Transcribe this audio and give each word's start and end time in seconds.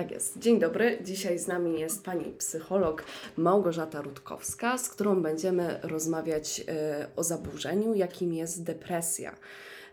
Tak 0.00 0.10
jest. 0.10 0.38
Dzień 0.38 0.58
dobry. 0.58 0.98
Dzisiaj 1.00 1.38
z 1.38 1.46
nami 1.46 1.80
jest 1.80 2.04
pani 2.04 2.24
psycholog 2.38 3.04
Małgorzata 3.36 4.02
Rutkowska, 4.02 4.78
z 4.78 4.88
którą 4.88 5.22
będziemy 5.22 5.80
rozmawiać 5.82 6.64
e, 6.68 7.06
o 7.16 7.24
zaburzeniu, 7.24 7.94
jakim 7.94 8.32
jest 8.34 8.64
depresja. 8.64 9.34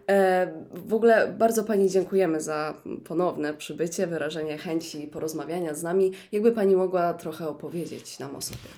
E, 0.09 0.53
w 0.71 0.93
ogóle 0.93 1.35
bardzo 1.37 1.63
Pani 1.63 1.89
dziękujemy 1.89 2.41
za 2.41 2.73
ponowne 3.05 3.53
przybycie, 3.53 4.07
wyrażenie 4.07 4.57
chęci 4.57 5.07
porozmawiania 5.07 5.73
z 5.73 5.83
nami. 5.83 6.11
Jakby 6.31 6.51
Pani 6.51 6.75
mogła 6.75 7.13
trochę 7.13 7.47
opowiedzieć 7.47 8.19
nam 8.19 8.35
o 8.35 8.41
sobie? 8.41 8.69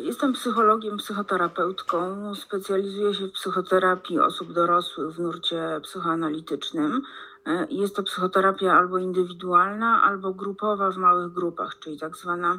Jestem 0.00 0.32
psychologiem, 0.32 0.96
psychoterapeutką. 0.96 2.34
Specjalizuję 2.34 3.14
się 3.14 3.26
w 3.26 3.32
psychoterapii 3.32 4.20
osób 4.20 4.52
dorosłych 4.52 5.14
w 5.14 5.20
nurcie 5.20 5.80
psychoanalitycznym. 5.82 7.02
E, 7.46 7.66
Jest 7.70 7.96
to 7.96 8.02
psychoterapia 8.02 8.72
albo 8.78 8.98
indywidualna, 8.98 10.02
albo 10.02 10.32
grupowa 10.34 10.90
w 10.90 10.96
małych 10.96 11.32
grupach, 11.32 11.78
czyli 11.78 11.98
tak 11.98 12.16
zwana 12.16 12.58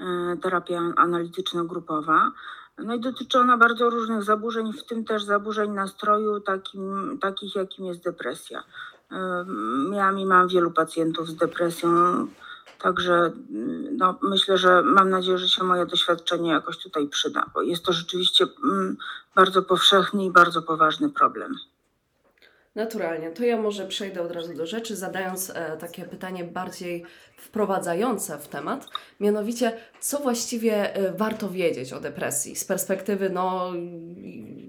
e, 0.00 0.36
terapia 0.42 0.80
analityczno-grupowa. 0.96 2.32
No 2.78 2.94
i 2.94 3.00
dotyczy 3.00 3.38
ona 3.38 3.56
bardzo 3.56 3.90
różnych 3.90 4.22
zaburzeń, 4.22 4.72
w 4.72 4.84
tym 4.84 5.04
też 5.04 5.24
zaburzeń 5.24 5.70
nastroju, 5.70 6.40
takim, 6.40 7.18
takich 7.20 7.54
jakim 7.54 7.86
jest 7.86 8.02
depresja. 8.02 8.62
E, 9.12 9.44
Miałam 9.90 10.18
i 10.18 10.26
mam 10.26 10.48
wielu 10.48 10.70
pacjentów 10.70 11.28
z 11.28 11.36
depresją, 11.36 11.90
także 12.78 13.14
mm, 13.14 13.96
no, 13.96 14.18
myślę, 14.22 14.58
że 14.58 14.82
mam 14.82 15.10
nadzieję, 15.10 15.38
że 15.38 15.48
się 15.48 15.64
moje 15.64 15.86
doświadczenie 15.86 16.50
jakoś 16.50 16.78
tutaj 16.78 17.08
przyda, 17.08 17.50
bo 17.54 17.62
jest 17.62 17.84
to 17.84 17.92
rzeczywiście 17.92 18.46
mm, 18.64 18.96
bardzo 19.34 19.62
powszechny 19.62 20.24
i 20.24 20.30
bardzo 20.30 20.62
poważny 20.62 21.10
problem. 21.10 21.54
Naturalnie. 22.76 23.30
To 23.30 23.44
ja 23.44 23.56
może 23.62 23.86
przejdę 23.86 24.22
od 24.22 24.32
razu 24.32 24.54
do 24.54 24.66
rzeczy, 24.66 24.96
zadając 24.96 25.50
e, 25.50 25.76
takie 25.76 26.04
pytanie 26.04 26.44
bardziej 26.44 27.04
wprowadzające 27.36 28.38
w 28.38 28.48
temat. 28.48 28.86
Mianowicie, 29.20 29.72
co 30.00 30.18
właściwie 30.18 30.94
e, 30.94 31.12
warto 31.12 31.50
wiedzieć 31.50 31.92
o 31.92 32.00
depresji 32.00 32.56
z 32.56 32.64
perspektywy 32.64 33.30
no, 33.30 33.72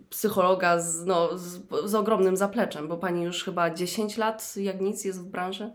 psychologa 0.09 0.79
z, 0.79 1.05
no, 1.05 1.37
z, 1.37 1.59
z 1.85 1.95
ogromnym 1.95 2.37
zapleczem, 2.37 2.87
bo 2.87 2.97
pani 2.97 3.23
już 3.23 3.43
chyba 3.43 3.69
10 3.69 4.17
lat 4.17 4.57
jak 4.57 4.81
nic 4.81 5.05
jest 5.05 5.21
w 5.21 5.25
branży? 5.25 5.71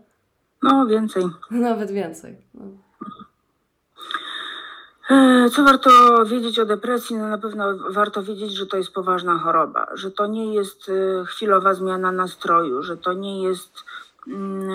No, 0.63 0.85
więcej. 0.87 1.23
Nawet 1.51 1.91
więcej. 1.91 2.37
No. 2.53 2.63
E, 5.09 5.49
Co 5.49 5.63
warto 5.63 5.89
wiedzieć 6.25 6.59
o 6.59 6.65
depresji? 6.65 7.15
No 7.15 7.27
na 7.27 7.37
pewno 7.37 7.77
warto 7.89 8.23
wiedzieć, 8.23 8.53
że 8.53 8.65
to 8.65 8.77
jest 8.77 8.91
poważna 8.91 9.37
choroba, 9.39 9.87
że 9.93 10.11
to 10.11 10.25
nie 10.25 10.53
jest 10.53 10.89
e, 10.89 11.25
chwilowa 11.25 11.73
zmiana 11.73 12.11
nastroju, 12.11 12.83
że 12.83 12.97
to 12.97 13.13
nie 13.13 13.43
jest 13.43 13.71
mm, 14.27 14.69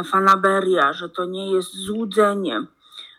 e, 0.00 0.04
fanaberia, 0.04 0.92
że 0.92 1.08
to 1.08 1.24
nie 1.24 1.52
jest 1.52 1.74
złudzenie. 1.74 2.64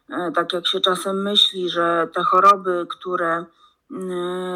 E, 0.10 0.32
Tak 0.32 0.54
jak 0.54 0.68
się 0.68 0.80
czasem 0.82 1.22
myśli, 1.22 1.70
że 1.70 2.08
te 2.14 2.24
choroby, 2.24 2.86
które 2.90 3.46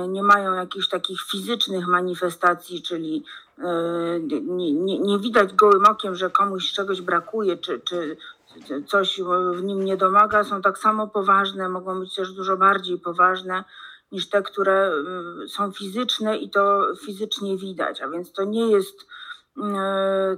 nie 0.08 0.24
mają 0.24 0.54
jakichś 0.54 0.88
takich 0.88 1.22
fizycznych 1.22 1.88
manifestacji, 1.88 2.82
czyli 2.82 3.24
e, 3.60 4.20
nie, 4.42 4.74
nie, 4.74 5.00
nie 5.00 5.20
widać 5.20 5.54
gołym 5.54 5.86
okiem, 5.86 6.16
że 6.16 6.30
komuś 6.30 6.72
czegoś 6.72 7.02
brakuje, 7.02 7.58
czy, 7.58 7.80
czy 7.80 8.18
coś 8.88 9.22
w 9.54 9.64
nim 9.64 9.86
nie 9.86 9.98
domaga, 9.98 10.44
są 10.44 10.62
tak 10.62 10.78
samo 10.78 11.08
poważne, 11.08 11.70
mogą 11.70 12.00
być 12.00 12.16
też 12.16 12.32
dużo 12.32 12.58
bardziej 12.58 13.00
poważne 13.00 13.64
niż 14.12 14.30
te, 14.30 14.42
które 14.42 14.92
y, 15.46 15.50
są 15.50 15.72
fizyczne 15.72 16.38
i 16.38 16.50
to 16.50 16.96
fizycznie 17.06 17.58
widać. 17.58 18.02
A 18.02 18.08
więc 18.08 18.32
to 18.32 18.44
nie 18.44 18.72
jest 18.72 19.06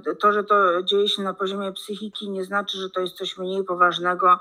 y, 0.04 0.16
to, 0.16 0.32
że 0.32 0.44
to 0.44 0.82
dzieje 0.82 1.08
się 1.08 1.22
na 1.22 1.34
poziomie 1.34 1.72
psychiki, 1.72 2.30
nie 2.30 2.44
znaczy, 2.44 2.78
że 2.78 2.90
to 2.90 3.00
jest 3.00 3.16
coś 3.16 3.38
mniej 3.38 3.64
poważnego 3.64 4.40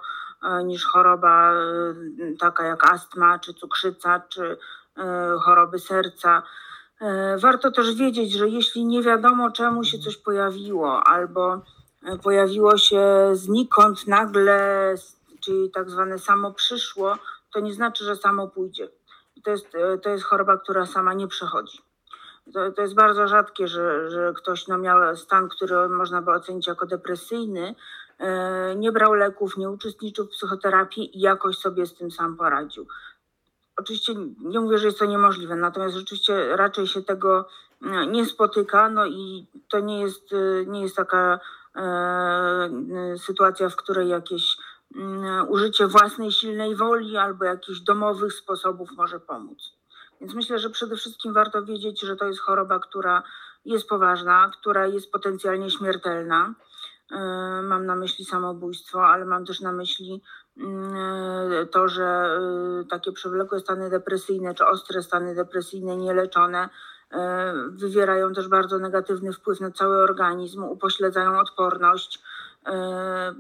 niż 0.66 0.86
choroba 0.86 1.54
y, 1.54 2.38
taka 2.40 2.64
jak 2.64 2.94
astma, 2.94 3.40
czy 3.40 3.54
cukrzyca, 3.54 4.22
czy 4.30 4.44
y, 4.44 5.02
choroby 5.40 5.80
serca. 5.80 6.44
Warto 7.42 7.72
też 7.72 7.96
wiedzieć, 7.96 8.34
że 8.34 8.50
jeśli 8.50 8.86
nie 8.86 9.04
wiadomo, 9.04 9.52
czemu 9.52 9.84
się 9.84 10.00
coś 10.00 10.18
pojawiło, 10.18 11.04
albo 11.04 11.62
pojawiło 12.24 12.78
się 12.78 13.30
znikąd 13.34 14.08
nagle, 14.08 14.96
czyli 15.42 15.72
tak 15.72 15.90
zwane 15.90 16.20
samo 16.20 16.54
przyszło, 16.54 17.18
to 17.54 17.60
nie 17.60 17.74
znaczy, 17.74 18.04
że 18.04 18.16
samo 18.16 18.48
pójdzie. 18.48 18.90
To 19.44 19.52
jest, 19.52 19.68
to 20.04 20.10
jest 20.10 20.24
choroba, 20.24 20.58
która 20.58 20.86
sama 20.86 21.14
nie 21.14 21.28
przechodzi. 21.28 21.82
To, 22.54 22.72
to 22.72 22.82
jest 22.82 22.96
bardzo 22.96 23.28
rzadkie, 23.28 23.68
że, 23.68 24.10
że 24.10 24.34
ktoś 24.36 24.68
no, 24.68 24.78
miał 24.78 25.18
stan, 25.18 25.50
który 25.50 25.90
można 25.90 26.22
by 26.22 26.32
ocenić 26.32 26.68
jako 26.68 26.86
depresyjny, 26.86 27.68
e, 27.68 27.76
nie 28.76 28.92
brał 28.92 29.14
leków, 29.14 29.58
nie 29.58 29.70
uczestniczył 29.70 30.26
w 30.26 30.30
psychoterapii 30.30 31.18
i 31.18 31.22
jakoś 31.22 31.58
sobie 31.58 31.86
z 31.86 31.94
tym 31.94 32.12
sam 32.12 32.38
poradził. 32.38 32.88
Oczywiście 33.80 34.14
nie 34.40 34.60
mówię, 34.60 34.78
że 34.78 34.86
jest 34.86 35.00
to 35.00 35.06
niemożliwe, 35.06 35.56
natomiast 35.56 35.96
rzeczywiście 35.96 36.56
raczej 36.56 36.88
się 36.88 37.02
tego 37.02 37.48
e, 37.82 38.08
nie 38.08 38.26
spotyka, 38.26 38.90
no 38.90 39.06
i 39.06 39.48
to 39.70 39.80
nie 39.80 40.00
jest, 40.00 40.34
e, 40.34 40.66
nie 40.66 40.82
jest 40.82 40.96
taka 40.96 41.40
e, 41.76 43.18
sytuacja, 43.18 43.70
w 43.70 43.76
której 43.76 44.10
jakieś 44.10 44.58
użycie 45.48 45.88
własnej 45.88 46.32
silnej 46.32 46.76
woli 46.76 47.18
albo 47.18 47.46
jakichś 47.46 47.80
domowych 47.80 48.34
sposobów 48.34 48.90
może 48.98 49.20
pomóc. 49.20 49.60
Więc 50.22 50.34
myślę, 50.34 50.60
że 50.60 50.70
przede 50.70 50.96
wszystkim 50.96 51.34
warto 51.34 51.66
wiedzieć, 51.66 52.02
że 52.02 52.16
to 52.16 52.26
jest 52.26 52.40
choroba, 52.40 52.80
która 52.80 53.24
jest 53.66 53.88
poważna, 53.88 54.52
która 54.60 54.88
jest 54.88 55.12
potencjalnie 55.12 55.70
śmiertelna. 55.70 56.54
E, 57.12 57.62
Mam 57.64 57.86
na 57.86 57.96
myśli 57.96 58.26
samobójstwo, 58.26 59.08
ale 59.08 59.26
mam 59.26 59.46
też 59.46 59.62
na 59.62 59.72
myśli 59.72 60.22
mm, 60.58 61.68
to, 61.68 61.88
że 61.88 62.04
e, 62.06 62.86
takie 62.90 63.12
przewlekłe 63.12 63.60
stany 63.60 63.90
depresyjne 63.90 64.54
czy 64.54 64.66
ostre 64.66 65.04
stany 65.04 65.36
depresyjne 65.36 65.98
nieleczone 65.98 66.70
e, 67.12 67.54
wywierają 67.70 68.34
też 68.34 68.48
bardzo 68.48 68.80
negatywny 68.80 69.34
wpływ 69.34 69.60
na 69.60 69.72
cały 69.72 70.04
organizm, 70.04 70.64
upośledzają 70.64 71.40
odporność, 71.40 72.22
e, 72.66 73.34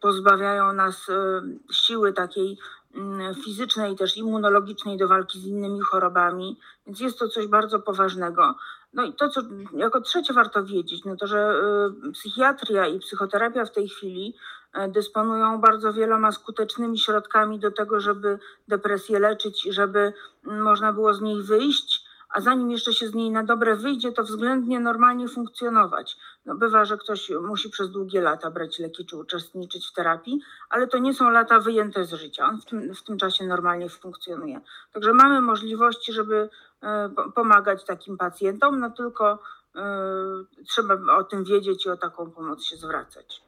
pozbawiają 0.00 0.72
nas 0.72 1.08
e, 1.08 1.42
siły 1.72 2.12
takiej 2.12 2.58
mm, 2.94 3.34
fizycznej, 3.34 3.96
też 3.96 4.16
immunologicznej 4.16 4.96
do 4.96 5.08
walki 5.08 5.40
z 5.40 5.46
innymi 5.46 5.80
chorobami, 5.80 6.60
więc 6.86 7.00
jest 7.00 7.18
to 7.18 7.28
coś 7.28 7.46
bardzo 7.46 7.78
poważnego. 7.78 8.54
No 8.92 9.04
i 9.04 9.12
to, 9.12 9.28
co 9.28 9.40
jako 9.76 10.00
trzecie 10.00 10.32
warto 10.32 10.64
wiedzieć, 10.64 11.04
no 11.04 11.16
to, 11.16 11.26
że 11.26 11.54
y, 12.08 12.12
psychiatria 12.12 12.86
i 12.86 12.98
psychoterapia 12.98 13.64
w 13.64 13.72
tej 13.72 13.88
chwili 13.88 14.34
e, 14.74 14.88
dysponują 14.88 15.60
bardzo 15.60 15.92
wieloma 15.92 16.32
skutecznymi 16.32 16.98
środkami 16.98 17.58
do 17.58 17.70
tego, 17.70 18.00
żeby 18.00 18.38
depresję 18.68 19.18
leczyć 19.18 19.66
i 19.66 19.72
żeby 19.72 20.12
mm, 20.46 20.62
można 20.62 20.92
było 20.92 21.14
z 21.14 21.20
niej 21.20 21.42
wyjść, 21.42 22.04
a 22.32 22.40
zanim 22.40 22.70
jeszcze 22.70 22.92
się 22.92 23.08
z 23.08 23.14
niej 23.14 23.30
na 23.30 23.44
dobre 23.44 23.76
wyjdzie, 23.76 24.12
to 24.12 24.22
względnie 24.22 24.80
normalnie 24.80 25.28
funkcjonować. 25.28 26.16
No 26.46 26.54
bywa, 26.54 26.84
że 26.84 26.98
ktoś 26.98 27.30
musi 27.30 27.70
przez 27.70 27.90
długie 27.90 28.20
lata 28.20 28.50
brać 28.50 28.78
leki 28.78 29.06
czy 29.06 29.16
uczestniczyć 29.16 29.86
w 29.86 29.92
terapii, 29.92 30.40
ale 30.70 30.86
to 30.86 30.98
nie 30.98 31.14
są 31.14 31.30
lata 31.30 31.60
wyjęte 31.60 32.04
z 32.04 32.12
życia. 32.12 32.46
On 32.48 32.60
w 32.60 32.64
tym, 32.64 32.94
w 32.94 33.02
tym 33.02 33.18
czasie 33.18 33.46
normalnie 33.46 33.88
funkcjonuje. 33.88 34.60
Także 34.92 35.12
mamy 35.12 35.40
możliwości, 35.40 36.12
żeby 36.12 36.48
e, 36.82 37.10
po- 37.16 37.32
pomagać 37.32 37.84
takim 37.84 38.16
pacjentom, 38.16 38.80
no 38.80 38.90
tylko 38.90 39.38
e, 39.76 39.82
trzeba 40.68 41.16
o 41.16 41.24
tym 41.24 41.44
wiedzieć 41.44 41.86
i 41.86 41.90
o 41.90 41.96
taką 41.96 42.30
pomoc 42.30 42.64
się 42.64 42.76
zwracać. 42.76 43.42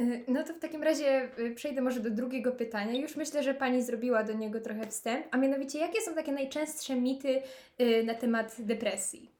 Y, 0.00 0.24
No 0.28 0.44
to 0.44 0.54
w 0.54 0.58
takim 0.58 0.82
razie 0.82 1.30
y, 1.38 1.54
przejdę 1.54 1.82
może 1.82 2.00
do 2.00 2.10
drugiego 2.10 2.52
pytania. 2.52 3.00
Już 3.00 3.16
myślę, 3.16 3.42
że 3.42 3.54
Pani 3.54 3.82
zrobiła 3.82 4.24
do 4.24 4.32
niego 4.32 4.60
trochę 4.60 4.86
wstęp, 4.86 5.26
a 5.30 5.36
mianowicie 5.36 5.78
jakie 5.78 6.00
są 6.00 6.14
takie 6.14 6.32
najczęstsze 6.32 6.94
mity 6.96 7.42
y, 7.80 8.04
na 8.04 8.14
temat 8.14 8.56
depresji? 8.58 9.30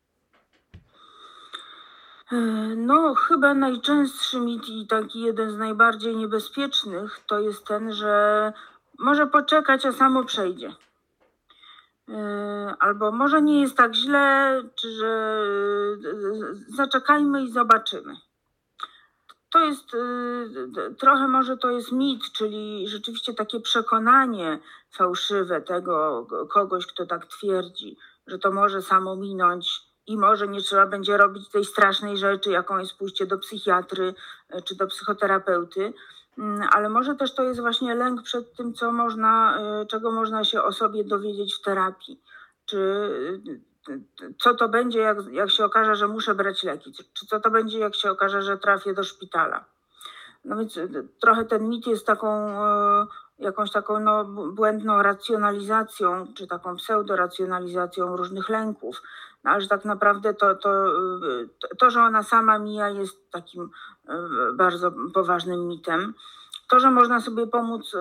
E, 2.33 2.37
No, 2.77 3.15
chyba 3.15 3.55
najczęstszy 3.55 4.41
mit 4.41 4.69
i 4.69 4.87
taki 4.87 5.21
jeden 5.21 5.51
z 5.51 5.57
najbardziej 5.57 6.17
niebezpiecznych 6.17 7.21
to 7.27 7.41
jest 7.41 7.67
ten, 7.67 7.93
że 7.93 8.53
może 8.99 9.27
poczekać, 9.27 9.87
a 9.87 9.93
samo 9.93 10.25
przejdzie. 10.25 10.73
E, 12.09 12.75
Albo 12.79 13.13
może 13.13 13.43
nie 13.43 13.61
jest 13.61 13.77
tak 13.77 13.95
źle, 13.95 14.63
czy 14.75 14.91
że 14.91 15.07
e, 15.07 16.77
zaczekajmy 16.77 17.43
i 17.43 17.53
zobaczymy. 17.53 18.17
To 19.51 19.65
jest 19.65 19.95
e, 19.95 20.95
trochę 20.95 21.29
może 21.29 21.57
to 21.57 21.71
jest 21.71 21.93
mit, 21.93 22.23
czyli 22.33 22.89
rzeczywiście 22.89 23.35
takie 23.35 23.61
przekonanie 23.61 24.59
fałszywe 24.91 25.61
tego 25.61 26.27
kogoś, 26.51 26.87
kto 26.87 27.07
tak 27.07 27.27
twierdzi, 27.27 27.97
że 28.27 28.39
to 28.39 28.53
może 28.53 28.83
samo 28.83 29.17
minąć 29.17 29.81
i 30.07 30.17
może 30.17 30.49
nie 30.49 30.61
trzeba 30.61 30.87
będzie 30.87 31.17
robić 31.17 31.49
tej 31.49 31.65
strasznej 31.65 32.17
rzeczy, 32.17 32.51
jaką 32.51 32.79
jest 32.79 32.99
pójście 32.99 33.27
do 33.27 33.39
psychiatry 33.39 34.15
e, 34.49 34.63
czy 34.63 34.77
do 34.77 34.87
psychoterapeuty, 34.87 35.93
Mm, 36.41 36.69
ale 36.73 36.89
może 36.89 37.15
też 37.15 37.35
to 37.35 37.43
jest 37.43 37.61
właśnie 37.61 37.95
lęk 37.95 38.23
przed 38.23 38.57
tym, 38.57 38.75
co 38.75 38.93
można, 38.93 39.59
e, 39.59 39.87
czego 39.87 40.13
można 40.13 40.45
się 40.45 40.63
o 40.63 40.73
sobie 40.73 41.05
dowiedzieć 41.05 41.55
w 41.55 41.63
terapii. 41.63 42.21
Czy 42.67 43.11
co 44.39 44.55
to 44.55 44.69
będzie, 44.69 44.99
jak, 44.99 45.19
jak 45.33 45.51
się 45.51 45.65
okaże, 45.65 45.95
że 45.95 46.09
muszę 46.09 46.35
brać 46.35 46.63
leki, 46.63 46.93
czy 46.93 47.27
co 47.27 47.41
to 47.41 47.51
będzie, 47.51 47.79
jak 47.79 47.95
się 47.95 48.11
okaże, 48.11 48.43
że 48.43 48.59
trafię 48.59 48.95
do 48.95 49.05
szpitala. 49.05 49.65
No 50.45 50.57
więc 50.57 50.77
y, 50.77 51.09
trochę 51.21 51.45
ten 51.45 51.69
mit 51.69 51.87
jest 51.87 52.07
taką 52.07 52.49
e, 52.65 53.07
jakąś 53.39 53.71
taką 53.71 54.01
no, 54.01 54.25
błędną 54.53 55.03
racjonalizacją, 55.03 56.27
czy 56.35 56.47
taką 56.47 56.77
pseudoracjonalizacją 56.77 58.17
różnych 58.17 58.49
lęków. 58.49 59.03
No, 59.45 59.51
ale 59.51 59.61
że 59.61 59.69
tak 59.69 59.85
naprawdę 59.85 60.35
to, 60.35 60.55
to, 60.55 60.87
y, 61.43 61.49
to- 61.79 61.91
że 61.91 62.03
ona 62.03 62.23
sama 62.23 62.59
mija, 62.59 62.89
jest 62.89 63.31
takim 63.31 63.63
y, 63.65 64.53
bardzo 64.55 64.93
poważnym 65.15 65.69
mitem. 65.69 66.15
To, 66.69 66.81
że 66.81 66.91
można 66.91 67.21
sobie 67.21 67.47
pomóc 67.47 67.93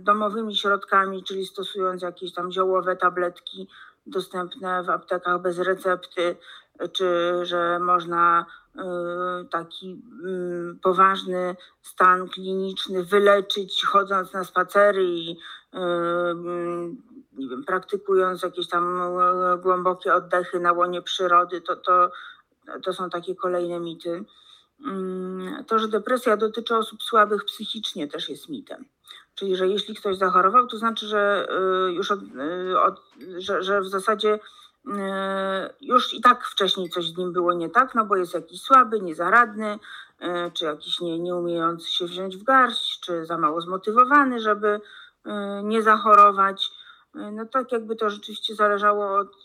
domowymi 0.00 0.56
środkami, 0.56 1.24
czyli 1.24 1.46
stosując 1.46 2.02
jakieś 2.02 2.34
tam 2.34 2.52
ziołowe 2.52 2.96
tabletki 2.96 3.68
dostępne 4.06 4.82
w 4.82 4.90
aptekach 4.90 5.42
bez 5.42 5.58
recepty, 5.58 6.36
czy 6.92 7.32
że 7.42 7.78
można 7.78 8.46
y, 8.76 8.80
taki 9.50 10.02
mm, 10.24 10.78
poważny 10.82 11.56
stan 11.82 12.28
kliniczny 12.28 13.04
wyleczyć 13.04 13.84
chodząc 13.84 14.32
na 14.32 14.44
spacery 14.44 15.04
i 15.04 15.30
y, 15.30 15.78
mm, 15.78 17.02
nie 17.32 17.48
wiem, 17.48 17.64
praktykując 17.64 18.42
jakieś 18.42 18.68
tam 18.68 19.00
e, 19.00 19.58
głębokie 19.58 20.14
oddechy 20.14 20.60
na 20.60 20.72
łonie 20.72 21.02
przyrody, 21.02 21.60
to, 21.60 21.76
to, 21.76 22.10
to 22.82 22.92
są 22.92 23.10
takie 23.10 23.34
kolejne 23.34 23.80
mity. 23.80 24.24
Mm, 24.86 25.64
To, 25.64 25.78
że 25.78 25.88
depresja 25.88 26.36
dotyczy 26.36 26.76
osób 26.76 27.02
słabych 27.02 27.44
psychicznie 27.44 28.08
też 28.08 28.28
jest 28.28 28.48
mitem. 28.48 28.84
Czyli, 29.36 29.56
że 29.56 29.68
jeśli 29.68 29.94
ktoś 29.94 30.16
zachorował, 30.16 30.66
to 30.66 30.78
znaczy, 30.78 31.06
że 31.06 31.48
y, 31.88 31.92
już 31.92 32.10
od, 32.10 32.20
y, 32.22 32.80
od, 32.80 33.02
że, 33.38 33.62
że 33.62 33.80
w 33.80 33.88
zasadzie 33.88 34.34
y, 34.34 34.90
już 35.80 36.14
i 36.14 36.20
tak 36.20 36.44
wcześniej 36.44 36.90
coś 36.90 37.06
z 37.06 37.16
nim 37.16 37.32
było 37.32 37.52
nie 37.52 37.70
tak, 37.70 37.94
no 37.94 38.04
bo 38.04 38.16
jest 38.16 38.34
jakiś 38.34 38.60
słaby, 38.60 39.00
niezaradny, 39.00 39.78
czy 40.52 40.64
jakiś 40.64 41.00
nie, 41.00 41.18
nie 41.18 41.34
umiejący 41.34 41.90
się 41.90 42.04
wziąć 42.04 42.36
w 42.36 42.42
garść, 42.42 43.00
czy 43.00 43.26
za 43.26 43.38
mało 43.38 43.60
zmotywowany, 43.60 44.40
żeby 44.40 44.80
nie 45.62 45.82
zachorować. 45.82 46.70
No 47.14 47.46
tak 47.46 47.72
jakby 47.72 47.96
to 47.96 48.10
rzeczywiście 48.10 48.54
zależało 48.54 49.18
od, 49.18 49.44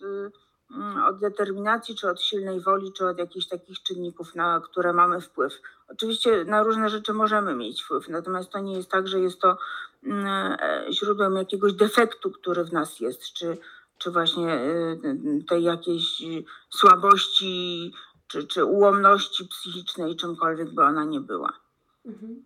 od 1.07 1.19
determinacji, 1.19 1.95
czy 1.95 2.09
od 2.09 2.21
silnej 2.21 2.61
woli, 2.61 2.93
czy 2.93 3.07
od 3.07 3.17
jakichś 3.17 3.47
takich 3.47 3.83
czynników, 3.83 4.35
na 4.35 4.61
które 4.63 4.93
mamy 4.93 5.21
wpływ. 5.21 5.61
Oczywiście 5.87 6.45
na 6.45 6.63
różne 6.63 6.89
rzeczy 6.89 7.13
możemy 7.13 7.55
mieć 7.55 7.83
wpływ, 7.83 8.09
natomiast 8.09 8.49
to 8.49 8.59
nie 8.59 8.77
jest 8.77 8.91
tak, 8.91 9.07
że 9.07 9.19
jest 9.19 9.41
to 9.41 9.57
mm, 10.03 10.57
e, 10.59 10.85
źródłem 10.91 11.35
jakiegoś 11.35 11.73
defektu, 11.73 12.31
który 12.31 12.63
w 12.63 12.73
nas 12.73 12.99
jest, 12.99 13.33
czy, 13.33 13.57
czy 13.97 14.11
właśnie 14.11 14.55
y, 14.55 15.43
tej 15.49 15.63
jakiejś 15.63 16.21
słabości, 16.69 17.93
czy, 18.27 18.47
czy 18.47 18.65
ułomności 18.65 19.47
psychicznej, 19.47 20.15
czymkolwiek 20.15 20.73
by 20.73 20.83
ona 20.83 21.03
nie 21.03 21.19
była. 21.19 21.60
Mhm. 22.05 22.43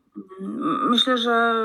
Myślę, 0.89 1.17
że 1.17 1.55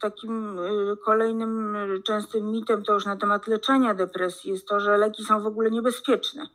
takim 0.00 0.58
y, 0.58 0.96
kolejnym 1.04 1.76
y, 1.76 2.02
częstym 2.02 2.50
mitem 2.50 2.82
to 2.82 2.94
już 2.94 3.06
na 3.06 3.16
temat 3.16 3.46
leczenia 3.46 3.94
depresji 3.94 4.50
jest 4.50 4.68
to, 4.68 4.80
że 4.80 4.98
leki 4.98 5.24
są 5.24 5.42
w 5.42 5.46
ogóle 5.46 5.70
niebezpieczne. 5.70 6.46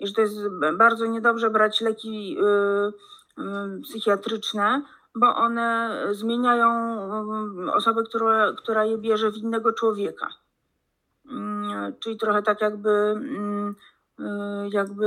I 0.00 0.06
że 0.06 0.12
to 0.12 0.20
jest 0.20 0.36
bardzo 0.78 1.06
niedobrze 1.06 1.50
brać 1.50 1.80
leki 1.80 2.36
y, 2.38 3.82
psychiatryczne, 3.82 4.82
bo 5.14 5.36
one 5.36 5.96
zmieniają 6.10 6.70
osobę, 7.72 8.02
która, 8.02 8.52
która 8.52 8.84
je 8.84 8.98
bierze 8.98 9.30
w 9.30 9.36
innego 9.36 9.72
człowieka. 9.72 10.28
Mm, 11.30 11.94
Czyli 12.00 12.16
trochę 12.16 12.42
tak 12.42 12.60
jakby 12.60 12.90
mm, 12.90 13.74
jakby 14.72 15.06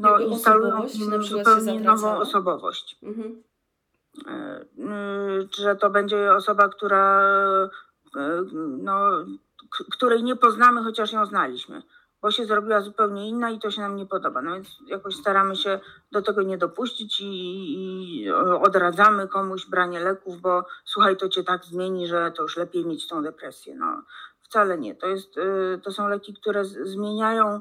no, 0.00 0.08
Jakby 0.08 0.24
instalują 0.24 0.88
zupełnie 1.20 1.80
nową 1.80 2.18
osobowość. 2.18 2.98
Mhm. 3.02 3.42
E, 4.26 4.60
y, 4.60 5.48
że 5.58 5.76
to 5.76 5.90
będzie 5.90 6.32
osoba, 6.32 6.68
która, 6.68 7.22
e, 8.16 8.42
no, 8.78 9.10
której 9.90 10.22
nie 10.22 10.36
poznamy, 10.36 10.82
chociaż 10.82 11.12
ją 11.12 11.26
znaliśmy, 11.26 11.82
bo 12.22 12.30
się 12.30 12.44
zrobiła 12.44 12.80
zupełnie 12.80 13.28
inna 13.28 13.50
i 13.50 13.58
to 13.58 13.70
się 13.70 13.80
nam 13.80 13.96
nie 13.96 14.06
podoba. 14.06 14.42
No 14.42 14.54
więc 14.54 14.78
jakoś 14.86 15.16
staramy 15.16 15.56
się 15.56 15.80
do 16.12 16.22
tego 16.22 16.42
nie 16.42 16.58
dopuścić 16.58 17.20
i, 17.20 17.24
i 18.24 18.30
odradzamy 18.62 19.28
komuś 19.28 19.66
branie 19.66 20.00
leków, 20.00 20.40
bo 20.40 20.64
słuchaj, 20.84 21.16
to 21.16 21.28
cię 21.28 21.44
tak 21.44 21.64
zmieni, 21.64 22.06
że 22.06 22.32
to 22.36 22.42
już 22.42 22.56
lepiej 22.56 22.86
mieć 22.86 23.08
tą 23.08 23.22
depresję. 23.22 23.76
No 23.76 24.02
wcale 24.42 24.78
nie. 24.78 24.94
To, 24.94 25.06
jest, 25.06 25.38
y, 25.38 25.80
to 25.82 25.92
są 25.92 26.08
leki, 26.08 26.34
które 26.34 26.64
zmieniają 26.64 27.60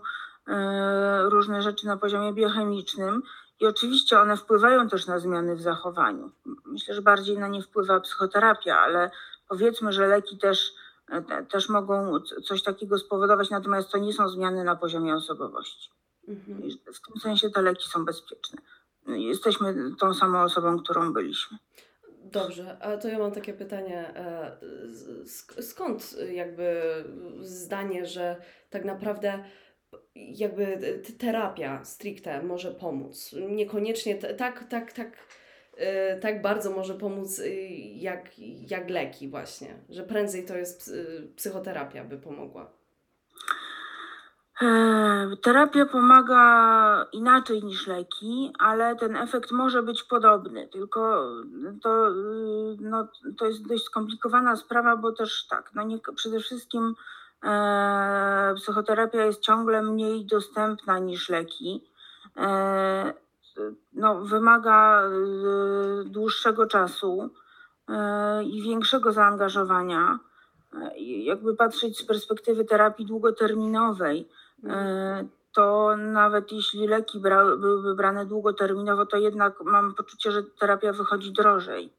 różne 1.23 1.61
rzeczy 1.61 1.87
na 1.87 1.97
poziomie 1.97 2.33
biochemicznym. 2.33 3.21
I 3.59 3.65
oczywiście 3.67 4.19
one 4.19 4.37
wpływają 4.37 4.89
też 4.89 5.07
na 5.07 5.19
zmiany 5.19 5.55
w 5.55 5.61
zachowaniu. 5.61 6.31
Myślę, 6.65 6.95
że 6.95 7.01
bardziej 7.01 7.37
na 7.37 7.47
nie 7.47 7.61
wpływa 7.61 7.99
psychoterapia, 7.99 8.79
ale 8.79 9.11
powiedzmy, 9.47 9.93
że 9.93 10.07
leki 10.07 10.37
też, 10.37 10.71
te- 11.27 11.45
też 11.45 11.69
mogą 11.69 12.19
coś 12.47 12.63
takiego 12.63 12.97
spowodować, 12.97 13.49
natomiast 13.49 13.91
to 13.91 13.97
nie 13.97 14.13
są 14.13 14.29
zmiany 14.29 14.63
na 14.63 14.75
poziomie 14.75 15.15
osobowości. 15.15 15.89
Mhm. 16.27 16.61
W 16.93 17.01
tym 17.07 17.21
sensie 17.21 17.49
te 17.49 17.61
leki 17.61 17.89
są 17.89 18.05
bezpieczne. 18.05 18.57
Jesteśmy 19.07 19.95
tą 19.99 20.13
samą 20.13 20.41
osobą, 20.43 20.79
którą 20.79 21.13
byliśmy. 21.13 21.57
Dobrze, 22.23 22.77
a 22.81 22.97
to 22.97 23.07
ja 23.07 23.19
mam 23.19 23.31
takie 23.31 23.53
pytanie. 23.53 24.13
e, 24.15 24.57
sk- 25.23 25.61
Skąd 25.61 26.15
jakby 26.31 26.81
zdanie, 27.41 28.05
że 28.05 28.35
tak 28.69 28.85
naprawdę 28.85 29.43
jakby 30.15 30.77
terapia 31.17 31.85
stricte 31.85 32.43
może 32.43 32.71
pomóc? 32.71 33.35
Niekoniecznie 33.49 34.15
tak, 34.15 34.67
tak, 34.69 34.93
tak, 34.93 35.17
e, 35.77 36.19
tak 36.19 36.41
bardzo 36.41 36.71
może 36.71 36.93
pomóc 36.93 37.39
e, 37.39 37.49
jak, 37.79 38.39
jak 38.69 38.89
leki 38.89 39.27
właśnie, 39.27 39.75
że 39.89 40.03
prędzej 40.03 40.45
to 40.45 40.57
jest 40.57 40.91
e, 40.91 41.27
psychoterapia 41.35 42.03
by 42.03 42.17
pomogła. 42.17 42.79
Terapia 45.41 45.85
pomaga 45.85 47.05
inaczej 47.13 47.63
niż 47.63 47.87
leki, 47.87 48.53
ale 48.59 48.95
ten 48.95 49.15
efekt 49.15 49.51
może 49.51 49.83
być 49.83 50.03
podobny. 50.03 50.67
Tylko 50.67 51.31
to, 51.81 52.09
y, 52.09 52.77
no, 52.79 53.07
to 53.37 53.45
jest 53.45 53.67
dość 53.67 53.83
skomplikowana 53.83 54.55
sprawa, 54.55 54.97
bo 54.97 55.11
też 55.11 55.47
tak, 55.47 55.71
no 55.75 55.83
nie, 55.83 55.99
przede 56.15 56.39
wszystkim 56.39 56.95
psychoterapia 58.55 59.25
jest 59.25 59.41
ciągle 59.41 59.81
mniej 59.81 60.25
dostępna 60.25 60.99
niż 60.99 61.29
leki. 61.29 61.83
E, 62.37 63.13
no, 63.93 64.21
wymaga 64.21 65.03
y, 65.03 66.03
dłuższego 66.05 66.67
czasu 66.67 67.29
e, 67.89 68.43
i 68.43 68.61
większego 68.61 69.11
zaangażowania. 69.11 70.19
E, 70.73 70.99
Jakby 70.99 71.55
patrzeć 71.55 71.97
z 71.97 72.05
perspektywy 72.05 72.65
terapii 72.65 73.05
długoterminowej, 73.05 74.29
E, 74.67 75.27
to 75.55 75.95
nawet 75.97 76.51
jeśli 76.51 76.87
leki 76.87 77.19
byłyby 77.19 77.95
brane 77.95 78.25
długoterminowo, 78.25 79.05
to 79.05 79.17
jednak 79.17 79.61
mam 79.63 79.95
poczucie, 79.95 80.31
że 80.31 80.43
terapia 80.43 80.93
wychodzi 80.93 81.31
drożej. 81.31 81.93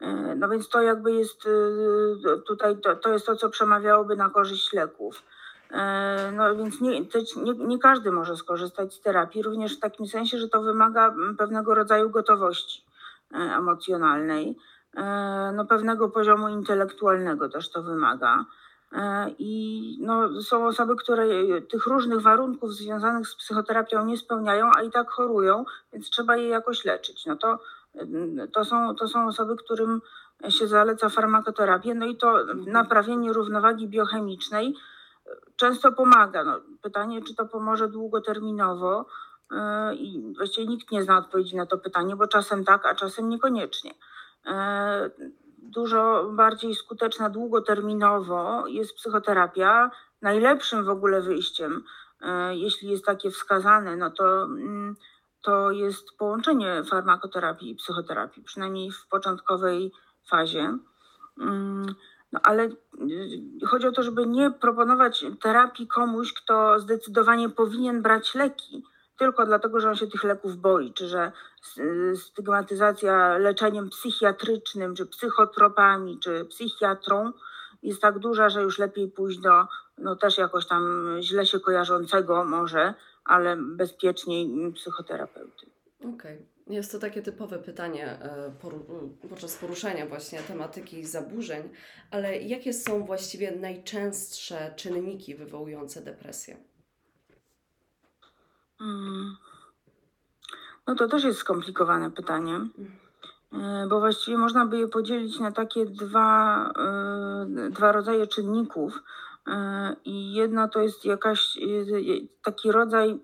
E, 0.00 0.34
No 0.34 0.48
więc 0.48 0.68
to 0.68 0.82
jakby 0.82 1.12
jest 1.12 1.46
y, 1.46 2.42
tutaj, 2.46 2.80
to, 2.80 2.96
to 2.96 3.12
jest 3.12 3.26
to, 3.26 3.36
co 3.36 3.48
przemawiałoby 3.48 4.16
na 4.16 4.30
korzyść 4.30 4.72
leków. 4.72 5.22
E, 5.70 6.32
No 6.32 6.56
więc 6.56 6.80
nie, 6.80 7.00
nie, 7.00 7.54
nie 7.58 7.78
każdy 7.78 8.12
może 8.12 8.36
skorzystać 8.36 8.94
z 8.94 9.00
terapii, 9.00 9.42
również 9.42 9.76
w 9.76 9.80
takim 9.80 10.06
sensie, 10.06 10.38
że 10.38 10.48
to 10.48 10.62
wymaga 10.62 11.08
mm, 11.08 11.36
pewnego 11.36 11.74
rodzaju 11.74 12.10
gotowości 12.10 12.84
e, 13.34 13.36
emocjonalnej, 13.36 14.56
e, 14.96 15.02
no 15.56 15.64
pewnego 15.66 16.08
poziomu 16.08 16.48
intelektualnego 16.48 17.48
też 17.48 17.70
to 17.70 17.82
wymaga. 17.82 18.44
E, 18.92 19.30
I 19.38 19.98
no, 20.00 20.42
są 20.42 20.66
osoby, 20.66 20.96
które 20.96 21.26
tych 21.70 21.86
różnych 21.86 22.20
warunków 22.20 22.74
związanych 22.74 23.28
z 23.28 23.36
psychoterapią 23.36 24.04
nie 24.04 24.16
spełniają, 24.16 24.70
a 24.76 24.82
i 24.82 24.90
tak 24.90 25.10
chorują, 25.10 25.64
więc 25.92 26.10
trzeba 26.10 26.36
je 26.36 26.48
jakoś 26.48 26.84
leczyć. 26.84 27.26
No 27.26 27.36
to, 27.36 27.58
to, 28.52 28.64
są, 28.64 28.94
to 28.94 29.08
są 29.08 29.26
osoby, 29.26 29.56
którym 29.56 30.00
się 30.48 30.66
zaleca 30.66 31.08
farmakoterapię, 31.08 31.94
no 31.94 32.06
i 32.06 32.16
to 32.16 32.44
naprawienie 32.66 33.32
równowagi 33.32 33.88
biochemicznej 33.88 34.74
często 35.56 35.92
pomaga. 35.92 36.44
No, 36.44 36.60
pytanie, 36.82 37.22
czy 37.22 37.34
to 37.34 37.46
pomoże 37.46 37.88
długoterminowo, 37.88 39.06
e, 39.50 39.94
i 39.94 40.34
właściwie 40.36 40.66
nikt 40.66 40.90
nie 40.90 41.02
zna 41.02 41.18
odpowiedzi 41.18 41.56
na 41.56 41.66
to 41.66 41.78
pytanie, 41.78 42.16
bo 42.16 42.26
czasem 42.26 42.64
tak, 42.64 42.86
a 42.86 42.94
czasem 42.94 43.28
niekoniecznie. 43.28 43.94
E, 44.46 45.10
Dużo 45.58 46.30
bardziej 46.32 46.74
skuteczna 46.74 47.30
długoterminowo 47.30 48.66
jest 48.66 48.94
psychoterapia. 48.94 49.90
Najlepszym 50.22 50.84
w 50.84 50.88
ogóle 50.88 51.22
wyjściem, 51.22 51.84
e, 52.20 52.56
jeśli 52.56 52.90
jest 52.90 53.04
takie 53.04 53.30
wskazane, 53.30 53.96
no 53.96 54.10
to, 54.10 54.44
mm, 54.44 54.96
to 55.46 55.70
jest 55.70 56.16
połączenie 56.18 56.84
farmakoterapii 56.84 57.70
i 57.70 57.74
psychoterapii, 57.74 58.42
przynajmniej 58.42 58.92
w 58.92 59.08
początkowej 59.08 59.92
fazie. 60.30 60.78
Mm, 61.40 61.94
No 62.32 62.40
ale 62.42 62.64
y, 62.64 63.66
chodzi 63.66 63.86
o 63.86 63.92
to, 63.92 64.02
żeby 64.02 64.26
nie 64.26 64.50
proponować 64.50 65.24
terapii 65.40 65.86
komuś, 65.88 66.32
kto 66.32 66.80
zdecydowanie 66.80 67.48
powinien 67.48 68.02
brać 68.02 68.34
leki, 68.34 68.84
tylko 69.18 69.46
dlatego, 69.46 69.80
że 69.80 69.88
on 69.88 69.96
się 69.96 70.06
tych 70.06 70.24
leków 70.24 70.56
boi, 70.56 70.92
czy 70.92 71.08
że 71.08 71.32
stygmatyzacja 72.14 73.38
leczeniem 73.38 73.90
psychiatrycznym, 73.90 74.94
czy 74.94 75.06
psychotropami, 75.06 76.18
czy 76.18 76.44
psychiatrą 76.44 77.32
jest 77.82 78.02
tak 78.02 78.18
duża, 78.18 78.48
że 78.48 78.62
już 78.62 78.78
lepiej 78.78 79.08
pójść 79.08 79.38
do 79.38 79.66
no 79.98 80.16
też 80.16 80.38
jakoś 80.38 80.66
tam 80.66 81.16
źle 81.20 81.46
się 81.46 81.60
kojarzącego 81.60 82.44
może, 82.44 82.94
ale 83.26 83.56
bezpieczniej 83.56 84.72
psychoterapeuty. 84.72 85.66
Okej. 86.14 86.46
Jest 86.66 86.92
to 86.92 86.98
takie 86.98 87.22
typowe 87.22 87.58
pytanie 87.58 88.06
e, 88.06 88.52
podczas 89.28 89.56
poruszania 89.56 90.06
właśnie 90.06 90.38
tematyki 90.38 91.04
zaburzeń, 91.04 91.68
ale 92.10 92.36
jakie 92.38 92.72
są 92.72 93.04
właściwie 93.04 93.56
najczęstsze 93.56 94.74
czynniki 94.76 95.34
wywołujące 95.34 96.02
depresję? 96.02 96.56
Mm. 98.80 99.36
No 100.86 100.94
to 100.94 101.08
też 101.08 101.24
jest 101.24 101.38
skomplikowane 101.38 102.10
pytanie, 102.10 102.60
e, 103.52 103.86
bo 103.90 104.00
właściwie 104.00 104.38
można 104.38 104.66
by 104.66 104.78
je 104.78 104.88
podzielić 104.88 105.40
na 105.40 105.52
takie 105.52 105.86
dwa, 105.86 106.72
e, 106.78 107.70
dwa 107.70 107.92
rodzaje 107.92 108.26
czynników. 108.26 109.02
E, 109.46 109.96
I 110.04 110.32
jedna 110.32 110.68
to 110.68 110.80
jest 110.80 111.04
jakaś 111.04 111.56
e, 111.56 111.60
taki 112.42 112.72
rodzaj 112.72 113.10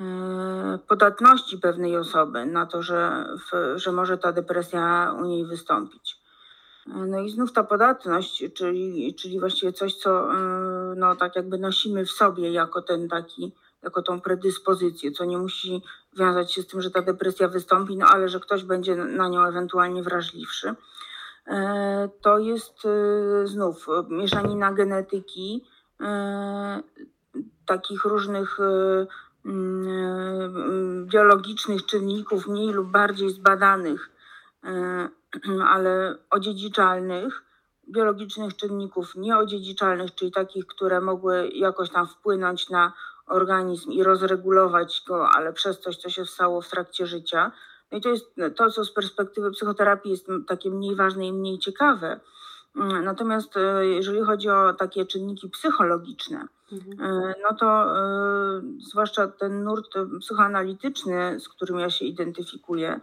e, 0.00 0.78
podatności 0.88 1.58
pewnej 1.58 1.96
osoby 1.96 2.46
na 2.46 2.66
to, 2.66 2.82
że, 2.82 3.26
że 3.76 3.92
może 3.92 4.18
ta 4.18 4.32
depresja 4.32 5.14
u 5.20 5.24
niej 5.24 5.46
wystąpić. 5.46 6.16
E, 6.88 7.06
No 7.06 7.20
i 7.20 7.30
znów 7.30 7.52
ta 7.52 7.64
podatność, 7.64 8.44
czyli, 8.54 9.14
czyli 9.14 9.40
właściwie 9.40 9.72
coś, 9.72 9.94
co 9.94 10.32
e, 10.32 10.36
no, 10.96 11.16
tak 11.16 11.36
jakby 11.36 11.58
nosimy 11.58 12.04
w 12.04 12.10
sobie 12.10 12.52
jako 12.52 12.82
ten 12.82 13.08
taki, 13.08 13.52
jako 13.82 14.02
tą 14.02 14.20
predyspozycję, 14.20 15.12
co 15.12 15.24
nie 15.24 15.38
musi 15.38 15.82
wiązać 16.18 16.52
się 16.52 16.62
z 16.62 16.66
tym, 16.66 16.82
że 16.82 16.90
ta 16.90 17.02
depresja 17.02 17.48
wystąpi, 17.48 17.96
no 17.96 18.06
ale 18.06 18.28
że 18.28 18.40
ktoś 18.40 18.64
będzie 18.64 18.96
na 18.96 19.28
nią 19.28 19.44
ewentualnie 19.44 20.02
wrażliwszy. 20.02 20.74
E, 21.46 22.08
To 22.20 22.38
jest 22.38 22.84
e, 22.84 23.46
znów 23.46 23.86
e, 23.88 24.14
mieszanina 24.14 24.72
genetyki, 24.72 25.64
takich 27.66 28.04
różnych 28.04 28.58
biologicznych 31.04 31.86
czynników, 31.86 32.46
mniej 32.46 32.72
lub 32.72 32.90
bardziej 32.90 33.30
zbadanych, 33.30 34.10
ale 35.72 36.18
odziedziczalnych, 36.30 37.42
biologicznych 37.88 38.56
czynników 38.56 39.14
nieodziedziczalnych, 39.14 40.14
czyli 40.14 40.32
takich, 40.32 40.66
które 40.66 41.00
mogły 41.00 41.48
jakoś 41.48 41.90
tam 41.90 42.06
wpłynąć 42.06 42.70
na 42.70 42.92
organizm 43.26 43.90
i 43.90 44.02
rozregulować 44.02 45.02
go, 45.08 45.28
ale 45.28 45.52
przez 45.52 45.80
coś, 45.80 45.96
co 45.96 46.10
się 46.10 46.24
stało 46.24 46.62
w 46.62 46.68
trakcie 46.68 47.06
życia. 47.06 47.52
No 47.92 47.98
i 47.98 48.00
to 48.00 48.08
jest 48.08 48.34
to, 48.56 48.70
co 48.70 48.84
z 48.84 48.92
perspektywy 48.92 49.50
psychoterapii 49.50 50.10
jest 50.10 50.26
takie 50.48 50.70
mniej 50.70 50.96
ważne 50.96 51.26
i 51.26 51.32
mniej 51.32 51.58
ciekawe. 51.58 52.20
Mm, 52.76 53.04
Natomiast 53.04 53.56
e, 53.56 53.86
jeżeli 53.86 54.22
chodzi 54.22 54.50
o 54.50 54.72
takie 54.72 55.06
czynniki 55.06 55.50
psychologiczne, 55.50 56.48
Mhm. 56.72 57.00
E, 57.00 57.34
no 57.42 57.56
to 57.56 57.98
e, 57.98 58.62
zwłaszcza 58.78 59.28
ten 59.28 59.64
nurt 59.64 59.94
psychoanalityczny, 60.20 61.40
z 61.40 61.48
którym 61.48 61.78
ja 61.78 61.90
się 61.90 62.04
identyfikuję, 62.04 63.00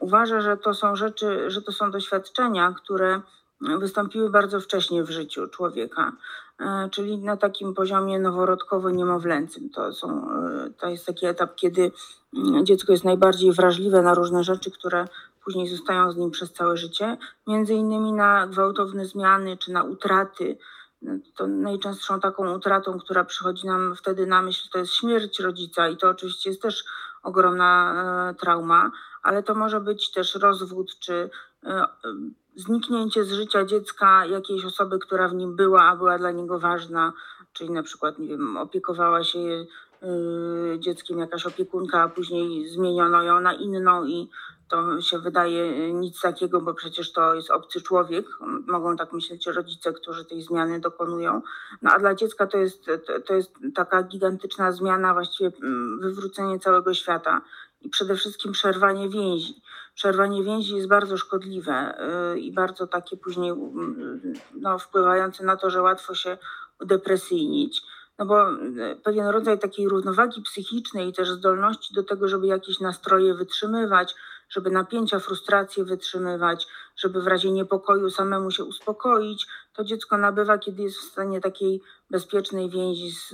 uważa, 0.00 0.40
że 0.40 0.56
to 0.56 0.74
są 0.74 0.96
rzeczy, 0.96 1.50
że 1.50 1.62
to 1.62 1.72
są 1.72 1.90
doświadczenia, 1.90 2.74
które 2.76 3.20
wystąpiły 3.60 4.30
bardzo 4.30 4.60
wcześnie 4.60 5.04
w 5.04 5.10
życiu 5.10 5.48
człowieka, 5.48 6.12
e, 6.60 6.88
czyli 6.90 7.18
na 7.18 7.36
takim 7.36 7.74
poziomie 7.74 8.18
noworodkowo-niemowlęcym. 8.18 9.70
To, 9.70 9.92
są, 9.92 10.30
e, 10.30 10.70
to 10.70 10.88
jest 10.88 11.06
taki 11.06 11.26
etap, 11.26 11.54
kiedy 11.54 11.92
mm, 12.36 12.66
dziecko 12.66 12.92
jest 12.92 13.04
najbardziej 13.04 13.52
wrażliwe 13.52 14.02
na 14.02 14.14
różne 14.14 14.44
rzeczy, 14.44 14.70
które 14.70 15.08
później 15.44 15.68
zostają 15.68 16.12
z 16.12 16.16
nim 16.16 16.30
przez 16.30 16.52
całe 16.52 16.76
życie, 16.76 17.16
między 17.46 17.74
innymi 17.74 18.12
na 18.12 18.46
gwałtowne 18.46 19.06
zmiany 19.06 19.56
czy 19.56 19.72
na 19.72 19.82
utraty 19.82 20.58
to 21.36 21.46
najczęstszą 21.46 22.20
taką 22.20 22.54
utratą, 22.54 22.98
która 22.98 23.24
przychodzi 23.24 23.66
nam 23.66 23.96
wtedy 23.96 24.26
na 24.26 24.42
myśl, 24.42 24.68
to 24.72 24.78
jest 24.78 24.92
śmierć 24.92 25.40
rodzica 25.40 25.88
i 25.88 25.96
to 25.96 26.08
oczywiście 26.08 26.50
jest 26.50 26.62
też 26.62 26.84
ogromna 27.22 27.94
e, 28.30 28.34
trauma, 28.34 28.90
ale 29.22 29.42
to 29.42 29.54
może 29.54 29.80
być 29.80 30.10
też 30.10 30.34
rozwód 30.34 30.98
czy 30.98 31.30
zniknięcie 32.56 33.24
z 33.24 33.32
życia 33.32 33.64
dziecka 33.64 34.26
jakiejś 34.26 34.64
osoby, 34.64 34.98
która 34.98 35.28
w 35.28 35.34
nim 35.34 35.56
była, 35.56 35.82
a 35.82 35.96
była 35.96 36.18
dla 36.18 36.30
niego 36.30 36.58
ważna, 36.58 37.12
czyli 37.52 37.70
na 37.70 37.82
przykład, 37.82 38.18
nie 38.18 38.28
wiem, 38.28 38.56
opiekowała 38.56 39.24
się 39.24 39.38
e, 39.38 39.66
dzieckiem 40.78 41.18
jakaś 41.18 41.46
opiekunka, 41.46 42.02
a 42.02 42.08
później 42.08 42.68
zmieniono 42.68 43.22
ją 43.22 43.40
na 43.40 43.54
inną 43.54 44.06
i 44.06 44.28
to 44.68 45.00
się 45.00 45.18
wydaje 45.18 45.92
nic 45.92 46.20
takiego, 46.20 46.60
bo 46.60 46.74
przecież 46.74 47.12
to 47.12 47.34
jest 47.34 47.50
obcy 47.50 47.82
człowiek. 47.82 48.26
Mogą 48.66 48.96
tak 48.96 49.12
myśleć 49.12 49.46
rodzice, 49.46 49.92
którzy 49.92 50.24
tej 50.24 50.42
zmiany 50.42 50.80
dokonują. 50.80 51.42
No 51.82 51.90
a 51.92 51.98
dla 51.98 52.14
dziecka 52.14 52.46
to 52.46 52.58
jest, 52.58 52.86
to 53.26 53.34
jest 53.34 53.52
taka 53.74 54.02
gigantyczna 54.02 54.72
zmiana, 54.72 55.14
właściwie 55.14 55.52
mm, 55.62 56.00
wywrócenie 56.00 56.58
całego 56.58 56.94
świata 56.94 57.42
i 57.82 57.88
przede 57.88 58.16
wszystkim 58.16 58.52
przerwanie 58.52 59.08
więzi. 59.08 59.62
Przerwanie 59.96 60.44
więzi 60.44 60.76
jest 60.76 60.88
bardzo 60.88 61.16
szkodliwe 61.16 61.98
yy, 62.34 62.40
i 62.40 62.52
bardzo 62.52 62.86
takie 62.86 63.16
później 63.16 63.52
no, 64.54 64.78
wpływające 64.78 65.44
na 65.44 65.56
to, 65.56 65.70
że 65.70 65.82
łatwo 65.82 66.14
się 66.14 66.38
udepresyjnić. 66.80 67.82
No 68.18 68.26
bo 68.26 68.52
y, 68.52 69.00
pewien 69.04 69.26
rodzaj 69.26 69.58
takiej 69.58 69.88
równowagi 69.88 70.42
psychicznej 70.42 71.08
i 71.08 71.12
też 71.12 71.30
zdolności 71.30 71.94
do 71.94 72.02
tego, 72.02 72.28
żeby 72.28 72.46
jakieś 72.46 72.80
nastroje 72.80 73.34
wytrzymywać, 73.34 74.14
żeby 74.48 74.70
napięcia, 74.70 75.18
frustracje 75.18 75.84
wytrzymywać, 75.84 76.66
żeby 76.96 77.22
w 77.22 77.26
razie 77.26 77.50
niepokoju 77.50 78.10
samemu 78.10 78.50
się 78.50 78.64
uspokoić, 78.64 79.46
to 79.72 79.84
dziecko 79.84 80.16
nabywa, 80.16 80.58
kiedy 80.58 80.82
jest 80.82 80.98
w 80.98 81.10
stanie 81.12 81.40
takiej 81.40 81.82
bezpiecznej 82.10 82.70
więzi 82.70 83.10
z, 83.10 83.28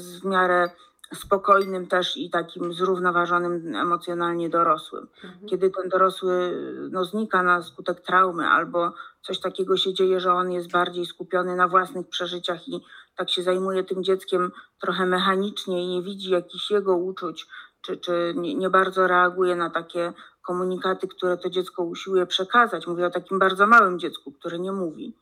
z 0.00 0.20
w 0.20 0.24
miarę 0.24 0.70
spokojnym 1.14 1.86
też 1.86 2.16
i 2.16 2.30
takim 2.30 2.72
zrównoważonym 2.72 3.76
emocjonalnie 3.76 4.48
dorosłym. 4.48 5.06
Mhm. 5.24 5.48
Kiedy 5.48 5.70
ten 5.70 5.88
dorosły 5.88 6.52
no, 6.90 7.04
znika 7.04 7.42
na 7.42 7.62
skutek 7.62 8.00
traumy 8.00 8.46
albo 8.46 8.92
coś 9.22 9.40
takiego 9.40 9.76
się 9.76 9.94
dzieje, 9.94 10.20
że 10.20 10.32
on 10.32 10.52
jest 10.52 10.70
bardziej 10.70 11.06
skupiony 11.06 11.56
na 11.56 11.68
własnych 11.68 12.08
przeżyciach 12.08 12.68
i 12.68 12.80
tak 13.16 13.30
się 13.30 13.42
zajmuje 13.42 13.84
tym 13.84 14.04
dzieckiem 14.04 14.52
trochę 14.80 15.06
mechanicznie 15.06 15.84
i 15.84 15.88
nie 15.88 16.02
widzi 16.02 16.30
jakichś 16.30 16.70
jego 16.70 16.96
uczuć, 16.96 17.46
czy, 17.80 17.96
czy 17.96 18.34
nie, 18.36 18.54
nie 18.54 18.70
bardzo 18.70 19.06
reaguje 19.06 19.56
na 19.56 19.70
takie 19.70 20.12
komunikaty, 20.42 21.08
które 21.08 21.36
to 21.36 21.50
dziecko 21.50 21.82
usiłuje 21.82 22.26
przekazać. 22.26 22.86
Mówię 22.86 23.06
o 23.06 23.10
takim 23.10 23.38
bardzo 23.38 23.66
małym 23.66 23.98
dziecku, 23.98 24.32
które 24.32 24.58
nie 24.58 24.72
mówi. 24.72 25.16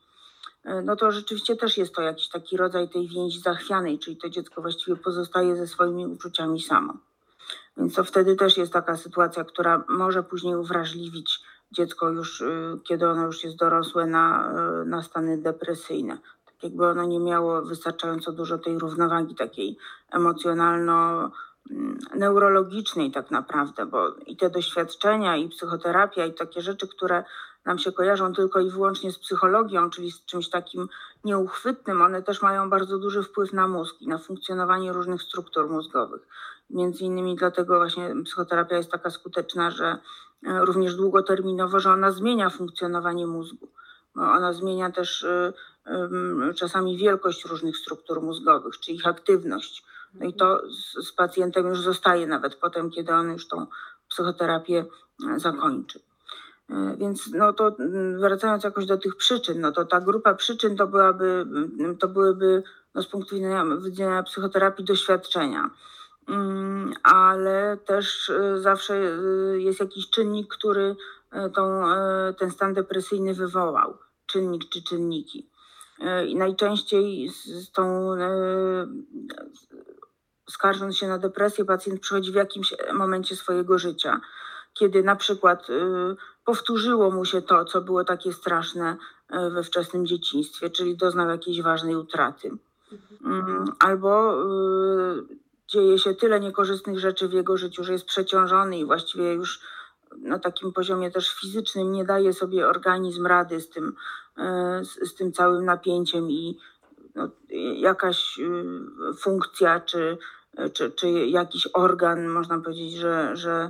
E, 0.63 0.81
No 0.81 0.95
to 0.95 1.11
rzeczywiście 1.11 1.55
też 1.55 1.77
jest 1.77 1.95
to 1.95 2.01
jakiś 2.01 2.29
taki 2.29 2.57
rodzaj 2.57 2.89
tej 2.89 3.07
więzi 3.07 3.39
zachwianej, 3.39 3.99
czyli 3.99 4.17
to 4.17 4.29
dziecko 4.29 4.61
właściwie 4.61 4.97
pozostaje 4.97 5.55
ze 5.55 5.67
swoimi 5.67 6.07
uczuciami 6.07 6.61
samo. 6.61 6.93
Więc 7.77 7.95
to 7.95 8.03
wtedy 8.03 8.35
też 8.35 8.57
jest 8.57 8.73
taka 8.73 8.97
sytuacja, 8.97 9.43
która 9.43 9.83
może 9.89 10.23
później 10.23 10.55
uwrażliwić 10.55 11.39
dziecko 11.71 12.09
już, 12.09 12.41
y, 12.41 12.79
kiedy 12.83 13.07
ono 13.07 13.25
już 13.25 13.43
jest 13.43 13.57
dorosłe, 13.57 14.05
na, 14.05 14.53
y, 14.81 14.85
na 14.85 15.03
stany 15.03 15.37
depresyjne. 15.37 16.17
Tak 16.45 16.63
jakby 16.63 16.87
ono 16.87 17.05
nie 17.05 17.19
miało 17.19 17.61
wystarczająco 17.61 18.31
dużo 18.31 18.57
tej 18.57 18.79
równowagi 18.79 19.35
takiej 19.35 19.77
emocjonalno 20.11 21.31
mm, 21.71 21.99
neurologicznej 22.15 23.11
tak 23.11 23.31
naprawdę, 23.31 23.85
bo 23.85 24.15
i 24.25 24.37
te 24.37 24.49
doświadczenia, 24.49 25.37
i 25.37 25.49
psychoterapia, 25.49 26.25
i 26.25 26.33
takie 26.33 26.61
rzeczy, 26.61 26.87
które 26.87 27.23
nam 27.65 27.79
się 27.79 27.91
kojarzą 27.91 28.33
tylko 28.33 28.59
i 28.59 28.69
wyłącznie 28.69 29.11
z 29.11 29.19
psychologią, 29.19 29.89
czyli 29.89 30.11
z 30.11 30.25
czymś 30.25 30.49
takim 30.49 30.89
nieuchwytnym, 31.23 32.01
one 32.01 32.23
też 32.23 32.41
mają 32.41 32.69
bardzo 32.69 32.97
duży 32.97 33.23
wpływ 33.23 33.53
na 33.53 33.67
mózg 33.67 34.01
i 34.01 34.07
na 34.07 34.17
funkcjonowanie 34.17 34.93
różnych 34.93 35.23
struktur 35.23 35.69
mózgowych. 35.69 36.21
Między 36.69 37.03
innymi 37.03 37.35
dlatego 37.35 37.77
właśnie 37.77 38.15
psychoterapia 38.25 38.77
jest 38.77 38.91
taka 38.91 39.09
skuteczna, 39.09 39.71
że 39.71 39.97
e, 40.47 40.65
również 40.65 40.95
długoterminowo, 40.95 41.79
że 41.79 41.91
ona 41.91 42.11
zmienia 42.11 42.49
funkcjonowanie 42.49 43.27
mózgu. 43.27 43.67
Bo 44.15 44.21
ona 44.21 44.53
zmienia 44.53 44.91
też 44.91 45.23
ym, 45.23 46.53
czasami 46.55 46.97
wielkość 46.97 47.45
różnych 47.45 47.77
struktur 47.77 48.21
mózgowych, 48.21 48.79
czy 48.79 48.91
ich 48.91 49.07
aktywność. 49.07 49.83
No 50.13 50.25
i 50.25 50.33
to 50.33 50.61
z, 50.69 51.07
z 51.07 51.13
pacjentem 51.13 51.67
już 51.67 51.81
zostaje 51.81 52.27
nawet 52.27 52.55
potem, 52.55 52.91
kiedy 52.91 53.13
on 53.13 53.31
już 53.31 53.47
tą 53.47 53.67
psychoterapię 54.09 54.85
e, 55.29 55.39
zakończy. 55.39 56.08
E, 56.69 56.97
Więc 56.97 57.31
no 57.33 57.53
to 57.53 57.75
mm, 57.79 58.19
wracając 58.19 58.63
jakoś 58.63 58.85
do 58.85 58.97
tych 58.97 59.15
przyczyn, 59.15 59.61
no 59.61 59.71
to 59.71 59.85
ta 59.85 60.01
grupa 60.01 60.33
przyczyn 60.33 60.77
to 60.77 60.87
byłaby, 60.87 61.25
mm, 61.25 61.97
to 61.97 62.07
byłyby 62.07 62.63
no 62.95 63.03
z 63.03 63.07
punktu 63.07 63.35
widzenia, 63.35 63.65
widzenia 63.85 64.23
psychoterapii 64.23 64.85
doświadczenia. 64.85 65.69
Mm, 66.27 66.93
Ale 67.03 67.77
też 67.77 68.29
e, 68.29 68.57
zawsze 68.57 68.93
e, 68.95 69.59
jest 69.59 69.79
jakiś 69.79 70.09
czynnik, 70.09 70.47
który 70.55 70.95
tą, 71.55 71.83
ten 72.37 72.51
stan 72.51 72.73
depresyjny 72.73 73.33
wywołał. 73.33 73.97
czynnik 74.25 74.69
czy 74.69 74.83
czynniki. 74.83 75.49
I 76.27 76.35
najczęściej 76.35 77.29
z, 77.29 77.71
tą, 77.71 78.15
skarżąc 80.49 80.97
się 80.97 81.07
na 81.07 81.17
depresję, 81.17 81.65
pacjent 81.65 82.01
przychodzi 82.01 82.31
w 82.31 82.35
jakimś 82.35 82.73
momencie 82.93 83.35
swojego 83.35 83.79
życia, 83.79 84.21
kiedy 84.73 85.03
na 85.03 85.15
przykład 85.15 85.69
y, 85.69 85.73
powtórzyło 86.49 87.11
mu 87.11 87.25
się 87.25 87.41
to, 87.41 87.65
co 87.65 87.81
było 87.81 88.03
takie 88.03 88.33
straszne 88.33 88.97
e, 89.29 89.49
we 89.49 89.63
wczesnym 89.63 90.05
dzieciństwie, 90.05 90.69
czyli 90.69 90.97
doznał 90.97 91.29
jakiejś 91.29 91.61
ważnej 91.61 91.95
utraty. 91.95 92.51
Mm, 93.25 93.65
Albo 93.79 94.43
y, 94.43 95.23
dzieje 95.67 95.99
się 95.99 96.15
tyle 96.15 96.39
niekorzystnych 96.39 96.99
rzeczy 96.99 97.27
w 97.27 97.33
jego 97.33 97.57
życiu, 97.57 97.83
że 97.83 97.93
jest 97.93 98.05
przeciążony 98.05 98.79
i 98.79 98.85
właściwie 98.85 99.33
już 99.33 99.59
na 100.17 100.39
takim 100.39 100.73
poziomie 100.73 101.11
też 101.11 101.33
fizycznym 101.33 101.91
nie 101.91 102.05
daje 102.05 102.33
sobie 102.33 102.67
organizm 102.67 103.25
rady 103.25 103.61
z 103.61 103.69
tym, 103.69 103.95
e, 104.37 104.81
z, 104.83 105.15
tym 105.15 105.33
całym 105.33 105.65
napięciem 105.65 106.31
i 106.31 106.57
no, 107.15 107.29
jakaś 107.75 108.39
funkcja 109.19 109.79
czy, 109.79 110.17
czy, 110.73 110.91
czy 110.91 111.09
jakiś 111.09 111.67
organ, 111.73 112.27
można 112.27 112.57
powiedzieć, 112.57 112.93
że, 112.93 113.31
że 113.37 113.69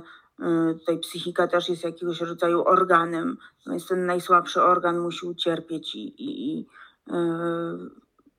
tutaj 0.78 0.98
psychika 0.98 1.48
też 1.48 1.68
jest 1.68 1.84
jakiegoś 1.84 2.20
rodzaju 2.20 2.64
organem, 2.64 3.38
no 3.66 3.74
jest 3.74 3.88
ten 3.88 4.06
najsłabszy 4.06 4.62
organ 4.62 4.98
musi 4.98 5.26
ucierpieć 5.26 5.94
i, 5.94 6.00
i, 6.00 6.58
i 6.58 6.66
y, 7.08 7.14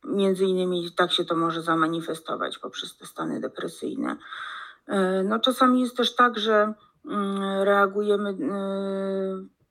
między 0.03 0.45
innymi 0.45 0.91
tak 0.95 1.11
się 1.11 1.25
to 1.25 1.35
może 1.35 1.61
zamanifestować 1.61 2.57
poprzez 2.57 2.97
te 2.97 3.05
stany 3.05 3.39
depresyjne. 3.39 4.17
Y, 4.89 5.23
No 5.23 5.39
czasami 5.39 5.81
jest 5.81 5.97
też 5.97 6.15
tak, 6.15 6.39
że 6.39 6.73
reagujemy 7.63 8.29
y, 8.29 9.61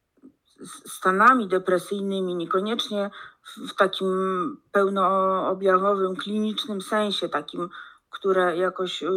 stanami 0.86 1.48
depresyjnymi, 1.48 2.34
niekoniecznie 2.34 3.10
w, 3.42 3.74
takim 3.74 4.56
pełnoobjawowym, 4.72 6.16
klinicznym 6.16 6.82
sensie, 6.82 7.28
takim, 7.28 7.68
które 8.10 8.56
jakoś, 8.56 9.02
y, 9.02 9.08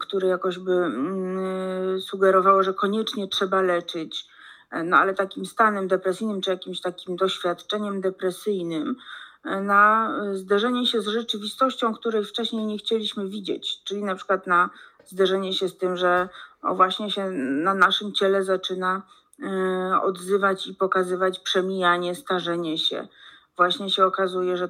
które 0.00 0.28
jakoś 0.28 0.58
by 0.58 0.72
mm, 0.72 2.00
sugerowało, 2.00 2.62
że 2.62 2.74
koniecznie 2.74 3.28
trzeba 3.28 3.62
leczyć. 3.62 4.26
E, 4.70 4.84
No 4.84 4.96
ale 4.96 5.14
takim 5.14 5.46
stanem 5.46 5.88
depresyjnym, 5.88 6.40
czy 6.40 6.50
jakimś 6.50 6.80
takim 6.80 7.16
doświadczeniem 7.16 8.00
depresyjnym, 8.00 8.96
e, 9.44 9.60
na 9.60 10.12
y, 10.24 10.36
zderzenie 10.38 10.86
się 10.86 11.00
z 11.00 11.06
rzeczywistością, 11.06 11.94
której 11.94 12.24
wcześniej 12.24 12.66
nie 12.66 12.78
chcieliśmy 12.78 13.28
widzieć, 13.28 13.82
czyli 13.84 14.04
na 14.04 14.14
przykład 14.14 14.46
na 14.46 14.70
zderzenie 15.06 15.52
się 15.52 15.68
z 15.68 15.78
tym, 15.78 15.96
że 15.96 16.28
właśnie 16.62 17.10
się 17.10 17.30
na 17.30 17.74
naszym 17.74 18.12
ciele 18.12 18.44
zaczyna 18.44 19.02
e, 19.42 20.00
odzywać 20.02 20.66
i 20.66 20.74
pokazywać 20.74 21.38
przemijanie, 21.38 22.14
starzenie 22.14 22.78
się. 22.78 23.08
Właśnie 23.56 23.90
się 23.90 24.06
okazuje, 24.06 24.56
że 24.56 24.68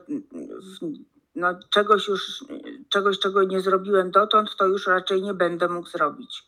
no, 1.41 1.49
czegoś 1.71 2.09
już, 2.09 2.45
czegoś, 2.89 3.19
czego 3.19 3.43
nie 3.45 3.61
zrobiłem 3.61 4.11
dotąd, 4.11 4.57
to 4.57 4.67
już 4.67 4.87
raczej 4.87 5.23
nie 5.23 5.35
będę 5.35 5.69
mógł 5.69 5.89
zrobić. 5.89 6.45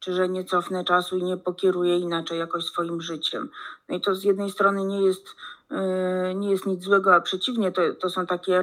Czy 0.00 0.12
że 0.14 0.28
nie 0.28 0.44
cofnę 0.44 0.84
czasu 0.84 1.16
i 1.16 1.22
nie 1.22 1.36
pokieruję 1.36 1.98
inaczej 1.98 2.38
jakoś 2.38 2.64
swoim 2.64 3.00
życiem. 3.00 3.50
No 3.88 3.96
i 3.96 4.00
to 4.00 4.14
z 4.14 4.24
jednej 4.24 4.50
strony 4.50 4.84
nie 4.84 5.02
jest, 5.02 5.26
e, 5.70 6.34
nie 6.34 6.50
jest 6.50 6.66
nic 6.66 6.84
złego, 6.84 7.14
a 7.14 7.20
przeciwnie, 7.20 7.72
to, 7.72 7.82
to 7.94 8.10
są 8.10 8.26
takie 8.26 8.62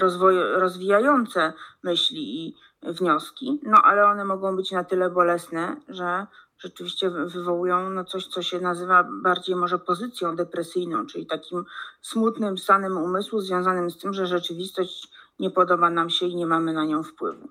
rozwijające 0.55 1.53
myśli 1.84 2.48
i 2.48 2.55
wnioski, 2.84 3.60
no 3.63 3.81
ale 3.84 4.05
one 4.05 4.25
mogą 4.25 4.55
być 4.55 4.72
na 4.72 4.84
tyle 4.84 5.10
bolesne, 5.10 5.75
że 5.89 6.27
rzeczywiście 6.60 7.10
wy- 7.10 7.29
wywołują 7.29 7.89
no 7.89 8.05
coś, 8.05 8.27
co 8.27 8.41
się 8.41 8.60
nazywa 8.60 9.07
bardziej 9.24 9.55
może 9.55 9.79
pozycją 9.79 10.36
depresyjną, 10.36 11.05
czyli 11.05 11.25
takim 11.25 11.65
smutnym 12.01 12.57
stanem 12.57 12.98
umysłu 12.98 13.41
związanym 13.41 13.91
z 13.91 13.98
tym, 13.98 14.13
że 14.13 14.27
rzeczywistość 14.27 15.12
nie 15.39 15.51
podoba 15.51 15.89
nam 15.89 16.10
się 16.10 16.25
i 16.25 16.36
nie 16.36 16.46
mamy 16.46 16.74
na 16.74 16.86
nią 16.86 17.03
wpływu. 17.03 17.50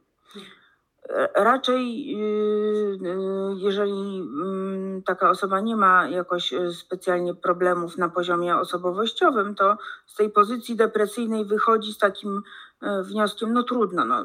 E, 1.09 1.45
Raczej, 1.45 2.07
yy, 2.07 2.99
yy, 3.01 3.55
jeżeli 3.57 4.19
mm, 4.19 5.03
taka 5.03 5.31
osoba 5.31 5.61
nie 5.61 5.77
ma 5.77 6.09
jakoś 6.09 6.53
e, 6.53 6.73
specjalnie 6.73 7.35
problemów 7.35 7.99
na 7.99 8.09
poziomie 8.09 8.57
osobowościowym, 8.57 9.55
to 9.55 9.77
z 10.07 10.17
tej 10.17 10.31
pozycji 10.31 10.77
depresyjnej 10.77 11.45
wychodzi 11.45 11.93
z 11.93 11.99
takim 11.99 12.43
e, 12.83 13.03
wnioskiem, 13.03 13.53
no 13.53 13.63
trudno, 13.63 14.05
no, 14.05 14.25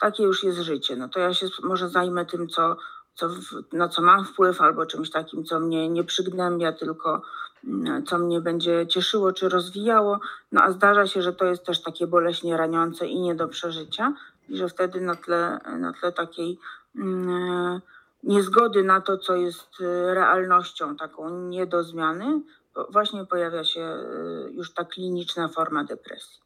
takie 0.00 0.22
już 0.22 0.44
jest 0.44 0.58
życie, 0.58 0.96
no 0.96 1.08
to 1.08 1.20
ja 1.20 1.34
się 1.34 1.46
może 1.62 1.88
zajmę 1.88 2.26
tym, 2.26 2.48
co, 2.48 2.76
co 3.16 3.30
na 3.72 3.88
co 3.88 4.02
mam 4.02 4.24
wpływ, 4.24 4.60
albo 4.60 4.86
czymś 4.86 5.10
takim, 5.10 5.44
co 5.44 5.60
mnie 5.60 5.88
nie 5.88 6.04
przygnębia, 6.04 6.72
tylko 6.72 7.22
mm, 7.64 8.06
co 8.06 8.18
mnie 8.18 8.40
będzie 8.40 8.86
cieszyło 8.86 9.32
czy 9.32 9.48
rozwijało. 9.48 10.20
No 10.52 10.62
a 10.62 10.72
zdarza 10.72 11.06
się, 11.06 11.22
że 11.22 11.32
to 11.32 11.44
jest 11.44 11.64
też 11.64 11.82
takie 11.82 12.06
boleśnie 12.06 12.56
raniące 12.56 13.06
i 13.06 13.20
nie 13.20 13.34
do 13.34 13.48
przeżycia, 13.48 14.12
i 14.48 14.56
że 14.56 14.68
wtedy 14.68 15.00
na 15.00 15.14
tle, 15.14 15.60
na 15.78 15.92
tle 15.92 16.12
takiej 16.12 16.58
mm, 16.96 17.80
niezgody 18.22 18.84
na 18.84 19.00
to, 19.00 19.18
co 19.18 19.36
jest 19.36 19.80
e, 19.80 20.14
realnością, 20.14 20.96
taką 20.96 21.30
nie 21.30 21.66
do 21.66 21.84
zmiany, 21.84 22.40
właśnie 22.88 23.26
pojawia 23.26 23.64
się 23.64 23.80
e, 23.80 24.04
już 24.50 24.74
ta 24.74 24.84
kliniczna 24.84 25.48
forma 25.48 25.84
depresji. 25.84 26.40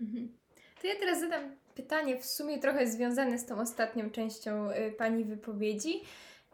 Mhm. 0.00 0.28
To 0.80 0.86
ja 0.86 0.94
teraz 1.00 1.20
zadam 1.20 1.57
pytanie 1.82 2.20
w 2.20 2.26
sumie 2.26 2.58
trochę 2.58 2.86
związane 2.86 3.38
z 3.38 3.46
tą 3.46 3.60
ostatnią 3.60 4.10
częścią 4.10 4.70
y, 4.70 4.92
Pani 4.98 5.24
wypowiedzi, 5.24 6.02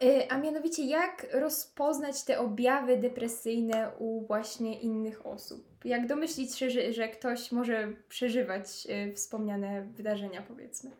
y, 0.03 0.29
a 0.31 0.37
mianowicie 0.37 0.85
jak 0.85 1.25
rozpoznać 1.33 2.23
te 2.23 2.39
objawy 2.39 2.97
depresyjne 2.97 3.91
u 3.99 4.25
właśnie 4.27 4.79
innych 4.81 5.25
osób? 5.27 5.65
Jak 5.85 6.07
domyślić 6.07 6.55
się, 6.55 6.69
że, 6.69 6.93
że 6.93 7.07
ktoś 7.07 7.51
może 7.51 7.87
przeżywać 8.09 8.87
y, 9.09 9.13
wspomniane 9.15 9.81
wydarzenia, 9.97 10.41
powiedzmy? 10.47 10.91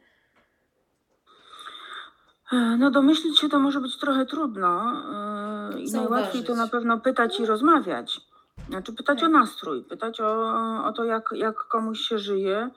E, 2.53 2.55
No 2.77 2.91
domyślić 2.91 3.39
się 3.39 3.49
to 3.49 3.59
może 3.59 3.81
być 3.81 3.99
trochę 3.99 4.25
trudno 4.25 4.81
e, 5.75 5.79
i 5.81 5.87
Zauważyć. 5.87 5.91
najłatwiej 6.11 6.43
to 6.43 6.55
na 6.55 6.67
pewno 6.67 6.99
pytać 6.99 7.39
i 7.39 7.45
rozmawiać. 7.45 8.21
Znaczy 8.69 8.93
pytać 8.93 9.23
o 9.23 9.27
nastrój, 9.27 9.83
pytać 9.83 10.21
o, 10.21 10.51
o 10.85 10.91
to, 10.91 11.03
jak, 11.03 11.29
jak 11.35 11.55
komuś 11.55 11.99
się 11.99 12.19
żyje, 12.19 12.71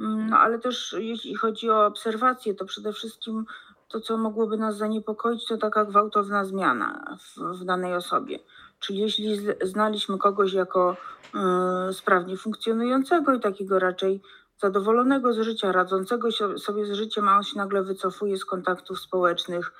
Mm, 0.00 0.30
no 0.30 0.38
ale 0.38 0.58
też 0.58 0.96
jeśli 0.98 1.34
chodzi 1.34 1.70
o 1.70 1.86
obserwacje, 1.86 2.54
to 2.54 2.64
przede 2.64 2.92
wszystkim 2.92 3.46
to, 3.88 4.00
co 4.00 4.16
mogłoby 4.16 4.56
nas 4.56 4.76
zaniepokoić, 4.76 5.46
to 5.46 5.56
taka 5.56 5.84
gwałtowna 5.84 6.44
zmiana 6.44 7.16
w, 7.18 7.58
w 7.58 7.64
danej 7.64 7.94
osobie. 7.94 8.38
Czyli 8.80 8.98
jeśli 8.98 9.38
znaliśmy 9.62 10.18
kogoś 10.18 10.52
jako 10.52 10.96
e, 11.34 11.92
sprawnie 11.92 12.36
funkcjonującego 12.36 13.34
i 13.34 13.40
takiego 13.40 13.78
raczej 13.78 14.22
zadowolonego 14.58 15.32
z 15.32 15.40
życia, 15.40 15.72
radzącego 15.72 16.28
sobie 16.58 16.86
z 16.86 16.92
życiem, 16.92 17.28
a 17.28 17.36
on 17.36 17.42
się 17.42 17.58
nagle 17.58 17.82
wycofuje 17.82 18.36
z 18.36 18.44
kontaktów 18.44 19.00
społecznych, 19.00 19.72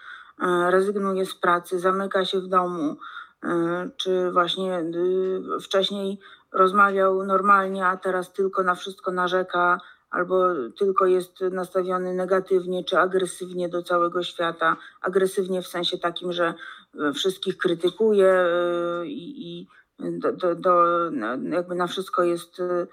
e, 0.43 0.71
rezygnuje 0.71 1.27
z 1.27 1.35
pracy, 1.35 1.79
zamyka 1.79 2.25
się 2.25 2.41
w 2.41 2.47
domu, 2.47 2.97
czy 3.97 4.31
właśnie 4.31 4.81
y, 4.81 5.61
wcześniej 5.63 6.19
rozmawiał 6.53 7.25
normalnie, 7.25 7.87
a 7.87 7.97
teraz 7.97 8.33
tylko 8.33 8.63
na 8.63 8.75
wszystko 8.75 9.13
narzeka, 9.13 9.81
albo 10.11 10.45
tylko 10.79 11.07
jest 11.07 11.41
nastawiony 11.41 12.15
negatywnie 12.15 12.85
czy 12.85 12.99
agresywnie 12.99 13.69
do 13.69 13.83
całego 13.83 14.23
świata. 14.23 14.77
Agresywnie 15.01 15.63
w 15.63 15.67
sensie 15.67 15.99
takim, 15.99 16.33
że 16.33 16.55
e, 17.09 17.13
wszystkich 17.13 17.57
krytykuje 17.57 18.33
e, 18.33 19.07
i, 19.07 19.67
do, 19.99 20.33
do, 20.33 20.55
do, 20.55 20.85
jakby 21.51 21.75
na 21.75 21.87
wszystko 21.87 22.23
jest 22.23 22.61
e, 22.61 22.87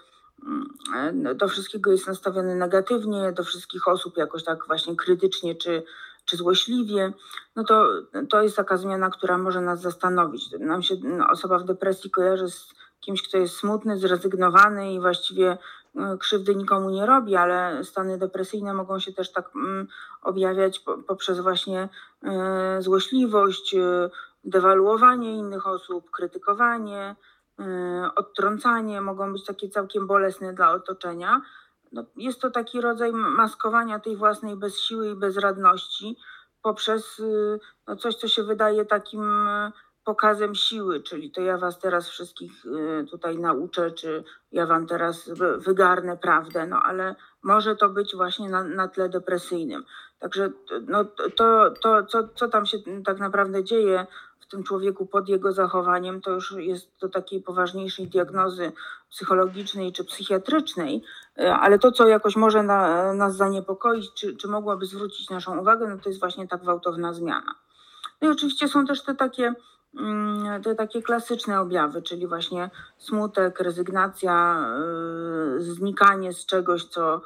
do 1.36 1.48
wszystkiego 1.48 1.92
jest 1.92 2.08
nastawiony 2.08 2.56
negatywnie, 2.56 3.32
do 3.32 3.44
wszystkich 3.44 3.88
osób 3.88 4.18
jakoś 4.18 4.44
tak 4.44 4.68
właśnie 4.68 4.96
krytycznie 4.96 5.56
czy, 5.56 5.84
czy 6.28 6.38
złośliwie, 6.38 7.13
no 7.56 7.63
to, 7.63 7.88
to 8.30 8.42
jest 8.42 8.56
taka 8.56 8.78
zmiana, 8.78 9.10
która 9.10 9.38
może 9.38 9.62
nas 9.62 9.82
zastanowić. 9.82 10.52
Nam 10.60 10.84
się 10.84 10.96
no, 11.04 11.28
osoba 11.30 11.60
w 11.60 11.63
depresji 11.63 12.12
kojarzy 12.12 12.50
z 12.50 12.74
kimś, 13.00 13.28
kto 13.28 13.38
jest 13.38 13.56
smutny, 13.56 13.98
zrezygnowany 13.98 14.94
i 14.94 15.00
właściwie 15.00 15.58
e, 15.96 16.18
krzywdy 16.20 16.56
nikomu 16.56 16.90
nie 16.90 17.06
robi, 17.06 17.36
ale 17.36 17.84
stany 17.84 18.18
depresyjne 18.18 18.74
mogą 18.74 19.00
się 19.00 19.13
też 19.13 19.32
tak 19.32 19.56
mm, 19.56 19.88
objawiać 20.22 20.80
po, 20.80 20.98
poprzez 20.98 21.40
właśnie 21.40 21.90
e, 22.24 22.82
złośliwość, 22.82 23.76
e, 23.76 24.10
dewaluowanie 24.44 25.38
innych 25.38 25.68
osób, 25.68 26.12
krytykowanie, 26.12 27.16
odtrącanie, 28.16 29.02
mogą 29.02 29.34
być 29.34 29.46
takie 29.46 29.70
całkiem 29.70 30.08
bolesne 30.08 30.54
dla 30.54 30.72
otoczenia. 30.72 31.42
No, 31.98 32.04
jest 32.16 32.42
to 32.42 32.52
taki 32.52 32.82
rodzaj 32.82 33.12
maskowania 33.14 34.00
tej 34.00 34.16
własnej 34.18 34.56
bezsiły 34.56 35.10
i 35.10 35.16
bezradności 35.16 36.18
poprzez 36.62 37.20
y, 37.20 37.60
no, 37.88 37.96
coś, 37.96 38.16
co 38.16 38.28
się 38.28 38.44
wydaje 38.44 38.86
takim 38.86 39.48
y, 39.48 39.72
pokazem 40.04 40.56
siły, 40.56 41.04
czyli 41.04 41.32
to 41.32 41.42
ja 41.42 41.58
was 41.58 41.80
teraz 41.80 42.10
wszystkich 42.10 42.66
y, 42.66 43.06
tutaj 43.12 43.40
nauczę, 43.40 43.92
czy 43.92 44.24
ja 44.52 44.66
wam 44.66 44.88
teraz 44.88 45.30
wy- 45.30 45.58
wygarnę 45.58 46.18
prawdę, 46.18 46.68
no 46.68 46.82
ale 46.84 47.16
może 47.44 47.76
to 47.76 47.90
być 47.90 48.16
właśnie 48.16 48.50
na, 48.50 48.64
na 48.64 48.88
tle 48.88 49.10
depresyjnym. 49.10 49.86
Także 50.19 50.49
no, 50.88 51.06
to, 51.36 51.71
to 51.82 52.06
co, 52.06 52.27
co 52.36 52.47
tam 52.47 52.65
się 52.65 52.77
tak 53.06 53.19
naprawdę 53.19 53.63
dzieje 53.63 54.08
w 54.39 54.49
tym 54.49 54.63
człowieku 54.63 55.06
pod 55.06 55.30
jego 55.30 55.51
zachowaniem, 55.51 56.21
to 56.21 56.32
już 56.32 56.51
jest 56.51 56.99
do 57.01 57.10
takiej 57.10 57.41
poważniejszej 57.41 58.08
diagnozy 58.08 58.71
psychologicznej 59.10 59.91
czy 59.91 60.03
psychiatrycznej, 60.03 61.03
y, 61.39 61.51
ale 61.51 61.80
to, 61.80 61.91
co 61.91 62.08
jakoś 62.08 62.36
może 62.36 62.63
na, 62.63 63.13
nas 63.13 63.36
zaniepokoić, 63.36 64.13
czy, 64.13 64.38
czy 64.38 64.47
mogłaby 64.47 64.86
zwrócić 64.86 65.30
naszą 65.30 65.60
uwagę, 65.60 65.88
no 65.88 65.97
to 65.97 66.10
jest 66.10 66.19
właśnie 66.19 66.47
ta 66.47 66.58
gwałtowna 66.58 67.13
zmiana. 67.13 67.56
No 68.21 68.27
i 68.27 68.32
oczywiście 68.32 68.67
są 68.67 68.86
też 68.86 69.03
te 69.03 69.15
takie, 69.15 69.53
mm, 69.99 70.63
te 70.63 70.75
takie 70.75 71.01
klasyczne 71.01 71.62
objawy, 71.62 72.01
czyli 72.01 72.27
właśnie 72.27 72.69
smutek, 72.97 73.60
rezygnacja, 73.60 74.65
yy, 75.53 75.62
znikanie 75.62 76.34
z 76.34 76.45
czegoś, 76.45 76.86
co, 76.86 77.21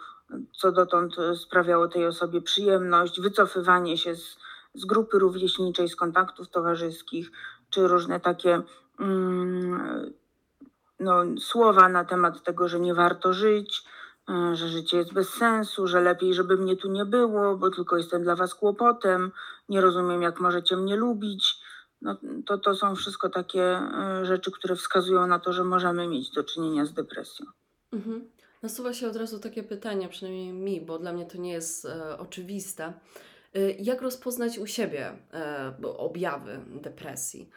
co 0.51 0.71
dotąd 0.71 1.15
sprawiało 1.35 1.87
tej 1.87 2.05
osobie 2.05 2.41
przyjemność, 2.41 3.21
wycofywanie 3.21 3.97
się 3.97 4.15
z, 4.15 4.37
z 4.73 4.85
grupy 4.85 5.19
rówieśniczej, 5.19 5.89
z 5.89 5.95
kontaktów 5.95 6.49
towarzyskich, 6.49 7.31
czy 7.69 7.87
różne 7.87 8.19
takie 8.19 8.61
mm, 8.99 10.13
no, 10.99 11.23
słowa 11.39 11.89
na 11.89 12.05
temat 12.05 12.43
tego, 12.43 12.67
że 12.67 12.79
nie 12.79 12.93
warto 12.93 13.33
żyć, 13.33 13.83
yy, 14.29 14.55
że 14.55 14.67
życie 14.67 14.97
jest 14.97 15.13
bez 15.13 15.29
sensu, 15.29 15.87
że 15.87 16.01
lepiej, 16.01 16.33
żeby 16.33 16.57
mnie 16.57 16.77
tu 16.77 16.91
nie 16.91 17.05
było, 17.05 17.57
bo 17.57 17.69
tylko 17.69 17.97
jestem 17.97 18.23
dla 18.23 18.35
was 18.35 18.55
kłopotem 18.55 19.31
nie 19.69 19.81
rozumiem, 19.81 20.21
jak 20.21 20.39
możecie 20.39 20.77
mnie 20.77 20.95
lubić. 20.95 21.61
No, 22.01 22.15
to, 22.45 22.57
to 22.57 22.75
są 22.75 22.95
wszystko 22.95 23.29
takie 23.29 23.63
e, 23.63 24.25
rzeczy, 24.25 24.51
które 24.51 24.75
wskazują 24.75 25.27
na 25.27 25.39
to, 25.39 25.53
że 25.53 25.63
możemy 25.63 26.07
mieć 26.07 26.31
do 26.31 26.43
czynienia 26.43 26.85
z 26.85 26.93
depresją. 26.93 27.45
Mhm. 27.93 28.27
Nasuwa 28.61 28.93
się 28.93 29.07
od 29.07 29.15
razu 29.15 29.39
takie 29.39 29.63
pytanie, 29.63 30.09
przynajmniej 30.09 30.53
mi, 30.53 30.81
bo 30.81 30.99
dla 30.99 31.13
mnie 31.13 31.25
to 31.25 31.37
nie 31.37 31.51
jest 31.51 31.85
e, 31.85 32.17
oczywiste. 32.17 32.93
E, 33.55 33.71
jak 33.71 34.01
rozpoznać 34.01 34.57
u 34.57 34.67
siebie 34.67 35.11
e, 35.33 35.73
objawy 35.97 36.59
depresji? 36.81 37.49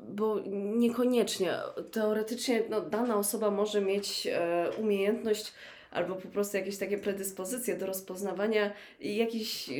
Bo 0.00 0.40
niekoniecznie, 0.76 1.54
teoretycznie 1.90 2.62
no, 2.70 2.80
dana 2.80 3.16
osoba 3.16 3.50
może 3.50 3.80
mieć 3.80 4.26
e, 4.26 4.70
umiejętność 4.78 5.52
albo 5.90 6.14
po 6.14 6.28
prostu 6.28 6.56
jakieś 6.56 6.78
takie 6.78 6.98
predyspozycje 6.98 7.76
do 7.76 7.86
rozpoznawania 7.86 8.72
jakichś 9.00 9.70
e, 9.70 9.72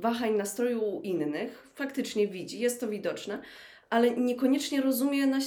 wahań 0.00 0.34
nastroju 0.34 0.84
u 0.84 1.00
innych. 1.00 1.70
Faktycznie 1.74 2.28
widzi, 2.28 2.60
jest 2.60 2.80
to 2.80 2.88
widoczne, 2.88 3.42
ale 3.90 4.10
niekoniecznie 4.10 4.80
rozumie 4.80 5.26
na, 5.26 5.38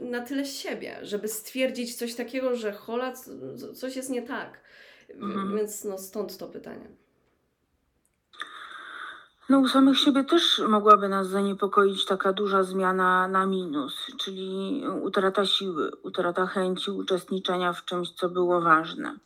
na 0.00 0.20
tyle 0.20 0.44
siebie, 0.44 0.98
żeby 1.02 1.28
stwierdzić 1.28 1.94
coś 1.94 2.14
takiego, 2.14 2.56
że 2.56 2.72
hola, 2.72 3.12
coś 3.74 3.96
jest 3.96 4.10
nie 4.10 4.22
tak. 4.22 4.60
Mhm. 5.14 5.56
Więc 5.56 5.84
no 5.84 5.98
stąd 5.98 6.38
to 6.38 6.46
pytanie. 6.46 6.88
No, 9.48 9.58
u 9.58 9.68
samych 9.68 9.98
siebie 9.98 10.24
też 10.24 10.62
mogłaby 10.68 11.08
nas 11.08 11.28
zaniepokoić 11.28 12.04
taka 12.06 12.32
duża 12.32 12.62
zmiana 12.62 13.28
na 13.28 13.46
minus, 13.46 14.06
czyli 14.18 14.82
utrata 15.02 15.46
siły, 15.46 15.90
utrata 16.02 16.46
chęci 16.46 16.90
uczestniczenia 16.90 17.72
w 17.72 17.84
czymś, 17.84 18.10
co 18.10 18.28
było 18.28 18.60
ważne, 18.60 19.16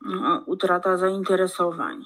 No, 0.00 0.42
utrata 0.46 0.96
zainteresowań, 0.96 2.04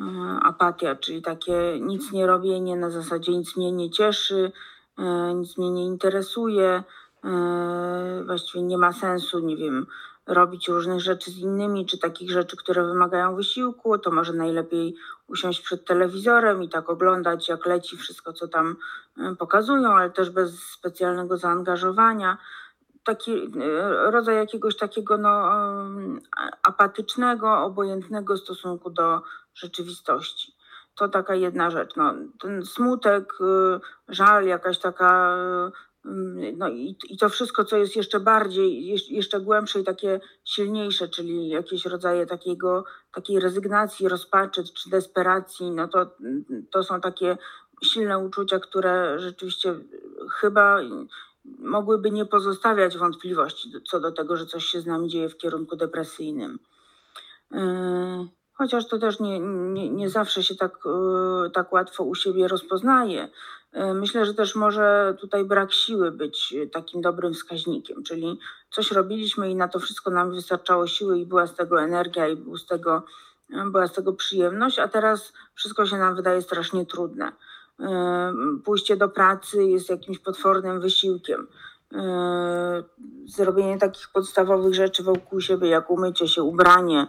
e, 0.00 0.04
apatia, 0.42 0.96
czyli 0.96 1.22
takie 1.22 1.78
nic 1.80 2.12
nie 2.12 2.26
robienie 2.26 2.76
na 2.76 2.90
zasadzie 2.90 3.32
nic 3.32 3.56
mnie 3.56 3.72
nie 3.72 3.90
cieszy, 3.90 4.52
nic 5.34 5.58
mnie 5.58 5.70
nie 5.70 5.84
interesuje, 5.84 6.82
e, 7.24 8.22
właściwie 8.26 8.62
nie 8.62 8.78
ma 8.78 8.92
sensu, 8.92 9.38
nie 9.38 9.56
wiem, 9.56 9.86
robić 10.26 10.68
różnych 10.68 11.00
rzeczy 11.00 11.30
z 11.30 11.38
innymi, 11.38 11.86
czy 11.86 11.98
takich 11.98 12.30
rzeczy, 12.30 12.56
które 12.56 12.84
wymagają 12.84 13.36
wysiłku, 13.36 13.98
to 13.98 14.10
może 14.10 14.32
najlepiej 14.32 14.94
usiąść 15.26 15.60
przed 15.60 15.84
telewizorem 15.84 16.62
i 16.62 16.68
tak 16.68 16.90
oglądać, 16.90 17.48
jak 17.48 17.66
leci 17.66 17.96
wszystko, 17.96 18.32
co 18.32 18.48
tam 18.48 18.76
e, 19.18 19.36
pokazują, 19.36 19.92
ale 19.92 20.10
też 20.10 20.30
bez 20.30 20.62
specjalnego 20.62 21.36
zaangażowania. 21.36 22.38
Taki 23.04 23.32
e, 23.32 24.10
rodzaj 24.10 24.36
jakiegoś 24.36 24.76
takiego 24.76 25.18
no, 25.18 25.50
apatycznego, 26.62 27.58
obojętnego 27.64 28.36
stosunku 28.36 28.90
do 28.90 29.22
rzeczywistości. 29.54 30.57
To 30.98 31.08
taka 31.08 31.34
jedna 31.34 31.70
rzecz. 31.70 31.96
No, 31.96 32.14
ten 32.40 32.66
smutek, 32.66 33.32
y, 33.40 33.80
żal, 34.08 34.46
jakaś 34.46 34.78
taka. 34.78 35.36
y, 36.06 36.52
No 36.56 36.68
i, 36.68 36.96
i 37.08 37.18
to 37.18 37.28
wszystko, 37.28 37.64
co 37.64 37.76
jest 37.76 37.96
jeszcze 37.96 38.20
bardziej, 38.20 38.86
jeszcze 39.08 39.40
głębsze 39.40 39.80
i 39.80 39.84
takie 39.84 40.20
silniejsze, 40.44 41.08
czyli 41.08 41.48
jakieś 41.48 41.86
rodzaje 41.86 42.26
takiego, 42.26 42.84
takiej 43.12 43.40
rezygnacji, 43.40 44.08
rozpaczy 44.08 44.64
czy 44.64 44.90
desperacji, 44.90 45.70
no 45.70 45.88
to, 45.88 46.10
to 46.70 46.82
są 46.82 47.00
takie 47.00 47.38
silne 47.84 48.18
uczucia, 48.18 48.58
które 48.58 49.18
rzeczywiście 49.18 49.74
chyba 50.30 50.80
mogłyby 51.58 52.10
nie 52.10 52.26
pozostawiać 52.26 52.98
wątpliwości 52.98 53.72
co 53.90 54.00
do 54.00 54.12
tego, 54.12 54.36
że 54.36 54.46
coś 54.46 54.64
się 54.64 54.80
z 54.80 54.86
nami 54.86 55.08
dzieje 55.08 55.28
w 55.28 55.36
kierunku 55.36 55.76
depresyjnym. 55.76 56.58
Chociaż 58.58 58.88
to 58.88 58.98
też 58.98 59.20
nie, 59.20 59.40
nie, 59.40 59.90
nie 59.90 60.10
zawsze 60.10 60.42
się 60.42 60.54
tak, 60.54 60.72
yy, 60.84 61.50
tak 61.50 61.72
łatwo 61.72 62.04
u 62.04 62.14
siebie 62.14 62.48
rozpoznaje. 62.48 63.28
Yy, 63.72 63.94
Myślę, 63.94 64.26
że 64.26 64.34
też 64.34 64.54
może 64.54 65.16
tutaj 65.20 65.44
brak 65.44 65.72
siły 65.72 66.10
być 66.10 66.52
yy, 66.52 66.66
takim 66.66 67.00
dobrym 67.00 67.34
wskaźnikiem, 67.34 68.02
czyli 68.02 68.38
coś 68.70 68.92
robiliśmy 68.92 69.50
i 69.50 69.54
na 69.54 69.68
to 69.68 69.78
wszystko 69.78 70.10
nam 70.10 70.34
wystarczało 70.34 70.86
siły 70.86 71.18
i 71.18 71.26
była 71.26 71.46
z 71.46 71.54
tego 71.54 71.82
energia 71.82 72.28
i 72.28 72.36
był 72.36 72.56
z 72.56 72.66
tego, 72.66 73.02
była 73.66 73.86
z 73.86 73.92
tego 73.92 74.12
przyjemność, 74.12 74.78
a 74.78 74.88
teraz 74.88 75.32
wszystko 75.54 75.86
się 75.86 75.96
nam 75.96 76.16
wydaje 76.16 76.42
strasznie 76.42 76.86
trudne. 76.86 77.32
Pójście 78.64 78.96
do 78.96 79.08
pracy 79.08 79.64
jest 79.64 79.90
jakimś 79.90 80.18
potwornym 80.18 80.80
wysiłkiem. 80.80 81.46
Zrobienie 83.26 83.78
takich 83.78 84.08
podstawowych 84.08 84.74
rzeczy 84.74 85.02
wokół 85.02 85.40
siebie, 85.40 85.68
jak 85.68 85.90
umycie 85.90 86.28
się, 86.28 86.42
ubranie, 86.42 87.06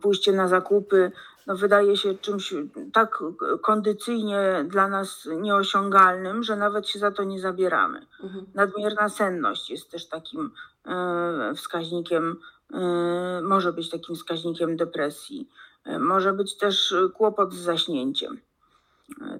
pójście 0.00 0.32
na 0.32 0.48
zakupy, 0.48 1.12
no 1.46 1.56
wydaje 1.56 1.96
się 1.96 2.14
czymś 2.14 2.54
tak 2.92 3.22
kondycyjnie 3.62 4.64
dla 4.68 4.88
nas 4.88 5.28
nieosiągalnym, 5.40 6.42
że 6.42 6.56
nawet 6.56 6.88
się 6.88 6.98
za 6.98 7.10
to 7.10 7.24
nie 7.24 7.40
zabieramy. 7.40 8.06
Mhm. 8.22 8.46
Nadmierna 8.54 9.08
senność 9.08 9.70
jest 9.70 9.90
też 9.90 10.08
takim 10.08 10.50
e, 10.86 11.54
wskaźnikiem, 11.56 12.36
e, 12.74 13.40
może 13.42 13.72
być 13.72 13.90
takim 13.90 14.16
wskaźnikiem 14.16 14.76
depresji. 14.76 15.48
E, 15.84 15.98
Może 15.98 16.32
być 16.32 16.56
też 16.56 16.94
kłopot 17.14 17.54
z 17.54 17.58
zaśnięciem. 17.58 18.40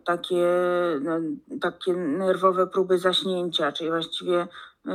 Takie, 0.05 0.47
no, 1.01 1.19
takie 1.61 1.93
nerwowe 1.93 2.67
próby 2.67 2.99
zaśnięcia, 2.99 3.73
czyli 3.73 3.91
właściwie 3.91 4.49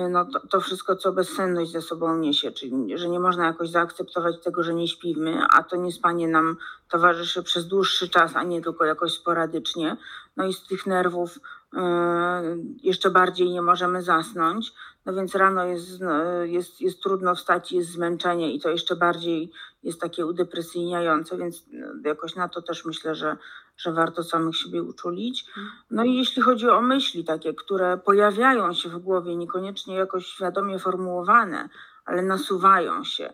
no, 0.10 0.25
to, 0.25 0.39
to 0.47 0.62
wszystko, 0.62 0.95
co 0.95 1.12
bezsenność 1.12 1.71
ze 1.71 1.82
sobą 1.82 2.17
niesie, 2.17 2.51
czyli 2.51 2.97
że 2.97 3.10
nie 3.10 3.19
można 3.19 3.45
jakoś 3.45 3.69
zaakceptować 3.69 4.36
tego, 4.43 4.63
że 4.63 4.73
nie 4.73 4.88
śpimy, 4.88 5.41
a 5.49 5.63
to 5.63 5.75
niespanie 5.75 6.27
nam 6.27 6.58
towarzyszy 6.89 7.43
przez 7.43 7.67
dłuższy 7.67 8.10
czas, 8.10 8.36
a 8.36 8.43
nie 8.43 8.62
tylko 8.62 8.86
jakoś 8.86 9.13
sporadycznie. 9.13 9.97
No 10.38 10.45
i 10.45 10.53
z 10.53 10.67
tych 10.67 10.86
nerwów 10.86 11.39
e, 11.73 12.58
jeszcze 12.84 13.12
bardziej 13.12 13.49
nie 13.49 13.62
możemy 13.62 14.01
zasnąć. 14.01 14.73
No 15.06 15.13
więc 15.13 15.36
rano 15.36 15.65
jest, 15.65 16.01
no, 16.01 16.23
jest, 16.43 16.82
jest 16.82 17.03
trudno 17.03 17.36
wstać, 17.36 17.71
jest 17.71 17.89
zmęczenie 17.89 18.53
i 18.53 18.60
to 18.60 18.69
jeszcze 18.69 18.95
bardziej 18.95 19.51
jest 19.84 20.01
takie 20.01 20.25
udepresyjniające, 20.25 21.38
więc 21.38 21.65
jakoś 22.06 22.36
na 22.36 22.49
to 22.49 22.62
też 22.62 22.86
myślę, 22.86 23.15
że, 23.15 23.38
że 23.77 23.91
warto 23.91 24.23
samych 24.23 24.57
siebie 24.57 24.83
uczulić. 24.83 25.45
No 25.91 26.03
i 26.03 26.15
jeśli 26.15 26.41
chodzi 26.41 26.69
o 26.69 26.81
myśli 26.81 27.23
takie, 27.23 27.53
które 27.53 27.97
pojawiają 27.97 28.73
się 28.73 28.89
w 28.89 28.97
głowie, 28.97 29.36
niekoniecznie 29.36 29.95
jakoś 29.95 30.27
świadomie 30.27 30.79
formułowane, 30.79 31.69
ale 32.05 32.21
nasuwają 32.21 33.03
się, 33.03 33.33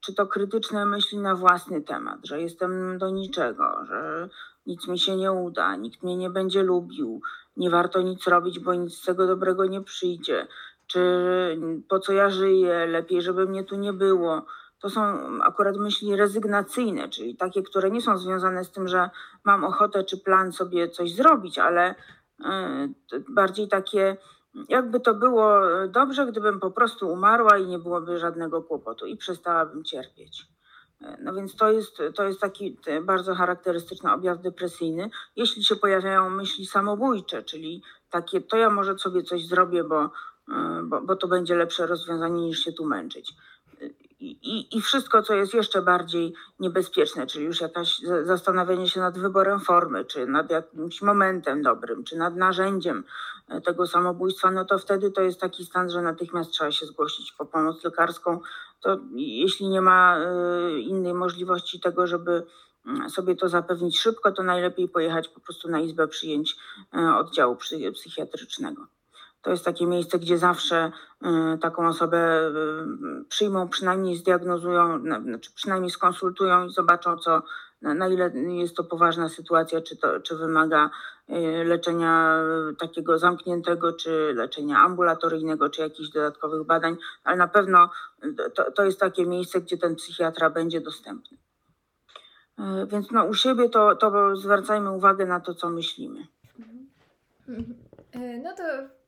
czy 0.00 0.14
to 0.14 0.26
krytyczne 0.26 0.86
myśli 0.86 1.18
na 1.18 1.34
własny 1.34 1.82
temat, 1.82 2.26
że 2.26 2.42
jestem 2.42 2.98
do 2.98 3.10
niczego, 3.10 3.84
że 3.86 4.28
nic 4.66 4.88
mi 4.88 4.98
się 4.98 5.16
nie 5.16 5.32
uda, 5.32 5.76
nikt 5.76 6.02
mnie 6.02 6.16
nie 6.16 6.30
będzie 6.30 6.62
lubił, 6.62 7.20
nie 7.56 7.70
warto 7.70 8.02
nic 8.02 8.26
robić, 8.26 8.58
bo 8.58 8.74
nic 8.74 8.94
z 8.94 9.04
tego 9.04 9.26
dobrego 9.26 9.66
nie 9.66 9.80
przyjdzie, 9.80 10.46
czy 10.86 11.00
po 11.88 11.98
co 11.98 12.12
ja 12.12 12.30
żyję, 12.30 12.86
lepiej, 12.86 13.22
żeby 13.22 13.46
mnie 13.46 13.64
tu 13.64 13.76
nie 13.76 13.92
było. 13.92 14.46
To 14.82 14.90
są 14.90 15.02
akurat 15.42 15.76
myśli 15.76 16.16
rezygnacyjne, 16.16 17.08
czyli 17.08 17.36
takie, 17.36 17.62
które 17.62 17.90
nie 17.90 18.00
są 18.02 18.18
związane 18.18 18.64
z 18.64 18.72
tym, 18.72 18.88
że 18.88 19.10
mam 19.44 19.64
ochotę 19.64 20.04
czy 20.04 20.18
plan 20.18 20.52
sobie 20.52 20.88
coś 20.88 21.14
zrobić, 21.14 21.58
ale 21.58 21.94
t- 23.10 23.20
bardziej 23.28 23.68
takie, 23.68 24.16
jakby 24.68 25.00
to 25.00 25.14
było 25.14 25.70
y, 25.84 25.88
dobrze, 25.88 26.26
gdybym 26.26 26.60
po 26.60 26.70
prostu 26.70 27.08
umarła 27.12 27.58
i 27.58 27.66
nie 27.66 27.78
byłoby 27.78 28.18
żadnego 28.18 28.62
kłopotu 28.62 29.06
i 29.06 29.16
przestałabym 29.16 29.84
cierpieć. 29.84 30.46
E, 31.00 31.18
No 31.22 31.34
więc 31.34 31.56
to 31.56 31.72
jest, 31.72 31.98
to 32.14 32.24
jest 32.24 32.40
taki 32.40 32.78
e, 32.86 33.00
bardzo 33.00 33.34
charakterystyczny 33.34 34.12
objaw 34.12 34.40
depresyjny. 34.42 35.10
Jeśli 35.36 35.64
się 35.64 35.76
pojawiają 35.76 36.30
myśli 36.30 36.66
samobójcze, 36.66 37.42
czyli 37.42 37.82
takie, 38.10 38.40
to 38.40 38.56
ja 38.56 38.70
może 38.70 38.98
sobie 38.98 39.22
coś 39.22 39.46
zrobię, 39.46 39.84
bo, 39.84 40.04
e, 40.04 40.10
bo, 40.84 41.00
bo 41.00 41.16
to 41.16 41.28
będzie 41.28 41.56
lepsze 41.56 41.86
rozwiązanie 41.86 42.42
niż 42.42 42.58
się 42.64 42.72
tu 42.72 42.84
męczyć. 42.86 43.32
I, 44.22 44.76
i, 44.76 44.80
wszystko, 44.80 45.22
co 45.22 45.34
jest 45.34 45.54
jeszcze 45.54 45.82
bardziej 45.82 46.34
niebezpieczne, 46.60 47.26
czyli 47.26 47.44
już 47.44 47.60
jakaś 47.60 47.98
za- 47.98 48.24
zastanawianie 48.24 48.88
się 48.88 49.00
nad 49.00 49.18
wyborem 49.18 49.60
formy, 49.60 50.04
czy 50.04 50.26
nad 50.26 50.50
jakimś 50.50 51.02
momentem 51.02 51.62
dobrym, 51.62 52.04
czy 52.04 52.16
nad 52.16 52.36
narzędziem 52.36 53.04
e, 53.48 53.60
tego 53.60 53.86
samobójstwa, 53.86 54.50
no 54.50 54.64
to 54.64 54.78
wtedy 54.78 55.10
to 55.10 55.22
jest 55.22 55.40
taki 55.40 55.64
stan, 55.64 55.90
że 55.90 56.02
natychmiast 56.02 56.50
trzeba 56.50 56.72
się 56.72 56.86
zgłosić 56.86 57.32
po 57.32 57.46
pomoc 57.46 57.84
lekarską. 57.84 58.40
To 58.80 58.98
jeśli 59.16 59.68
nie 59.68 59.80
ma 59.80 60.18
e, 60.18 60.80
innej 60.80 61.14
możliwości 61.14 61.80
tego, 61.80 62.06
żeby 62.06 62.42
mm, 62.86 63.10
sobie 63.10 63.36
to 63.36 63.48
zapewnić 63.48 63.98
szybko, 63.98 64.32
to 64.32 64.42
najlepiej 64.42 64.88
pojechać 64.88 65.28
po 65.28 65.40
prostu 65.40 65.68
na 65.68 65.80
izbę 65.80 66.08
przyjęć 66.08 66.56
e, 66.94 67.16
oddziału 67.16 67.56
psy- 67.56 67.92
psychiatrycznego. 67.92 68.86
To 69.42 69.50
jest 69.50 69.64
takie 69.64 69.86
miejsce, 69.86 70.18
gdzie 70.18 70.38
zawsze 70.38 70.92
taką 71.60 71.88
osobę 71.88 72.50
przyjmą, 73.42 73.68
przynajmniej 73.68 74.16
zdiagnozują, 74.16 74.98
na- 74.98 75.20
znaczy 75.20 75.50
przynajmniej 75.54 75.90
skonsultują 75.90 76.66
i 76.66 76.70
zobaczą, 76.72 77.18
co, 77.18 77.42
na, 77.82 78.08
ile 78.08 78.30
jest 78.34 78.76
to 78.76 78.84
poważna 78.84 79.28
sytuacja, 79.28 79.80
czy, 79.80 79.96
to, 79.96 80.20
czy 80.20 80.36
wymaga 80.36 80.90
y, 81.30 81.64
leczenia 81.64 82.38
y, 82.72 82.76
takiego 82.76 83.18
zamkniętego, 83.18 83.92
czy 83.92 84.32
leczenia 84.34 84.78
ambulatoryjnego, 84.78 85.70
czy 85.70 85.80
jakichś 85.82 86.08
dodatkowych 86.08 86.66
badań, 86.66 86.96
ale 87.24 87.36
na 87.36 87.48
pewno 87.48 87.90
y, 88.24 88.50
to, 88.50 88.70
to 88.70 88.84
jest 88.84 89.00
takie 89.00 89.26
miejsce, 89.26 89.60
gdzie 89.60 89.78
ten 89.78 89.96
psychiatra 89.96 90.50
będzie 90.50 90.80
dostępny. 90.80 91.38
Więc 92.86 93.10
no, 93.10 93.24
u 93.24 93.34
siebie 93.34 93.68
to, 93.68 93.96
to 93.96 94.36
zwracajmy 94.36 94.90
uwagę 94.90 95.26
na 95.26 95.40
to, 95.40 95.54
co 95.54 95.70
myślimy. 95.70 96.26
Mhm. 97.48 97.74
E, 98.12 98.38
No 98.38 98.50
to 98.56 98.62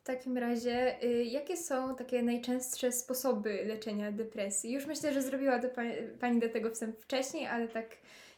takim 0.04 0.38
razie, 0.38 1.04
y, 1.04 1.24
jakie 1.24 1.56
są 1.56 1.96
takie 1.96 2.22
najczęstsze 2.22 2.92
sposoby 2.92 3.64
leczenia 3.66 4.12
depresji? 4.12 4.72
Już 4.72 4.86
myślę, 4.86 5.12
że 5.12 5.22
zrobiła 5.22 5.58
pani, 5.74 5.92
pani 6.20 6.40
do 6.40 6.48
tego 6.48 6.70
wstęp 6.70 7.00
wcześniej, 7.00 7.46
ale 7.46 7.68
tak 7.68 7.86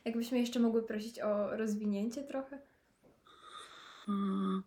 jakbyśmy 0.04 0.38
jeszcze 0.38 0.60
mogły 0.60 0.82
prosić 0.82 1.20
o 1.20 1.56
rozwinięcie 1.56 2.22
trochę. 2.22 2.58
Mm, 4.08 4.62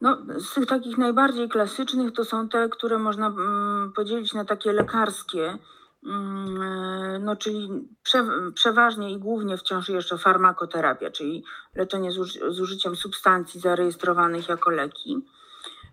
No, 0.00 0.18
z 0.38 0.54
tych 0.54 0.66
takich 0.66 0.98
najbardziej 0.98 1.48
klasycznych 1.48 2.12
to 2.12 2.24
są 2.24 2.48
te, 2.48 2.68
które 2.68 2.98
można 2.98 3.26
mm, 3.26 3.92
podzielić 3.92 4.34
na 4.34 4.44
takie 4.44 4.72
lekarskie, 4.72 5.58
mm, 6.06 6.62
e, 6.62 7.18
no, 7.18 7.36
czyli 7.36 7.88
prze, 8.02 8.24
przeważnie 8.54 9.12
i 9.12 9.18
głównie 9.18 9.56
wciąż 9.56 9.88
jeszcze 9.88 10.18
farmakoterapia, 10.18 11.10
czyli 11.10 11.44
leczenie 11.74 12.12
z 12.50 12.60
użyciem 12.60 12.96
substancji 12.96 13.60
zarejestrowanych 13.60 14.48
jako 14.48 14.70
leki. 14.70 15.22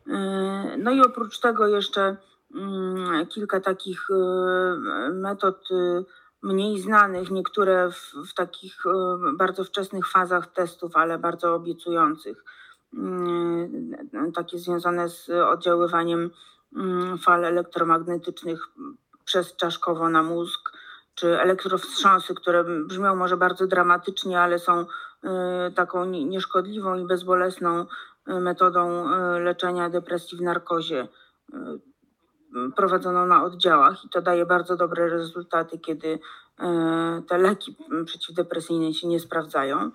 E, 0.09 0.77
No 0.77 0.91
i 0.91 1.01
oprócz 1.01 1.39
tego 1.39 1.67
jeszcze 1.67 2.17
mm, 2.55 3.27
kilka 3.27 3.59
takich 3.59 4.07
e, 4.09 5.09
metod 5.11 5.67
e, 5.71 6.03
mniej 6.43 6.79
znanych, 6.79 7.31
niektóre 7.31 7.91
w, 7.91 8.29
w 8.29 8.33
takich 8.33 8.83
bardzo 9.33 9.63
wczesnych 9.63 10.07
fazach 10.09 10.47
testów, 10.47 10.95
ale 10.95 11.17
bardzo 11.19 11.55
obiecujących. 11.55 12.43
Takie 14.35 14.57
związane 14.57 15.09
z 15.09 15.29
oddziaływaniem 15.29 16.29
mm, 16.75 17.17
fal 17.17 17.45
elektromagnetycznych 17.45 18.59
przez 19.25 19.55
czaszkowo 19.55 20.09
na 20.09 20.23
mózg, 20.23 20.71
czy 21.15 21.39
elektrowstrząsy, 21.41 22.35
które 22.35 22.63
brzmią 22.63 23.15
może 23.15 23.37
bardzo 23.37 23.67
dramatycznie, 23.67 24.41
ale 24.41 24.59
są 24.59 24.85
taką 25.75 26.05
nie- 26.05 26.25
nieszkodliwą 26.25 26.95
i 26.95 27.05
bezbolesną 27.05 27.85
metodą 28.27 29.11
y, 29.35 29.39
leczenia 29.39 29.89
depresji 29.89 30.37
w 30.37 30.41
narkozie 30.41 31.07
y, 31.53 31.57
prowadzoną 32.75 33.25
na 33.25 33.43
oddziałach 33.43 34.05
i 34.05 34.09
to 34.09 34.21
daje 34.21 34.45
bardzo 34.45 34.75
dobre 34.77 35.09
rezultaty, 35.09 35.79
kiedy 35.79 36.07
y, 36.07 36.19
te 37.27 37.37
leki 37.37 37.75
przeciwdepresyjne 38.05 38.93
się 38.93 39.07
nie 39.07 39.19
sprawdzają. 39.19 39.91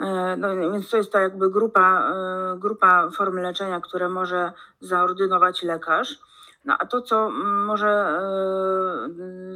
E, 0.00 0.36
No, 0.36 0.56
więc 0.56 0.90
to 0.90 0.96
jest 0.96 1.12
ta 1.12 1.20
jakby 1.20 1.50
grupa, 1.50 2.12
e, 2.14 2.58
grupa 2.58 3.10
form 3.10 3.36
leczenia, 3.36 3.80
które 3.80 4.08
może 4.08 4.52
zaordynować 4.80 5.62
lekarz. 5.62 6.18
No 6.64 6.76
a 6.78 6.86
to, 6.86 7.02
co 7.02 7.30
może 7.66 7.88
e, 7.88 9.08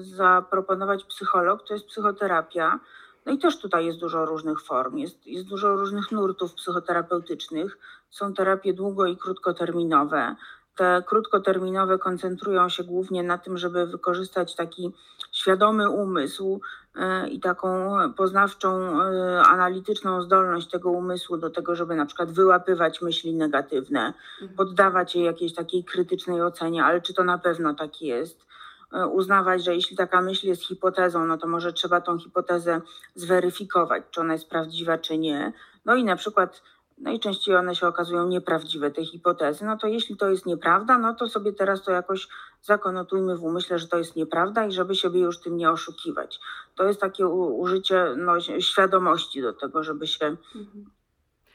zaproponować 0.03 1.05
psycholog, 1.05 1.69
to 1.69 1.75
jest 1.75 1.87
psychoterapia. 1.87 2.81
No 3.27 3.33
i 3.33 3.39
też 3.39 3.59
tutaj 3.59 3.87
jest 3.87 3.99
dużo 3.99 4.27
różnych 4.27 4.63
form, 4.63 4.97
jest, 4.99 5.27
jest 5.27 5.49
dużo 5.49 5.77
różnych 5.77 6.13
nurtów 6.13 6.55
psychoterapeutycznych. 6.55 7.79
Są 8.15 8.35
terapie 8.35 8.75
długo 8.75 9.07
i 9.07 9.17
krótkoterminowe. 9.17 10.37
Te 10.77 11.03
krótkoterminowe 11.07 11.99
koncentrują 11.99 12.69
się 12.69 12.85
głównie 12.85 13.23
na 13.23 13.39
tym, 13.39 13.59
żeby 13.59 13.87
wykorzystać 13.87 14.55
taki 14.55 14.93
świadomy 15.33 15.91
umysł, 15.91 16.61
e, 16.97 17.29
i 17.29 17.41
taką 17.41 17.97
poznawczą, 18.17 19.01
e, 19.03 19.43
analityczną 19.43 20.23
zdolność 20.23 20.71
tego 20.71 20.91
umysłu 20.91 21.37
do 21.37 21.51
tego, 21.51 21.75
żeby 21.75 21.95
na 21.95 22.07
przykład 22.07 22.31
wyłapywać 22.33 23.03
myśli 23.03 23.35
negatywne, 23.35 24.13
Mhm. 24.41 24.57
poddawać 24.57 25.15
je 25.17 25.25
jakiejś 25.25 25.55
takiej 25.55 25.85
krytycznej 25.85 26.43
ocenie, 26.43 26.85
ale 26.85 27.01
czy 27.01 27.15
to 27.15 27.25
na 27.25 27.39
pewno 27.39 27.75
tak 27.75 28.03
jest? 28.03 28.47
E, 28.93 29.07
Uznawać, 29.07 29.65
że 29.65 29.75
jeśli 29.75 29.97
taka 29.97 30.21
myśl 30.23 30.47
jest 30.47 30.63
hipotezą, 30.63 31.27
no 31.27 31.39
to 31.39 31.47
może 31.49 31.73
trzeba 31.73 32.01
tą 32.01 32.19
hipotezę 32.19 32.81
zweryfikować, 33.15 34.03
czy 34.11 34.21
ona 34.21 34.33
jest 34.33 34.49
prawdziwa, 34.51 34.99
czy 34.99 35.19
nie. 35.19 35.53
No 35.85 35.95
i 35.95 36.05
na 36.05 36.17
przykład 36.17 36.63
najczęściej 36.99 37.57
one 37.57 37.75
się 37.75 37.87
okazują 37.87 38.29
nieprawdziwe, 38.29 38.91
te 38.91 39.05
hipotezy. 39.05 39.65
No 39.65 39.77
to 39.77 39.87
jeśli 39.87 40.17
to 40.17 40.31
jest 40.31 40.47
nieprawda, 40.47 40.99
no 40.99 41.15
to 41.15 41.29
sobie 41.29 41.53
teraz 41.53 41.83
to 41.83 41.91
jakoś 41.93 42.29
zakonotujmy 42.63 43.37
w 43.37 43.45
umyśle, 43.45 43.79
że 43.79 43.89
to 43.89 43.99
jest 43.99 44.17
nieprawda 44.17 44.67
i 44.67 44.73
żeby 44.73 44.95
siebie 44.95 45.21
już 45.21 45.41
tym 45.41 45.57
nie 45.57 45.71
oszukiwać. 45.71 46.41
To 46.75 46.85
jest 46.85 47.01
takie 47.01 47.27
użycie 47.27 48.15
no, 48.17 48.41
świadomości 48.41 49.43
do 49.43 49.53
tego, 49.53 49.83
żeby 49.83 50.07
się. 50.07 50.37
Mhm. 50.55 50.91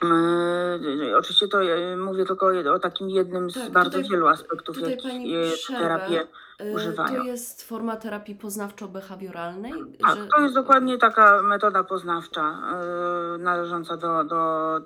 Yy, 0.03 1.17
oczywiście 1.17 1.47
to 1.47 1.63
e, 1.63 1.97
mówię 1.97 2.25
tylko 2.25 2.47
o, 2.73 2.79
takim 2.79 3.09
jednym 3.09 3.51
z 3.51 3.53
Tak, 3.53 3.71
bardzo 3.71 3.91
tutaj- 3.97 4.09
wielu 4.11 4.27
aspektów, 4.27 4.75
tutaj 4.75 4.91
jakich 4.91 5.35
e, 5.35 5.51
przerwę. 5.57 5.83
terapię 5.83 6.27
Y, 6.61 6.71
używają. 6.75 7.17
To 7.21 7.23
jest 7.23 7.67
forma 7.67 7.95
terapii 7.95 8.35
poznawczo-behawioralnej? 8.35 9.73
Tak, 10.01 10.15
że- 10.17 10.27
to 10.27 10.41
jest 10.41 10.55
dokładnie 10.55 10.97
taka 10.97 11.41
metoda 11.41 11.83
poznawcza 11.83 12.61
yy, 13.31 13.37
należąca 13.43 13.97
do, 13.97 14.23
do 14.23 14.79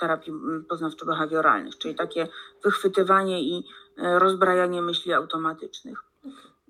terapii 0.00 0.32
poznawczo-behawioralnych, 0.68 1.78
czyli 1.78 1.94
takie 1.94 2.28
wychwytywanie 2.64 3.42
i 3.42 3.64
yy, 3.96 4.18
rozbrajanie 4.18 4.82
myśli 4.82 5.12
automatycznych. 5.12 5.98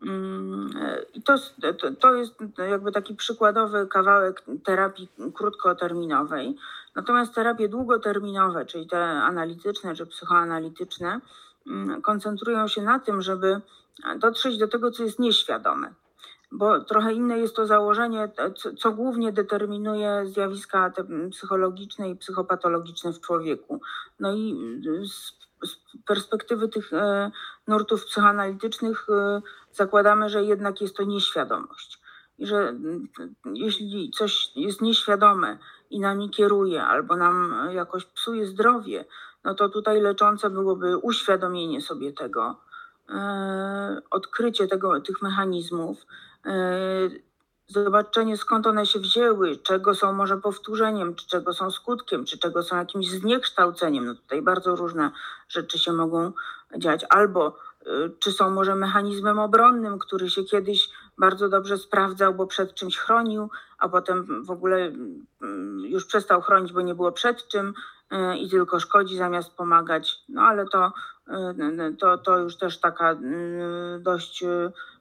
Mm, 0.03 0.69
yy, 0.81 1.07
I 1.15 1.23
to, 1.23 1.35
to 2.01 2.15
jest 2.15 2.35
jakby 2.71 2.93
taki 2.93 3.15
przykładowy 3.15 3.87
kawałek 3.87 4.43
terapii 4.65 5.09
krótkoterminowej. 5.35 6.57
Natomiast 6.99 7.35
terapie 7.35 7.69
długoterminowe, 7.69 8.67
czyli 8.67 8.87
te 8.87 9.05
analityczne 9.05 9.95
czy 9.95 10.07
psychoanalityczne, 10.07 11.21
mm, 11.67 12.03
koncentrują 12.03 12.69
się 12.69 12.83
na 12.83 12.99
tym, 12.99 13.23
żeby 13.23 13.61
dotrzeć 14.17 14.59
do 14.59 14.69
tego, 14.69 14.91
co 14.91 15.03
jest 15.05 15.19
nieświadome 15.19 15.95
bo 16.53 16.81
trochę 16.81 17.13
inne 17.13 17.39
jest 17.39 17.57
to 17.57 17.67
założenie, 17.67 18.29
te- 18.29 18.75
co, 18.79 18.93
głównie 18.93 19.33
determinuje 19.33 20.27
zjawiska 20.27 20.93
mm, 20.99 21.31
psychologiczne 21.31 22.11
i 22.11 22.17
psychopatologiczne 22.17 23.13
w 23.13 23.21
człowieku. 23.21 23.81
No 24.21 24.33
i 24.33 24.55
y, 24.87 25.07
z, 25.07 25.33
z 25.69 25.77
perspektywy 26.07 26.69
tych 26.69 26.93
e, 26.93 27.31
nurtów 27.67 28.05
psychoanalitycznych 28.05 29.07
e, 29.11 29.43
zakładamy, 29.73 30.29
że 30.29 30.45
jednak 30.45 30.81
jest 30.81 30.97
to 30.97 31.03
nieświadomość. 31.03 32.01
I 32.39 32.47
że 32.47 32.69
mm, 32.69 33.09
jeśli 33.55 34.11
coś 34.11 34.57
jest 34.57 34.83
nieświadome 34.83 35.59
i 35.91 36.01
nami 36.01 36.31
kieruje, 36.31 36.85
albo 36.85 37.17
nam 37.17 37.69
jakoś 37.73 38.05
psuje 38.05 38.47
zdrowie, 38.47 39.05
no 39.45 39.55
to 39.55 39.69
tutaj 39.69 40.01
leczące 40.01 40.51
byłoby 40.51 40.97
uświadomienie 40.97 41.81
sobie 41.81 42.13
tego, 42.13 42.57
e, 43.09 44.03
odkrycie 44.11 44.69
tego, 44.69 45.01
tych 45.01 45.23
mechanizmów, 45.23 46.07
e, 46.47 46.51
zobaczenie 47.69 48.37
skąd 48.37 48.67
one 48.67 48.87
się 48.87 48.99
wzięły, 48.99 49.57
czego 49.57 49.95
są 49.95 50.13
może 50.13 50.37
powtórzeniem, 50.37 51.15
czy 51.15 51.27
czego 51.29 51.53
są 51.53 51.71
skutkiem, 51.71 52.25
czy 52.25 52.39
czego 52.39 52.63
są 52.63 52.77
jakimś 52.77 53.11
zniekształceniem. 53.11 54.07
No 54.07 54.15
tutaj 54.15 54.43
bardzo 54.43 54.77
różne 54.77 55.11
rzeczy 55.49 55.79
się 55.79 55.93
mogą 55.93 56.33
dziać. 56.77 57.05
Albo 57.09 57.57
e, 57.87 57.91
czy 58.19 58.33
są 58.33 58.51
może 58.51 58.75
mechanizmem 58.75 59.39
obronnym, 59.39 59.99
który 59.99 60.31
się 60.31 60.45
kiedyś 60.45 60.91
bardzo 61.19 61.49
dobrze 61.49 61.79
sprawdzał, 61.79 62.35
bo 62.35 62.47
przed 62.47 62.75
czymś 62.75 62.99
chronił, 62.99 63.51
a 63.79 63.89
potem 63.89 64.45
w 64.45 64.51
ogóle 64.51 64.77
mm, 64.77 65.81
już 65.81 66.07
przestał 66.07 66.41
chronić, 66.41 66.73
bo 66.73 66.81
nie 66.81 66.95
było 66.95 67.13
przed 67.13 67.49
czym 67.49 67.75
e, 68.11 68.39
i 68.39 68.51
tylko 68.51 68.81
szkodzi 68.81 69.17
zamiast 69.17 69.57
pomagać. 69.57 70.17
No 70.29 70.43
ale 70.43 70.67
to, 70.67 70.93
e, 71.29 71.93
to, 71.99 72.19
to 72.19 72.39
już 72.39 72.57
też 72.57 72.81
taka 72.81 73.11
mm, 73.11 74.03
dość 74.03 74.45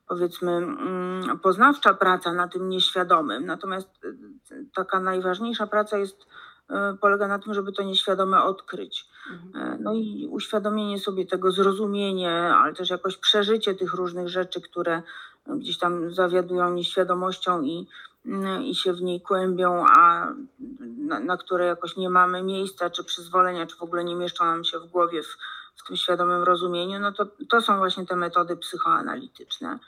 powiedzmy 0.08 0.52
mm, 0.52 1.40
poznawcza 1.40 1.94
praca 1.94 2.34
na 2.34 2.48
tym 2.48 2.70
nieświadomym. 2.70 3.46
Natomiast 3.46 3.90
y, 4.04 4.66
taka 4.76 5.00
najważniejsza 5.00 5.68
praca 5.68 5.98
jest, 5.98 6.22
y, 6.22 6.98
polega 7.02 7.28
na 7.28 7.40
tym, 7.40 7.54
żeby 7.54 7.72
to 7.72 7.84
nieświadome 7.84 8.44
odkryć. 8.44 9.10
Mhm. 9.32 9.84
No 9.84 9.94
i 9.94 10.28
uświadomienie 10.32 11.00
sobie 11.00 11.26
tego, 11.26 11.52
zrozumienie, 11.52 12.32
ale 12.32 12.74
też 12.74 12.90
jakoś 12.90 13.18
przeżycie 13.18 13.76
tych 13.76 13.94
różnych 13.94 14.30
rzeczy, 14.30 14.62
które 14.62 15.02
gdzieś 15.56 15.78
tam 15.78 16.14
zawiadują 16.14 16.74
nieświadomością 16.74 17.62
i, 17.62 17.88
mm, 18.26 18.64
i 18.64 18.76
się 18.76 18.94
w 18.94 19.02
niej 19.02 19.22
kłębią, 19.22 19.86
a 19.98 20.28
na, 20.98 21.20
na 21.20 21.38
które 21.38 21.66
jakoś 21.66 21.98
nie 21.98 22.10
mamy 22.10 22.44
miejsca 22.44 22.90
czy 22.90 23.04
przyzwolenia, 23.04 23.66
czy 23.66 23.76
w 23.76 23.84
ogóle 23.84 24.04
nie 24.04 24.16
mieszczą 24.16 24.46
nam 24.46 24.64
się 24.64 24.80
w 24.80 24.86
głowie 24.86 25.24
w, 25.24 25.38
w 25.76 25.88
tym 25.88 25.98
świadomym 25.98 26.44
rozumieniu, 26.44 27.00
no 27.00 27.12
to, 27.12 27.28
to 27.50 27.62
są 27.62 27.78
właśnie 27.78 28.06
te 28.06 28.16
metody 28.16 28.58
psychoanalityczne. 28.58 29.80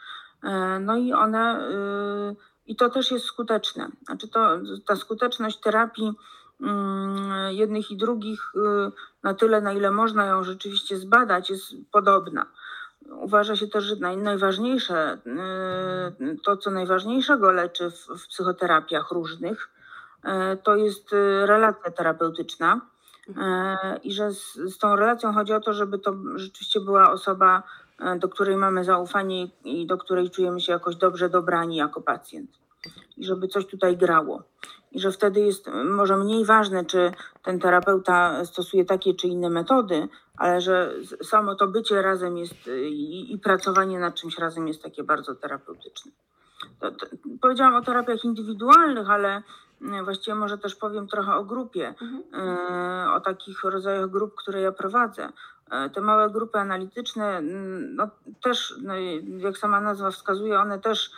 E, 0.44 0.80
No 0.80 0.98
i 0.98 1.14
one, 1.14 1.70
y, 1.70 2.36
i 2.66 2.76
to 2.76 2.90
też 2.90 3.12
jest 3.12 3.26
skuteczne. 3.26 3.90
Znaczy 4.06 4.28
to, 4.28 4.60
ta 4.88 4.96
skuteczność 4.96 5.60
terapii 5.60 6.14
mm, 6.62 7.54
jednych 7.54 7.92
i 7.92 7.98
drugich 7.98 8.52
y, 8.56 8.92
na 9.24 9.34
tyle, 9.34 9.62
na 9.62 9.74
ile 9.74 9.92
można 9.92 10.26
ją 10.26 10.44
rzeczywiście 10.44 10.98
zbadać, 10.98 11.50
jest 11.50 11.64
podobna. 11.92 12.46
Uważa 13.12 13.56
się 13.56 13.68
też, 13.68 13.84
że 13.84 13.96
naj, 13.96 14.18
najważniejsze, 14.18 15.18
y, 16.22 16.38
to 16.44 16.58
co 16.58 16.72
najważniejszego 16.72 17.52
leczy 17.52 17.92
w, 17.92 18.28
psychoterapiach 18.28 19.12
różnych, 19.12 19.70
y, 20.26 20.30
to 20.64 20.76
jest 20.76 21.14
y, 21.14 21.46
relacja 21.46 21.92
terapeutyczna. 21.92 22.82
I 24.04 24.14
że 24.14 24.34
z, 24.34 24.54
z 24.54 24.78
tą 24.78 24.96
relacją 24.96 25.34
chodzi 25.34 25.54
o 25.54 25.60
to, 25.60 25.74
żeby 25.74 26.00
to 26.00 26.16
rzeczywiście 26.36 26.80
była 26.80 27.12
osoba, 27.12 27.64
do 28.20 28.30
której 28.30 28.58
mamy 28.58 28.84
zaufanie 28.84 29.48
i 29.64 29.88
do 29.88 29.98
której 29.98 30.30
czujemy 30.30 30.62
się 30.62 30.72
jakoś 30.72 30.96
dobrze 30.96 31.30
dobrani 31.30 31.76
jako 31.76 32.02
pacjent. 32.02 32.50
I 33.18 33.26
żeby 33.26 33.48
coś 33.48 33.66
tutaj 33.66 33.98
grało. 33.98 34.44
I 34.92 35.00
że 35.00 35.12
wtedy 35.12 35.40
jest 35.40 35.68
y, 35.68 35.72
może 35.84 36.18
mniej 36.18 36.46
ważne, 36.46 36.86
czy 36.86 37.12
ten 37.44 37.60
terapeuta 37.60 38.46
stosuje 38.46 38.86
takie 38.86 39.14
czy 39.14 39.28
inne 39.28 39.50
metody, 39.50 40.08
ale 40.38 40.62
że 40.62 40.94
samo 41.24 41.56
to 41.56 41.68
bycie 41.68 42.02
razem 42.02 42.38
jest 42.38 42.68
y, 42.68 42.90
i, 42.90 43.34
i 43.34 43.40
pracowanie 43.40 44.00
nad 44.00 44.16
czymś 44.16 44.38
razem 44.38 44.68
jest 44.68 44.84
takie 44.84 45.04
bardzo 45.04 45.36
terapeutyczne. 45.36 46.12
To, 46.80 46.92
to, 46.92 47.06
powiedziałam 47.42 47.76
o 47.76 47.82
terapiach 47.82 48.24
indywidualnych, 48.24 49.10
ale 49.10 49.38
y, 49.82 50.04
właściwie 50.04 50.36
może 50.36 50.58
też 50.58 50.76
powiem 50.76 51.08
trochę 51.08 51.36
o 51.36 51.44
grupie, 51.44 51.94
Mhm. 52.02 52.24
y, 53.08 53.12
o 53.14 53.20
takich 53.20 53.64
rodzajach 53.64 54.10
grup, 54.10 54.36
które 54.36 54.62
ja 54.62 54.72
prowadzę. 54.72 55.30
Te 55.94 56.02
małe 56.02 56.30
grupy 56.30 56.58
analityczne, 56.60 57.38
mm, 57.38 57.96
no 57.96 58.10
też, 58.44 58.76
no, 58.82 58.94
jak 59.38 59.58
sama 59.58 59.82
nazwa 59.82 60.12
wskazuje, 60.12 60.60
one 60.60 60.80
też, 60.80 61.12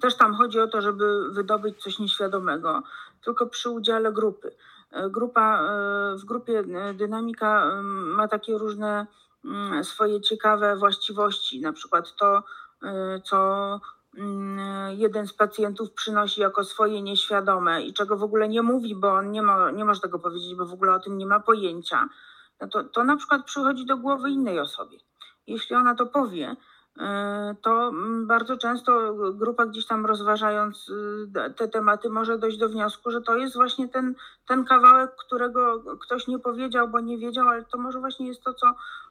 też 0.00 0.16
tam 0.16 0.34
chodzi 0.34 0.60
o 0.60 0.66
to, 0.66 0.82
żeby 0.82 1.30
wydobyć 1.30 1.82
coś 1.82 1.98
nieświadomego, 1.98 2.82
tylko 3.24 3.46
przy 3.46 3.70
udziale 3.70 4.12
grupy. 4.12 4.48
Y, 4.92 5.10
Grupa, 5.10 5.62
y, 6.14 6.18
w 6.18 6.24
grupie 6.24 6.60
y, 6.90 6.94
dynamika 6.94 7.82
ma 8.16 8.28
takie 8.28 8.58
różne 8.58 9.06
mm, 9.44 9.84
swoje 9.84 10.20
ciekawe 10.20 10.76
właściwości, 10.76 11.60
na 11.60 11.72
przykład 11.72 12.16
to, 12.16 12.42
co 13.24 13.80
mm, 14.16 14.98
jeden 14.98 15.26
z 15.26 15.32
pacjentów 15.32 15.92
przynosi 15.92 16.40
jako 16.40 16.64
swoje 16.64 17.02
nieświadome 17.02 17.82
i 17.82 17.92
czego 17.92 18.16
w 18.16 18.22
ogóle 18.22 18.48
nie 18.48 18.62
mówi, 18.62 18.94
bo 18.94 19.12
on 19.12 19.30
nie, 19.30 19.42
ma, 19.42 19.70
nie 19.70 19.84
może 19.84 20.00
tego 20.00 20.18
powiedzieć, 20.18 20.54
bo 20.54 20.66
w 20.66 20.72
ogóle 20.72 20.94
o 20.94 21.00
tym 21.00 21.18
nie 21.18 21.26
ma 21.26 21.40
pojęcia, 21.40 22.08
no 22.60 22.68
to, 22.68 22.84
to 22.84 23.04
na 23.04 23.16
przykład 23.16 23.44
przychodzi 23.44 23.86
do 23.86 23.96
głowy 23.96 24.30
innej 24.30 24.60
osobie. 24.60 24.98
Jeśli 25.46 25.76
ona 25.76 25.94
to 25.94 26.06
powie, 26.06 26.56
to 27.62 27.88
mm, 27.88 28.26
bardzo 28.26 28.56
często 28.56 29.14
grupa 29.14 29.66
gdzieś 29.66 29.86
tam 29.86 30.06
rozważając 30.06 30.88
y, 30.88 31.54
te 31.56 31.68
tematy 31.68 32.10
może 32.10 32.38
dojść 32.38 32.58
do 32.58 32.68
wniosku, 32.68 33.10
że 33.10 33.20
to 33.20 33.36
jest 33.36 33.56
właśnie 33.56 33.88
ten, 33.88 34.14
ten 34.48 34.64
kawałek, 34.64 35.10
którego 35.16 35.82
ktoś 35.96 36.26
nie 36.26 36.38
powiedział, 36.38 36.88
bo 36.88 37.00
nie 37.00 37.18
wiedział, 37.18 37.48
ale 37.48 37.64
to 37.64 37.78
może 37.78 38.00
właśnie 38.00 38.26
jest 38.26 38.42
to, 38.42 38.54
co 38.54 38.66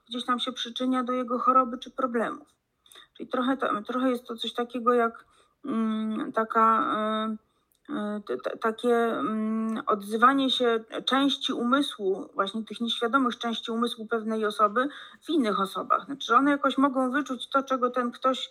gdzieś 0.09 0.25
tam 0.25 0.39
się 0.39 0.51
przyczynia 0.51 1.03
do 1.03 1.13
jego 1.13 1.39
choroby 1.39 1.77
czy 1.77 1.91
problemów. 1.91 2.47
Czyli 3.17 3.29
trochę, 3.29 3.57
trochę 3.87 4.09
jest 4.09 4.27
to 4.27 4.35
coś 4.35 4.53
takiego 4.53 4.93
jak 4.93 5.25
mm, 5.65 6.31
taka, 6.31 6.85
t- 7.37 7.37
takie 8.61 8.95
mm, 8.95 9.83
odzywanie 9.87 10.49
się 10.49 10.83
części 11.05 11.53
umysłu, 11.53 12.29
właśnie 12.33 12.63
tych 12.63 12.81
nieświadomych 12.81 13.37
części 13.37 13.71
umysłu 13.71 14.07
pewnej 14.07 14.45
osoby 14.45 14.87
w 15.21 15.29
innych 15.29 15.59
osobach. 15.59 16.05
Znaczy, 16.05 16.25
że 16.27 16.37
one 16.37 16.51
jakoś 16.51 16.77
mogą 16.77 17.11
wyczuć 17.11 17.49
to, 17.49 17.63
czego 17.63 17.89
ten 17.89 18.11
ktoś, 18.11 18.49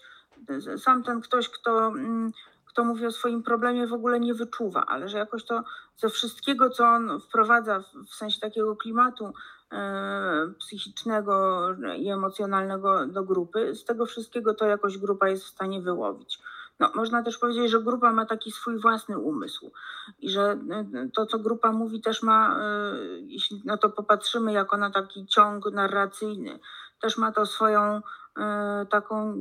sam 0.78 1.02
ten 1.02 1.20
ktoś, 1.20 1.48
kto, 1.48 1.86
mm, 1.86 2.32
kto 2.64 2.84
mówi 2.84 3.06
o 3.06 3.12
swoim 3.12 3.42
problemie, 3.42 3.86
w 3.86 3.92
ogóle 3.92 4.20
nie 4.20 4.34
wyczuwa, 4.34 4.86
ale 4.86 5.08
że 5.08 5.18
jakoś 5.18 5.44
to 5.44 5.64
ze 5.96 6.08
wszystkiego, 6.08 6.70
co 6.70 6.86
on 6.86 7.20
wprowadza 7.20 7.80
w, 7.80 8.06
w 8.10 8.14
sensie 8.14 8.40
takiego 8.40 8.76
klimatu 8.76 9.32
e, 9.72 10.52
psychicznego 10.58 11.66
i 11.96 12.10
emocjonalnego 12.10 13.06
do 13.06 13.24
grupy, 13.24 13.74
z 13.74 13.84
tego 13.84 14.06
wszystkiego 14.06 14.54
to 14.54 14.66
jakoś 14.66 14.98
grupa 14.98 15.28
jest 15.28 15.44
w 15.44 15.48
stanie 15.48 15.80
wyłowić. 15.80 16.38
No, 16.80 16.90
można 16.94 17.22
też 17.22 17.38
powiedzieć, 17.38 17.70
że 17.70 17.82
grupa 17.82 18.12
ma 18.12 18.26
taki 18.26 18.52
swój 18.52 18.80
własny 18.80 19.18
umysł 19.18 19.72
i 20.18 20.30
że 20.30 20.42
e, 20.42 21.08
to, 21.14 21.26
co 21.26 21.38
grupa 21.38 21.72
mówi, 21.72 22.00
też 22.00 22.22
ma, 22.22 22.56
e, 22.60 22.96
jeśli 23.20 23.62
na 23.64 23.76
to 23.76 23.90
popatrzymy 23.90 24.52
jako 24.52 24.76
na 24.76 24.90
taki 24.90 25.26
ciąg 25.26 25.72
narracyjny, 25.72 26.58
też 27.00 27.18
ma 27.18 27.32
to 27.32 27.46
swoją 27.46 28.02
taką, 28.90 29.34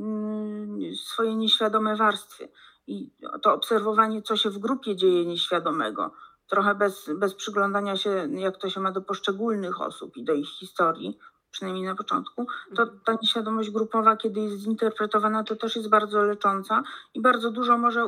swoje 1.06 1.36
nieświadome 1.36 1.96
warstwy. 1.96 2.50
I 2.88 3.12
to 3.42 3.54
obserwowanie, 3.54 4.22
co 4.22 4.38
się 4.38 4.50
w 4.50 4.58
grupie 4.58 4.96
dzieje 4.96 5.26
nieświadomego, 5.26 6.12
trochę 6.50 6.76
bez, 6.76 7.10
bez 7.16 7.36
przyglądania 7.36 7.98
się, 7.98 8.28
jak 8.32 8.58
to 8.58 8.70
się 8.70 8.80
ma 8.80 8.92
do 8.92 9.02
poszczególnych 9.02 9.82
osób 9.82 10.18
i 10.18 10.24
do 10.24 10.34
ich 10.34 10.50
historii, 10.50 11.18
przynajmniej 11.54 11.86
na 11.86 11.96
początku, 11.96 12.48
to 12.76 12.88
ta 13.06 13.14
nieświadomość 13.22 13.70
grupowa, 13.72 14.18
kiedy 14.18 14.40
jest 14.40 14.58
zinterpretowana, 14.58 15.44
to 15.44 15.56
też 15.56 15.76
jest 15.76 15.90
bardzo 15.90 16.24
lecząca 16.24 16.84
i 17.14 17.22
bardzo 17.22 17.52
dużo 17.52 17.78
może 17.78 18.02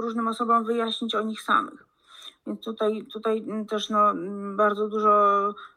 różnym 0.00 0.28
osobom 0.28 0.64
wyjaśnić 0.64 1.14
o 1.14 1.22
nich 1.22 1.42
samych. 1.42 1.86
Więc 2.46 2.64
tutaj, 2.64 3.06
tutaj 3.12 3.44
też 3.68 3.90
no, 3.90 4.12
bardzo 4.56 4.88
dużo 4.88 5.10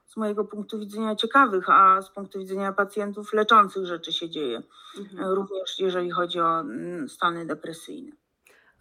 z 0.07 0.17
mojego 0.17 0.45
punktu 0.45 0.79
widzenia 0.79 1.15
ciekawych, 1.15 1.69
a 1.69 2.01
z 2.01 2.09
punktu 2.09 2.39
widzenia 2.39 2.73
pacjentów 2.73 3.33
leczących 3.33 3.85
rzeczy 3.85 4.13
się 4.13 4.29
dzieje, 4.29 4.63
Mhm. 4.99 5.33
również 5.33 5.79
jeżeli 5.79 6.11
chodzi 6.11 6.39
o 6.39 6.59
mm, 6.59 7.09
stany 7.09 7.45
depresyjne. 7.45 8.11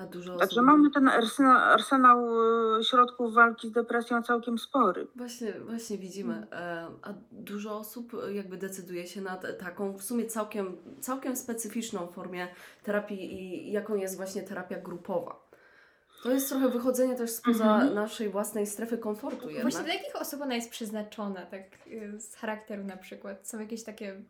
A 0.03 0.07
dużo 0.07 0.37
Także 0.37 0.61
osób... 0.61 0.67
mamy 0.67 0.91
ten 0.91 1.09
arsenał, 1.09 1.59
arsenał 1.59 2.29
y, 2.81 2.85
środków 2.85 3.35
walki 3.35 3.69
z 3.69 3.73
depresją 3.73 4.23
całkiem 4.23 4.59
spory. 4.59 5.07
Właśnie, 5.17 5.53
właśnie 5.53 5.99
widzimy. 5.99 6.47
E, 6.53 6.87
A 7.03 7.13
dużo 7.33 7.79
osób 7.79 8.13
e, 8.15 8.33
jakby 8.35 8.57
decyduje 8.57 9.07
się 9.07 9.21
na 9.21 9.37
taką 9.37 9.93
w 9.99 10.03
sumie 10.03 10.27
całkiem, 10.27 10.77
całkiem 11.01 11.37
specyficzną 11.37 12.07
formie 12.07 12.49
terapii 12.83 13.35
i 13.35 13.73
jaką 13.73 13.95
jest 13.95 14.17
właśnie 14.17 14.43
terapia 14.43 14.79
grupowa. 14.79 15.43
To 16.23 16.31
jest 16.31 16.49
trochę 16.49 16.69
wychodzenie 16.69 17.15
też 17.17 17.31
spoza 17.31 17.75
Mhm. 17.75 17.95
naszej 17.95 18.29
własnej 18.31 18.67
strefy 18.67 18.99
komfortu 18.99 19.47
jednak. 19.47 19.63
Właśnie 19.63 19.85
dla 19.85 19.95
jakich 19.95 20.17
osób 20.17 20.41
ona 20.43 20.55
jest 20.55 20.71
przeznaczona, 20.71 21.47
tak 21.47 21.63
y, 21.87 22.21
z 22.21 22.35
charakteru 22.37 22.85
na 22.85 22.97
przykład? 22.97 23.49
Są 23.49 23.61
jakieś 23.61 23.85
takie 23.85 24.23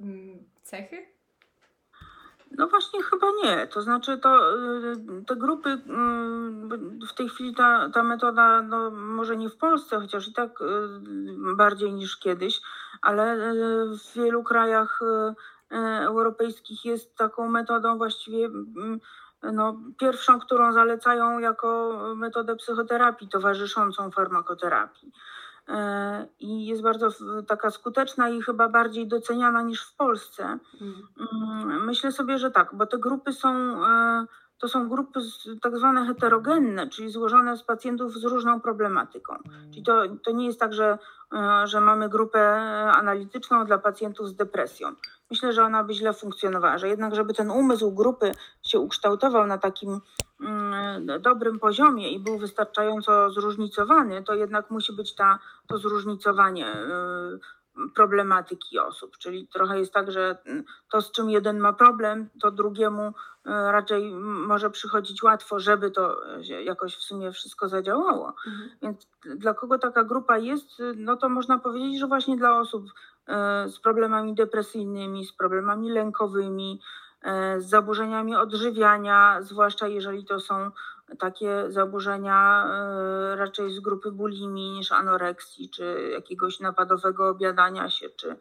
mm, 0.00 0.38
cechy? 0.62 0.96
No 2.50 2.66
właśnie 2.66 3.02
chyba 3.02 3.26
nie. 3.44 3.66
To 3.66 3.82
znaczy 3.82 4.18
to 4.18 4.56
y, 4.56 5.24
te 5.26 5.36
grupy, 5.36 5.70
y, 5.70 7.06
w 7.06 7.14
tej 7.16 7.28
chwili 7.28 7.54
ta, 7.54 7.90
ta 7.94 8.02
metoda, 8.02 8.62
no 8.62 8.90
może 8.90 9.36
nie 9.36 9.48
w 9.48 9.56
Polsce, 9.56 10.00
chociaż 10.00 10.28
i 10.28 10.32
tak 10.32 10.60
y, 10.60 10.64
bardziej 11.56 11.92
niż 11.92 12.18
kiedyś, 12.18 12.60
ale 13.02 13.54
w 13.98 14.14
wielu 14.14 14.42
krajach 14.42 15.00
europejskich 16.00 16.84
jest 16.84 17.16
taką 17.16 17.48
metodą 17.50 17.98
właściwie 17.98 18.48
no, 19.42 19.80
pierwszą, 19.98 20.40
którą 20.40 20.72
zalecają 20.72 21.38
jako 21.38 21.98
metodę 22.16 22.56
psychoterapii 22.56 23.28
towarzyszącą 23.28 24.10
farmakoterapii. 24.10 25.12
E, 25.68 26.26
I 26.40 26.66
jest 26.66 26.82
bardzo 26.82 27.08
taka 27.48 27.70
skuteczna 27.70 28.28
i 28.28 28.42
chyba 28.42 28.68
bardziej 28.68 29.08
doceniana 29.08 29.62
niż 29.62 29.82
w 29.82 29.96
Polsce. 29.96 30.58
Mhm. 30.80 31.08
Mm, 31.32 31.84
Myślę 31.84 32.12
sobie, 32.12 32.38
że 32.38 32.50
tak, 32.50 32.74
bo 32.74 32.86
te 32.86 32.98
grupy 32.98 33.32
są, 33.32 33.48
e, 33.86 34.26
to 34.58 34.68
są 34.68 34.88
grupy 34.88 35.20
tak 35.62 35.78
zwane 35.78 36.06
heterogenne, 36.06 36.88
czyli 36.88 37.10
złożone 37.10 37.56
z 37.56 37.62
pacjentów 37.62 38.12
z 38.12 38.24
różną 38.24 38.60
problematyką. 38.60 39.34
Czyli 39.70 39.82
to, 39.82 40.02
to 40.24 40.30
nie 40.30 40.46
jest 40.46 40.60
tak, 40.60 40.74
że, 40.74 40.98
e, 41.32 41.66
że 41.66 41.80
mamy 41.80 42.08
grupę 42.08 42.60
analityczną 42.92 43.64
dla 43.64 43.78
pacjentów 43.78 44.28
z 44.28 44.34
depresją. 44.34 44.88
Myślę, 45.30 45.52
że 45.52 45.64
ona 45.64 45.84
by 45.84 45.94
źle 45.94 46.12
funkcjonowała, 46.12 46.78
że 46.78 46.88
jednak, 46.88 47.14
żeby 47.14 47.34
ten 47.34 47.50
umysł 47.50 47.92
grupy 47.92 48.32
się 48.62 48.78
ukształtował 48.78 49.46
na 49.46 49.58
takim 49.58 49.90
mm, 49.90 50.00
dobrym 51.20 51.58
poziomie 51.58 52.10
i 52.10 52.20
był 52.20 52.38
wystarczająco 52.38 53.30
zróżnicowany, 53.30 54.22
to 54.22 54.34
jednak 54.34 54.70
musi 54.70 54.92
być 54.92 55.14
ta, 55.14 55.38
to 55.66 55.78
zróżnicowanie. 55.78 56.66
e, 56.66 57.38
problematyki 57.94 58.78
osób. 58.78 59.18
Czyli 59.18 59.48
trochę 59.48 59.78
jest 59.78 59.92
tak, 59.92 60.12
że 60.12 60.38
mm, 60.46 60.64
to, 60.92 61.02
z 61.02 61.12
czym 61.12 61.30
jeden 61.30 61.58
ma 61.58 61.72
problem, 61.72 62.28
to 62.42 62.50
drugiemu 62.50 63.02
e, 63.02 63.12
raczej 63.72 64.12
może 64.20 64.70
przychodzić 64.70 65.22
łatwo, 65.22 65.60
żeby 65.60 65.90
to 65.90 66.16
się 66.42 66.62
jakoś 66.62 66.96
w 66.96 67.02
sumie 67.02 67.32
wszystko 67.32 67.68
zadziałało. 67.68 68.34
Mhm. 68.46 68.70
Więc 68.82 69.08
dla 69.36 69.54
kogo 69.54 69.78
taka 69.78 70.04
grupa 70.04 70.38
jest, 70.38 70.80
y, 70.80 70.94
no 70.96 71.16
to 71.16 71.28
można 71.28 71.58
powiedzieć, 71.58 72.00
że 72.00 72.06
właśnie 72.06 72.36
dla 72.36 72.58
osób 72.58 72.84
z 73.66 73.80
problemami 73.80 74.34
depresyjnymi, 74.34 75.24
z 75.24 75.32
problemami 75.32 75.90
lękowymi, 75.90 76.80
z 77.58 77.64
zaburzeniami 77.64 78.36
odżywiania, 78.36 79.38
zwłaszcza 79.42 79.88
jeżeli 79.88 80.24
to 80.24 80.40
są 80.40 80.70
takie 81.18 81.64
zaburzenia 81.68 82.66
e, 82.66 83.36
raczej 83.36 83.70
z 83.70 83.80
grupy 83.80 84.12
bulimii 84.12 84.70
niż 84.70 84.92
anoreksji, 84.92 85.70
czy 85.70 86.10
jakiegoś 86.12 86.60
napadowego 86.60 87.28
obiadania 87.28 87.90
się, 87.90 88.08
czy 88.10 88.36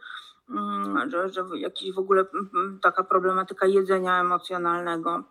mm, 0.50 1.10
że, 1.10 1.30
że 1.30 1.44
jakiś 1.56 1.92
w 1.92 2.00
ogóle 2.00 2.22
mm, 2.22 2.50
mm, 2.54 2.80
taka 2.80 3.04
problematyka 3.04 3.66
jedzenia 3.66 4.22
emocjonalnego. 4.22 5.24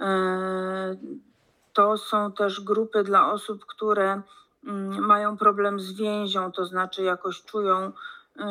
E, 0.00 0.96
To 1.72 1.98
są 1.98 2.32
też 2.32 2.60
grupy 2.60 3.02
dla 3.02 3.32
osób, 3.32 3.66
które 3.66 4.22
mają 5.00 5.36
problem 5.36 5.80
z 5.80 5.92
więzią, 5.92 6.52
to 6.52 6.66
znaczy 6.66 7.02
jakoś 7.02 7.42
czują 7.44 7.76
e, 7.78 7.92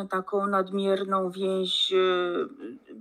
taką 0.10 0.48
nadmierną 0.48 1.32
więź, 1.32 1.94
e, 1.94 1.98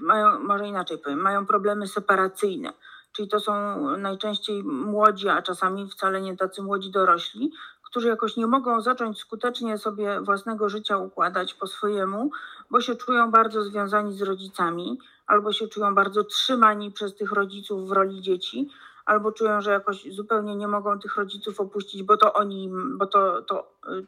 mają, 0.00 0.38
może 0.38 0.68
inaczej 0.68 0.98
powiem, 0.98 1.20
mają 1.20 1.46
problemy 1.46 1.86
separacyjne. 1.86 2.72
Czyli 3.12 3.28
to 3.28 3.40
są 3.40 3.52
najczęściej 3.96 4.64
młodzi, 4.64 5.28
a 5.28 5.42
czasami 5.42 5.88
wcale 5.88 6.20
nie 6.20 6.36
tacy 6.36 6.62
młodzi 6.62 6.90
dorośli, 6.90 7.52
którzy 7.82 8.08
jakoś 8.08 8.36
nie 8.36 8.46
mogą 8.46 8.80
zacząć 8.80 9.18
skutecznie 9.18 9.78
sobie 9.78 10.20
własnego 10.20 10.68
życia 10.68 10.96
układać 10.98 11.54
po 11.54 11.66
swojemu, 11.66 12.30
bo 12.70 12.80
się 12.80 12.94
czują 12.94 13.30
bardzo 13.30 13.62
związani 13.62 14.12
z 14.12 14.22
rodzicami, 14.22 14.98
albo 15.26 15.52
się 15.52 15.68
czują 15.68 15.94
bardzo 15.94 16.24
trzymani 16.24 16.92
przez 16.92 17.16
tych 17.16 17.32
rodziców 17.32 17.88
w 17.88 17.92
roli 17.92 18.22
dzieci, 18.22 18.68
albo 19.04 19.32
czują, 19.32 19.60
że 19.60 19.70
jakoś 19.70 20.14
zupełnie 20.14 20.56
nie 20.56 20.68
mogą 20.68 20.98
tych 20.98 21.16
rodziców 21.16 21.60
opuścić, 21.60 22.02
bo 22.02 22.16
to 22.16 22.32
oni, 22.32 22.70
bo 22.94 23.06
to, 23.06 23.42
to, 23.42 23.72
y, 23.88 24.06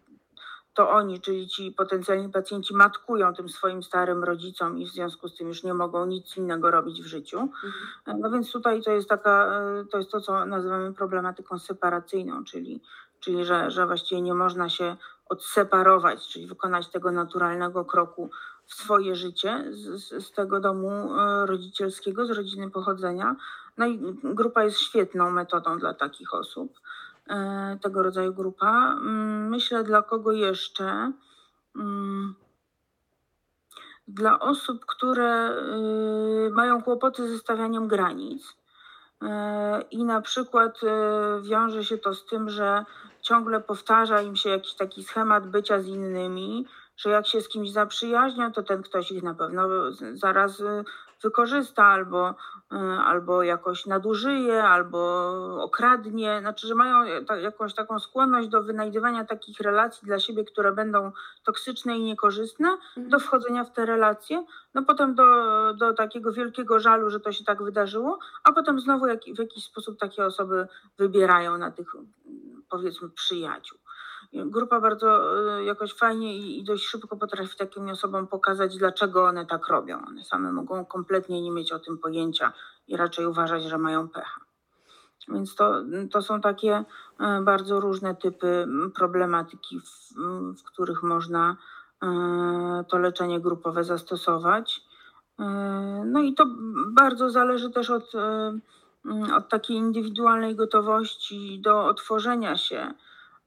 to 0.74 0.90
oni, 0.90 1.20
czyli 1.20 1.48
ci 1.48 1.72
potencjalni 1.72 2.28
pacjenci, 2.28 2.74
matkują 2.74 3.34
tym 3.34 3.48
swoim 3.48 3.82
starym 3.82 4.24
rodzicom 4.24 4.78
i 4.78 4.86
w 4.86 4.88
związku 4.88 5.28
z 5.28 5.36
tym 5.36 5.48
już 5.48 5.62
nie 5.62 5.74
mogą 5.74 6.06
nic 6.06 6.36
innego 6.36 6.70
robić 6.70 7.02
w 7.02 7.06
życiu. 7.06 7.40
Mhm. 7.40 8.20
No 8.20 8.30
więc 8.30 8.52
tutaj 8.52 8.82
to 8.82 8.90
jest 8.90 9.08
taka, 9.08 9.60
e, 9.60 9.84
to 9.84 9.98
jest 9.98 10.10
to, 10.10 10.20
co 10.20 10.46
nazywamy 10.46 10.94
problematyką 10.94 11.58
separacyjną, 11.58 12.44
czyli, 12.44 12.80
czyli 13.20 13.44
że, 13.44 13.70
że 13.70 13.86
właściwie 13.86 14.20
nie 14.20 14.34
można 14.34 14.68
się 14.68 14.96
odseparować, 15.28 16.28
czyli 16.28 16.46
wykonać 16.46 16.88
tego 16.88 17.10
naturalnego 17.10 17.84
kroku 17.84 18.30
w 18.66 18.74
swoje 18.74 19.16
życie 19.16 19.64
z, 19.70 20.24
z, 20.24 20.32
tego 20.32 20.60
domu 20.60 20.90
e, 20.90 21.46
rodzicielskiego, 21.46 22.26
z 22.26 22.30
rodziny 22.30 22.70
pochodzenia. 22.70 23.36
No 23.76 23.86
i 23.86 23.98
grupa 24.24 24.64
jest 24.64 24.78
świetną 24.78 25.30
metodą 25.30 25.78
dla 25.78 25.94
takich 25.94 26.34
osób, 26.34 26.80
tego 27.82 28.02
rodzaju 28.02 28.34
grupa. 28.34 28.92
Mm, 28.92 29.48
Myślę, 29.48 29.84
dla 29.84 30.02
kogo 30.02 30.32
jeszcze? 30.32 31.12
Mm, 31.76 32.34
Dla 34.08 34.40
osób, 34.40 34.86
które 34.86 35.50
y, 36.46 36.50
mają 36.50 36.82
kłopoty 36.82 37.28
ze 37.28 37.38
stawianiem 37.38 37.88
granic. 37.88 38.56
E, 39.22 39.82
I 39.90 40.04
na 40.04 40.20
przykład 40.20 40.80
e, 40.84 41.42
wiąże 41.42 41.84
się 41.84 41.98
to 41.98 42.14
z 42.14 42.26
tym, 42.26 42.50
że 42.50 42.84
ciągle 43.22 43.60
powtarza 43.60 44.22
im 44.22 44.36
się 44.36 44.50
jakiś 44.50 44.74
taki 44.74 45.04
schemat 45.04 45.46
bycia 45.46 45.80
z 45.80 45.86
innymi, 45.86 46.66
że 46.96 47.10
jak 47.10 47.26
się 47.26 47.40
z 47.40 47.48
kimś 47.48 47.70
zaprzyjaźnią, 47.70 48.52
to 48.52 48.62
ten 48.62 48.82
ktoś 48.82 49.10
ich 49.12 49.22
na 49.22 49.34
pewno 49.34 49.68
zaraz 50.12 50.60
e, 50.60 50.84
wykorzysta 51.24 51.84
albo, 51.84 52.34
e, 52.72 52.76
albo 53.04 53.42
jakoś 53.42 53.86
nadużyje, 53.86 54.64
albo 54.64 55.00
okradnie. 55.62 56.38
Znaczy, 56.40 56.66
że 56.66 56.74
mają 56.74 57.24
ta, 57.26 57.36
jakąś 57.36 57.74
taką 57.74 57.98
skłonność 57.98 58.48
do 58.48 58.62
wynajdywania 58.62 59.24
takich 59.24 59.60
relacji 59.60 60.06
dla 60.06 60.18
siebie, 60.18 60.44
które 60.44 60.72
będą 60.72 61.12
toksyczne 61.44 61.98
i 61.98 62.02
niekorzystne, 62.02 62.68
Mhm. 62.68 63.08
do 63.08 63.18
wchodzenia 63.18 63.64
w 63.64 63.72
te 63.72 63.86
relacje, 63.86 64.44
no 64.74 64.82
potem 64.82 65.14
do, 65.14 65.24
do 65.74 65.94
takiego 65.94 66.32
wielkiego 66.32 66.80
żalu, 66.80 67.10
że 67.10 67.20
to 67.20 67.32
się 67.32 67.44
tak 67.44 67.62
wydarzyło, 67.62 68.18
a 68.44 68.52
potem 68.52 68.80
znowu 68.80 69.06
jak, 69.06 69.20
w 69.36 69.38
jakiś 69.38 69.64
sposób 69.64 69.98
takie 69.98 70.24
osoby 70.24 70.66
wybierają 70.98 71.58
na 71.58 71.70
tych 71.70 71.94
mm, 71.94 72.62
powiedzmy 72.70 73.08
przyjaciół. 73.10 73.78
Grupa 74.34 74.80
bardzo 74.80 75.38
y, 75.60 75.64
jakoś 75.64 75.94
fajnie 75.94 76.36
i, 76.36 76.64
dość 76.64 76.84
szybko 76.86 77.16
potrafi 77.16 77.56
takim 77.56 77.88
osobom 77.88 78.26
pokazać, 78.26 78.76
dlaczego 78.76 79.24
one 79.24 79.46
tak 79.46 79.68
robią. 79.68 80.06
One 80.06 80.24
same 80.24 80.52
mogą 80.52 80.84
kompletnie 80.84 81.42
nie 81.42 81.50
mieć 81.50 81.72
o 81.72 81.78
tym 81.78 81.98
pojęcia 81.98 82.52
i 82.88 82.96
raczej 82.96 83.26
uważać, 83.26 83.62
że 83.62 83.78
mają 83.78 84.08
pecha. 84.08 84.40
Więc 85.28 85.54
to, 85.54 85.82
to 86.10 86.22
są 86.22 86.40
takie 86.40 86.84
e, 87.20 87.42
bardzo 87.42 87.80
różne 87.80 88.14
typy 88.14 88.46
mm, 88.46 88.92
problematyki, 88.92 89.80
w, 89.80 90.18
mm, 90.18 90.56
w 90.56 90.62
których 90.64 91.02
można 91.02 91.56
e, 92.02 92.84
to 92.88 92.98
leczenie 92.98 93.40
grupowe 93.40 93.84
zastosować. 93.84 94.80
No 96.04 96.20
i 96.20 96.34
to 96.34 96.46
bardzo 96.88 97.30
zależy 97.30 97.70
też 97.70 97.90
od, 97.90 98.14
mm, 98.14 99.34
od 99.34 99.48
takiej 99.48 99.76
indywidualnej 99.76 100.56
gotowości 100.56 101.60
do 101.60 101.86
otworzenia 101.86 102.56
się. 102.56 102.94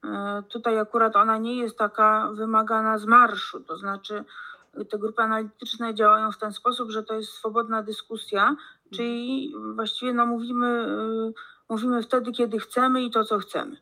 E, 0.08 0.43
Tutaj 0.49 0.80
akurat 0.80 1.16
ona 1.16 1.38
nie 1.38 1.55
jest 1.55 1.78
taka 1.78 2.32
wymagana 2.34 2.97
z 2.97 3.05
marszu, 3.05 3.60
to 3.60 3.78
znaczy 3.78 4.24
te 4.89 4.97
grupy 4.97 5.22
analityczne 5.22 5.93
działają 5.93 6.32
w 6.32 6.38
ten 6.38 6.53
sposób, 6.53 6.91
że 6.91 7.03
to 7.03 7.14
jest 7.14 7.32
swobodna 7.32 7.84
dyskusja, 7.84 8.55
czyli 8.93 9.53
właściwie 9.76 10.14
no 10.14 10.26
mówimy, 10.26 10.68
e, 10.68 11.32
mówimy 11.70 12.03
wtedy, 12.03 12.32
kiedy 12.32 12.60
chcemy 12.60 13.03
i 13.03 13.12
to, 13.12 13.24
co 13.24 13.39
chcemy. 13.39 13.78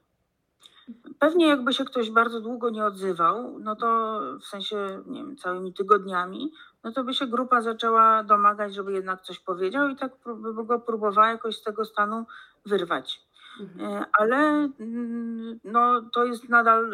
Pewnie 1.19 1.47
jakby 1.47 1.73
się 1.73 1.85
ktoś 1.85 2.11
bardzo 2.11 2.41
długo 2.41 2.69
nie 2.69 2.85
odzywał, 2.85 3.59
no 3.59 3.75
to 3.75 4.19
w 4.41 4.45
sensie, 4.45 5.03
nie 5.05 5.23
wiem, 5.23 5.37
całymi 5.37 5.73
tygodniami, 5.73 6.51
no 6.83 6.91
to 6.91 7.03
by 7.03 7.13
się 7.13 7.27
grupa 7.27 7.61
zaczęła 7.61 8.23
domagać, 8.23 8.73
żeby 8.73 8.93
jednak 8.93 9.21
coś 9.21 9.39
powiedział 9.39 9.89
i 9.89 9.95
tak 9.95 10.11
by 10.35 10.65
go 10.65 10.79
próbowała 10.79 11.29
jakoś 11.29 11.57
z 11.57 11.63
tego 11.63 11.85
stanu 11.85 12.25
wyrwać. 12.65 13.21
Mhm. 13.59 13.81
E, 13.93 14.05
Ale 14.19 14.37
mm, 14.79 15.59
no, 15.63 16.01
to 16.13 16.25
jest 16.25 16.49
nadal, 16.49 16.91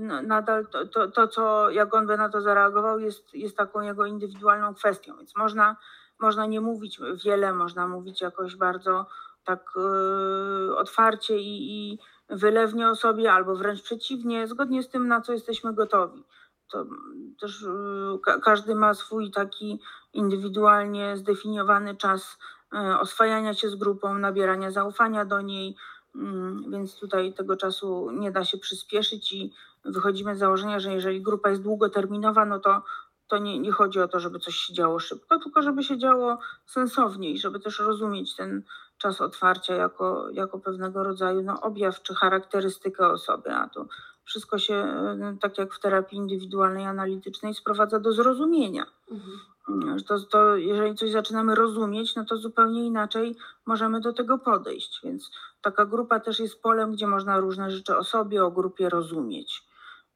n- 0.00 0.26
nadal 0.26 0.66
to, 0.66 0.86
to, 0.86 1.08
to, 1.10 1.28
co 1.28 1.70
jak 1.70 1.94
on 1.94 2.06
by 2.06 2.16
na 2.16 2.28
to 2.28 2.40
zareagował, 2.40 2.98
jest, 3.00 3.34
jest 3.34 3.56
taką 3.56 3.80
jego 3.80 4.06
indywidualną 4.06 4.74
kwestią. 4.74 5.16
Więc 5.16 5.36
można, 5.36 5.76
można 6.20 6.46
nie 6.46 6.60
mówić 6.60 7.00
wiele, 7.24 7.52
można 7.52 7.88
mówić 7.88 8.20
jakoś 8.20 8.56
bardzo 8.56 9.06
tak 9.44 9.72
y, 10.68 10.76
otwarcie 10.76 11.38
i, 11.38 11.92
i 11.92 11.98
wylewnie 12.30 12.88
o 12.90 12.96
sobie, 12.96 13.32
albo 13.32 13.56
wręcz 13.56 13.82
przeciwnie, 13.82 14.46
zgodnie 14.46 14.82
z 14.82 14.88
tym, 14.88 15.08
na 15.08 15.20
co 15.20 15.32
jesteśmy 15.32 15.74
gotowi. 15.74 16.24
To 16.72 16.80
mm, 16.80 17.34
też 17.40 17.66
ka- 18.24 18.38
każdy 18.40 18.74
ma 18.74 18.94
swój 18.94 19.30
taki 19.30 19.80
indywidualnie 20.12 21.16
zdefiniowany 21.16 21.96
czas 21.96 22.38
e, 22.38 22.57
oswajania 23.00 23.54
się 23.54 23.68
z 23.68 23.74
grupą, 23.74 24.18
nabierania 24.18 24.70
zaufania 24.70 25.24
do 25.24 25.40
niej, 25.40 25.76
mm, 26.14 26.70
więc 26.70 26.98
tutaj 26.98 27.32
tego 27.32 27.56
czasu 27.56 28.10
nie 28.10 28.32
da 28.32 28.44
się 28.44 28.58
przyspieszyć 28.58 29.32
i 29.32 29.52
wychodzimy 29.84 30.36
z 30.36 30.38
założenia, 30.38 30.80
że 30.80 30.92
jeżeli 30.92 31.22
grupa 31.22 31.50
jest 31.50 31.62
długoterminowa, 31.62 32.44
no 32.44 32.58
to, 32.58 32.82
to 33.28 33.38
nie, 33.38 33.58
nie 33.58 33.72
chodzi 33.72 34.00
o 34.00 34.08
to, 34.08 34.20
żeby 34.20 34.38
coś 34.38 34.54
się 34.54 34.74
działo 34.74 34.98
szybko, 34.98 35.38
tylko 35.38 35.62
żeby 35.62 35.82
się 35.82 35.98
działo 35.98 36.38
sensownie 36.66 37.30
i 37.30 37.38
żeby 37.38 37.60
też 37.60 37.78
rozumieć 37.78 38.36
ten 38.36 38.62
czas 38.98 39.20
otwarcia 39.20 39.74
jako, 39.74 40.30
jako 40.32 40.58
pewnego 40.58 41.04
rodzaju 41.04 41.42
no, 41.42 41.60
objaw 41.60 42.02
czy 42.02 42.14
charakterystykę 42.14 43.08
osoby, 43.08 43.50
a 43.50 43.68
to 43.68 43.86
wszystko 44.24 44.58
się, 44.58 44.74
e, 44.74 45.36
tak 45.40 45.58
jak 45.58 45.74
w 45.74 45.80
terapii 45.80 46.18
indywidualnej, 46.18 46.84
analitycznej, 46.84 47.54
sprowadza 47.54 48.00
do 48.00 48.12
zrozumienia. 48.12 48.86
Mhm. 49.10 49.38
Że 49.96 50.04
To, 50.04 50.20
to 50.20 50.56
jeżeli 50.56 50.94
coś 50.94 51.10
zaczynamy 51.10 51.54
rozumieć, 51.54 52.16
no 52.16 52.24
to 52.24 52.36
zupełnie 52.36 52.86
inaczej 52.86 53.36
możemy 53.66 54.00
do 54.00 54.12
tego 54.12 54.38
podejść. 54.38 55.00
Więc 55.04 55.30
taka 55.62 55.86
grupa 55.86 56.20
też 56.20 56.40
jest 56.40 56.62
polem, 56.62 56.92
gdzie 56.92 57.06
można 57.06 57.38
różne 57.40 57.70
rzeczy 57.70 57.96
o 57.96 58.04
sobie, 58.04 58.44
o 58.44 58.50
grupie 58.50 58.88
rozumieć. 58.88 59.62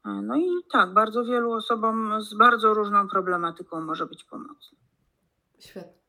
E, 0.06 0.08
No 0.10 0.36
i 0.36 0.48
tak, 0.72 0.92
bardzo 0.94 1.24
wielu 1.24 1.52
osobom 1.52 2.22
z 2.22 2.34
bardzo 2.34 2.74
różną 2.74 3.08
problematyką 3.08 3.80
może 3.80 4.06
być 4.06 4.24
pomocne. 4.24 4.78
Świetnie. 5.58 6.02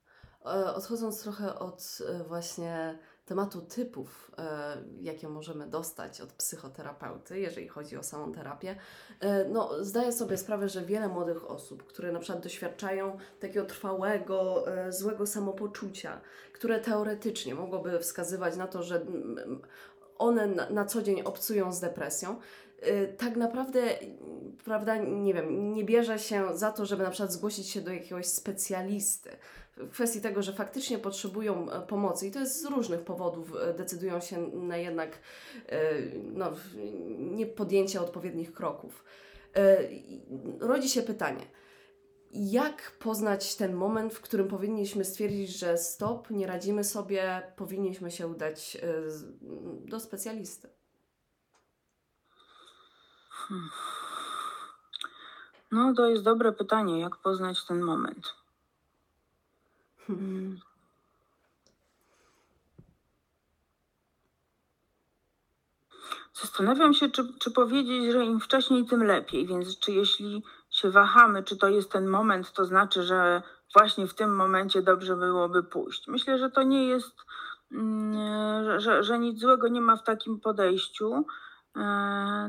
E, 0.46 0.74
Odchodząc 0.76 1.24
trochę 1.24 1.60
od 1.60 1.98
e, 2.08 2.24
właśnie 2.24 3.00
tematu 3.26 3.62
typów, 3.62 4.32
e, 4.38 4.78
jakie 5.02 5.30
możemy 5.30 5.68
dostać 5.68 6.22
od 6.22 6.34
psychoterapeuty, 6.34 7.40
jeżeli 7.40 7.68
chodzi 7.68 7.98
o 7.98 8.04
samą 8.04 8.32
terapię, 8.32 8.76
e, 9.20 9.46
no, 9.46 9.84
zdaję 9.84 10.12
sobie 10.12 10.38
sprawę, 10.38 10.70
że 10.70 10.86
wiele 10.86 11.08
młodych 11.08 11.52
osób, 11.52 11.84
które 11.84 12.12
na 12.12 12.20
przykład 12.20 12.44
doświadczają 12.44 13.18
takiego 13.40 13.66
trwałego, 13.66 14.68
e, 14.78 14.92
złego 14.92 15.28
samopoczucia, 15.28 16.22
które 16.54 16.80
teoretycznie 16.80 17.56
mogłoby 17.56 18.00
wskazywać 18.00 18.56
na 18.58 18.68
to, 18.68 18.84
że 18.84 18.96
mm, 18.96 19.62
one 20.18 20.48
na, 20.48 20.86
co 20.86 21.02
dzień 21.02 21.22
obcują 21.22 21.72
z 21.72 21.80
depresją, 21.80 22.40
tak 23.18 23.36
naprawdę, 23.36 24.02
y, 24.02 24.18
prawda, 24.66 24.98
nie 24.98 25.34
wiem, 25.34 25.74
nie 25.74 25.84
bierze 25.84 26.20
się 26.20 26.58
za 26.58 26.72
to, 26.72 26.86
żeby 26.86 27.04
na 27.04 27.10
przykład 27.10 27.32
zgłosić 27.32 27.68
się 27.68 27.82
do 27.82 27.94
jakiegoś 27.94 28.26
specjalisty 28.26 29.30
w 29.78 29.90
kwestii 29.90 30.22
tego, 30.22 30.42
że 30.42 30.54
faktycznie 30.54 31.00
potrzebują 31.00 31.72
e, 31.72 31.82
pomocy 31.88 32.28
i 32.28 32.32
to 32.32 32.40
jest 32.40 32.62
z 32.62 32.66
różnych 32.66 33.02
powodów 33.02 33.54
e, 33.56 33.74
decydują 33.74 34.20
się 34.20 34.48
na 34.48 34.78
jednak 34.78 35.20
e, 35.70 35.94
no, 36.34 36.52
nie 37.18 37.46
podjęcie 37.46 38.02
odpowiednich 38.02 38.54
kroków. 38.54 39.04
Rodzi 40.60 40.90
się 40.90 41.02
pytanie, 41.02 41.46
jak 42.32 42.92
poznać 43.00 43.56
ten 43.56 43.74
moment, 43.74 44.14
w 44.14 44.22
którym 44.22 44.48
powinniśmy 44.48 45.06
stwierdzić, 45.06 45.50
że 45.50 45.78
stop, 45.78 46.30
nie 46.30 46.48
radzimy 46.48 46.84
sobie, 46.84 47.42
powinniśmy 47.56 48.12
się 48.12 48.28
udać 48.28 48.78
do 49.86 50.00
specjalisty? 50.00 50.70
No, 55.72 55.94
to 55.94 56.08
jest 56.08 56.24
dobre 56.24 56.52
pytanie, 56.52 57.00
jak 57.00 57.18
poznać 57.18 57.66
ten 57.66 57.82
moment. 57.82 58.34
Hmm. 60.08 60.60
Zastanawiam 66.34 66.94
się, 66.94 67.10
czy, 67.10 67.34
czy 67.40 67.52
powiedzieć, 67.52 68.12
że 68.12 68.26
im 68.26 68.40
wcześniej, 68.40 68.86
tym 68.86 69.04
lepiej. 69.04 69.48
Więc 69.48 69.80
czy 69.80 69.92
jeśli 69.92 70.44
się 70.70 70.92
wahamy, 70.92 71.44
czy 71.44 71.58
to 71.58 71.68
jest 71.68 71.92
ten 71.92 72.08
moment, 72.08 72.52
to 72.52 72.66
znaczy, 72.66 73.04
że 73.04 73.42
właśnie 73.74 74.08
w 74.08 74.14
tym 74.14 74.36
momencie 74.36 74.82
dobrze 74.82 75.16
byłoby 75.16 75.64
pójść. 75.64 76.08
Myślę, 76.08 76.38
że 76.38 76.50
to 76.50 76.64
nie 76.64 76.88
jest, 76.88 77.16
mm, 77.72 78.80
że, 78.80 79.04
że, 79.04 79.20
nic 79.20 79.40
złego 79.40 79.68
nie 79.68 79.82
ma 79.82 79.98
w 79.98 80.04
takim 80.04 80.40
podejściu, 80.40 81.26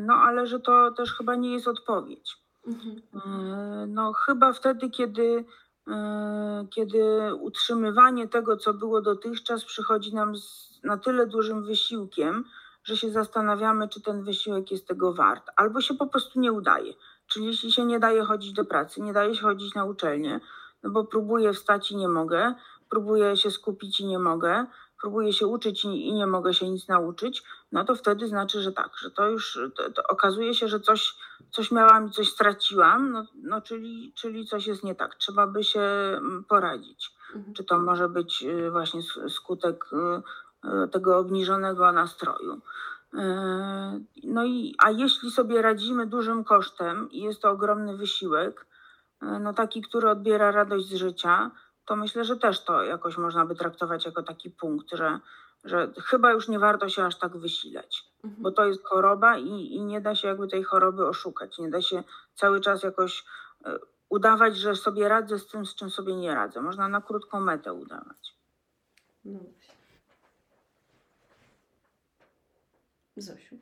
no 0.00 0.14
ale 0.14 0.46
że 0.46 0.60
to 0.60 0.90
też 0.90 1.12
chyba 1.12 1.34
nie 1.34 1.52
jest 1.52 1.68
odpowiedź. 1.68 2.36
Mhm. 2.66 3.02
E, 3.14 3.86
No, 3.86 4.12
chyba 4.12 4.52
wtedy, 4.52 4.90
kiedy, 4.90 5.44
e, 5.88 6.66
kiedy 6.70 7.34
utrzymywanie 7.34 8.28
tego, 8.28 8.56
co 8.56 8.74
było 8.74 9.02
dotychczas, 9.02 9.64
przychodzi 9.64 10.14
nam 10.14 10.36
z 10.36 10.74
na 10.84 10.96
tyle 10.98 11.26
dużym 11.26 11.64
wysiłkiem, 11.64 12.44
że 12.84 12.96
się 12.96 13.10
zastanawiamy, 13.10 13.88
czy 13.88 14.00
ten 14.00 14.24
wysiłek 14.24 14.70
jest 14.70 14.88
tego 14.88 15.14
wart, 15.14 15.50
albo 15.56 15.80
się 15.80 15.94
po 15.94 16.06
prostu 16.06 16.40
nie 16.40 16.52
udaje. 16.52 16.92
Czyli 17.26 17.46
jeśli 17.46 17.72
się 17.72 17.84
nie 17.84 18.00
daje 18.00 18.22
chodzić 18.24 18.52
do 18.52 18.64
pracy, 18.64 19.02
nie 19.02 19.12
daje 19.12 19.34
się 19.34 19.42
chodzić 19.42 19.74
na 19.74 19.84
uczelnię, 19.84 20.40
no 20.82 20.90
bo 20.90 21.04
próbuję 21.04 21.52
wstać 21.52 21.90
i 21.90 21.96
nie 21.96 22.08
mogę, 22.08 22.54
próbuję 22.90 23.36
się 23.36 23.50
skupić 23.50 24.00
i 24.00 24.06
nie 24.06 24.18
mogę, 24.18 24.66
próbuję 25.04 25.32
się 25.32 25.46
uczyć 25.46 25.84
i, 25.84 26.06
i 26.08 26.12
nie 26.12 26.26
mogę 26.26 26.54
się 26.54 26.68
nic 26.68 26.88
nauczyć, 26.88 27.42
no 27.72 27.84
to 27.84 27.94
wtedy 27.94 28.28
znaczy, 28.28 28.62
że 28.62 28.72
tak, 28.72 28.90
że 28.98 29.10
to 29.10 29.28
już 29.28 29.58
to, 29.76 29.90
to 29.90 30.02
okazuje 30.08 30.54
się, 30.54 30.68
że 30.68 30.80
coś, 30.80 31.14
coś 31.50 31.70
miałam 31.70 32.08
i 32.08 32.10
coś 32.10 32.28
straciłam, 32.28 33.12
no, 33.12 33.26
no 33.34 33.60
czyli, 33.60 34.12
czyli 34.16 34.46
coś 34.46 34.66
jest 34.66 34.84
nie 34.84 34.94
tak. 34.94 35.14
Trzeba 35.14 35.46
by 35.46 35.64
się 35.64 35.80
mm, 35.80 36.44
poradzić. 36.48 37.10
Mhm. 37.34 37.54
Czy 37.54 37.64
to 37.64 37.78
może 37.78 38.08
być 38.08 38.42
y, 38.42 38.70
właśnie 38.70 39.00
skutek 39.28 39.84
y, 39.92 39.96
y, 40.84 40.88
tego 40.88 41.18
obniżonego 41.18 41.92
nastroju. 41.92 42.60
No 44.24 44.44
i, 44.44 44.74
a 44.78 44.90
jeśli 44.90 45.30
sobie 45.30 45.62
radzimy 45.62 46.06
dużym 46.06 46.44
kosztem 46.44 47.10
i 47.10 47.20
jest 47.20 47.42
to 47.42 47.50
ogromny 47.50 47.96
wysiłek, 47.96 48.66
no 49.40 49.52
taki, 49.52 49.82
który 49.82 50.10
odbiera 50.10 50.50
radość 50.50 50.88
z 50.88 50.94
życia, 50.94 51.50
to 51.86 51.96
myślę, 51.96 52.24
że 52.24 52.36
też 52.36 52.64
to 52.64 52.82
jakoś 52.82 53.16
można 53.16 53.44
by 53.46 53.54
traktować 53.54 54.06
jako 54.06 54.22
taki 54.22 54.50
punkt, 54.50 54.90
że, 54.92 55.20
że 55.64 55.92
chyba 56.04 56.32
już 56.32 56.48
nie 56.48 56.58
warto 56.58 56.88
się 56.88 57.04
aż 57.04 57.18
tak 57.18 57.36
wysilać 57.36 58.14
Mhm. 58.24 58.42
bo 58.42 58.52
to 58.52 58.66
jest 58.66 58.84
choroba 58.84 59.38
i, 59.38 59.48
i 59.48 59.80
nie 59.80 60.00
da 60.00 60.14
się 60.14 60.28
jakby 60.28 60.48
tej 60.48 60.62
choroby 60.62 61.06
oszukać. 61.06 61.58
Nie 61.58 61.70
da 61.70 61.82
się 61.82 62.02
cały 62.34 62.60
czas 62.60 62.82
jakoś 62.82 63.24
e, 63.64 63.78
udawać, 64.08 64.56
że 64.56 64.76
sobie 64.76 65.08
radzę 65.08 65.38
z 65.38 65.46
tym, 65.46 65.66
z 65.66 65.74
czym 65.74 65.90
sobie 65.90 66.16
nie 66.16 66.34
radzę. 66.34 66.60
Można 66.60 66.88
na 66.88 67.00
krótką 67.00 67.40
metę 67.40 67.72
udawać. 67.72 68.36
No 69.24 69.38
właśnie. 69.38 69.74
Zosiu. 73.16 73.56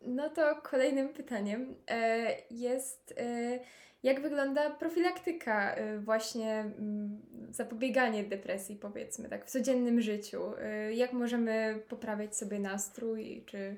No 0.00 0.30
to 0.30 0.62
kolejnym 0.62 1.08
pytaniem 1.08 1.74
e, 1.86 2.34
jest, 2.50 3.14
e, 3.16 3.58
jak 4.02 4.20
wygląda 4.22 4.70
profilaktyka, 4.70 5.74
e, 5.74 5.98
właśnie 5.98 6.54
mm, 6.60 7.20
zapobieganie 7.50 8.24
depresji, 8.24 8.76
powiedzmy, 8.76 9.28
tak, 9.28 9.46
w 9.46 9.50
codziennym 9.50 10.00
życiu? 10.00 10.42
E, 10.58 10.92
Jak 10.92 11.12
możemy 11.12 11.82
poprawiać 11.88 12.36
sobie 12.36 12.58
nastrój, 12.58 13.44
czy 13.46 13.76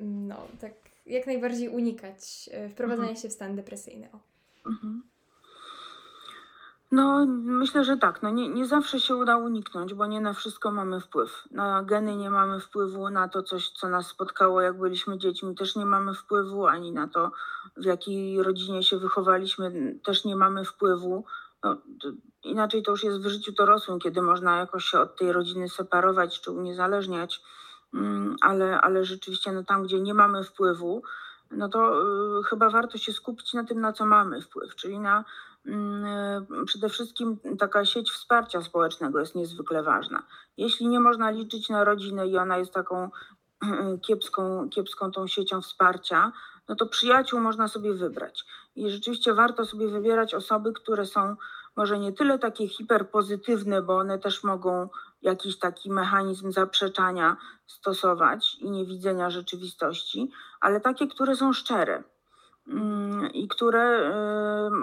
mm, 0.00 0.28
no, 0.28 0.48
tak 0.60 0.72
jak 1.06 1.26
najbardziej 1.26 1.68
unikać 1.68 2.50
e, 2.52 2.68
wprowadzania 2.68 3.16
się 3.16 3.28
w 3.28 3.32
stan 3.32 3.56
depresyjny? 3.56 4.08
O. 4.12 4.20
Mhm. 4.68 5.02
No, 6.94 7.26
myślę, 7.44 7.84
że 7.84 7.96
tak. 7.96 8.22
No, 8.22 8.30
nie, 8.30 8.48
nie 8.48 8.66
zawsze 8.66 9.00
się 9.00 9.16
uda 9.16 9.36
uniknąć, 9.36 9.94
bo 9.94 10.06
nie 10.06 10.20
na 10.20 10.32
wszystko 10.32 10.70
mamy 10.70 11.00
wpływ. 11.00 11.44
Na 11.50 11.82
geny 11.82 12.16
nie 12.16 12.30
mamy 12.30 12.60
wpływu, 12.60 13.10
na 13.10 13.28
to 13.28 13.42
coś, 13.42 13.70
co 13.70 13.88
nas 13.88 14.06
spotkało, 14.06 14.60
jak 14.60 14.78
byliśmy 14.78 15.18
dziećmi, 15.18 15.54
też 15.54 15.76
nie 15.76 15.86
mamy 15.86 16.14
wpływu, 16.14 16.66
ani 16.66 16.92
na 16.92 17.08
to, 17.08 17.32
w 17.76 17.84
jakiej 17.84 18.42
rodzinie 18.42 18.82
się 18.82 18.98
wychowaliśmy, 18.98 19.98
też 20.04 20.24
nie 20.24 20.36
mamy 20.36 20.64
wpływu. 20.64 21.24
No, 21.64 21.74
to, 21.74 22.08
inaczej 22.42 22.82
to 22.82 22.90
już 22.90 23.04
jest 23.04 23.20
w 23.20 23.28
życiu 23.28 23.52
dorosłym, 23.52 23.98
kiedy 23.98 24.22
można 24.22 24.56
jakoś 24.56 24.84
się 24.84 25.00
od 25.00 25.16
tej 25.16 25.32
rodziny 25.32 25.68
separować 25.68 26.40
czy 26.40 26.50
uniezależniać, 26.50 27.40
Mm, 27.94 28.36
ale, 28.40 28.80
ale 28.80 29.04
rzeczywiście 29.04 29.52
no, 29.52 29.64
tam, 29.64 29.82
gdzie 29.82 30.00
nie 30.00 30.14
mamy 30.14 30.44
wpływu, 30.44 31.02
no 31.50 31.68
to 31.68 32.02
y, 32.40 32.42
chyba 32.42 32.70
warto 32.70 32.98
się 32.98 33.12
skupić 33.12 33.54
na 33.54 33.64
tym, 33.64 33.80
na 33.80 33.92
co 33.92 34.06
mamy 34.06 34.40
wpływ, 34.40 34.74
czyli 34.74 34.98
na 34.98 35.24
przede 36.66 36.88
wszystkim 36.88 37.38
taka 37.58 37.84
sieć 37.84 38.10
wsparcia 38.10 38.62
społecznego 38.62 39.20
jest 39.20 39.34
niezwykle 39.34 39.82
ważna. 39.82 40.22
Jeśli 40.56 40.88
nie 40.88 41.00
można 41.00 41.30
liczyć 41.30 41.68
na 41.68 41.84
rodzinę 41.84 42.26
i 42.26 42.36
ona 42.36 42.58
jest 42.58 42.72
taką 42.72 43.10
kiepską, 44.06 44.68
kiepską 44.68 45.10
tą 45.10 45.26
siecią 45.26 45.60
wsparcia, 45.60 46.32
no 46.68 46.74
to 46.74 46.86
przyjaciół 46.86 47.40
można 47.40 47.68
sobie 47.68 47.94
wybrać. 47.94 48.44
I 48.76 48.90
rzeczywiście 48.90 49.34
warto 49.34 49.64
sobie 49.64 49.88
wybierać 49.88 50.34
osoby, 50.34 50.72
które 50.72 51.06
są 51.06 51.36
może 51.76 51.98
nie 51.98 52.12
tyle 52.12 52.38
takie 52.38 52.68
hiperpozytywne, 52.68 53.82
bo 53.82 53.96
one 53.96 54.18
też 54.18 54.44
mogą 54.44 54.88
jakiś 55.22 55.58
taki 55.58 55.90
mechanizm 55.90 56.52
zaprzeczania 56.52 57.36
stosować 57.66 58.54
i 58.54 58.70
niewidzenia 58.70 59.30
rzeczywistości, 59.30 60.30
ale 60.60 60.80
takie, 60.80 61.06
które 61.06 61.36
są 61.36 61.52
szczere 61.52 61.94
mm, 61.94 62.04
i 63.32 63.48
które 63.48 64.10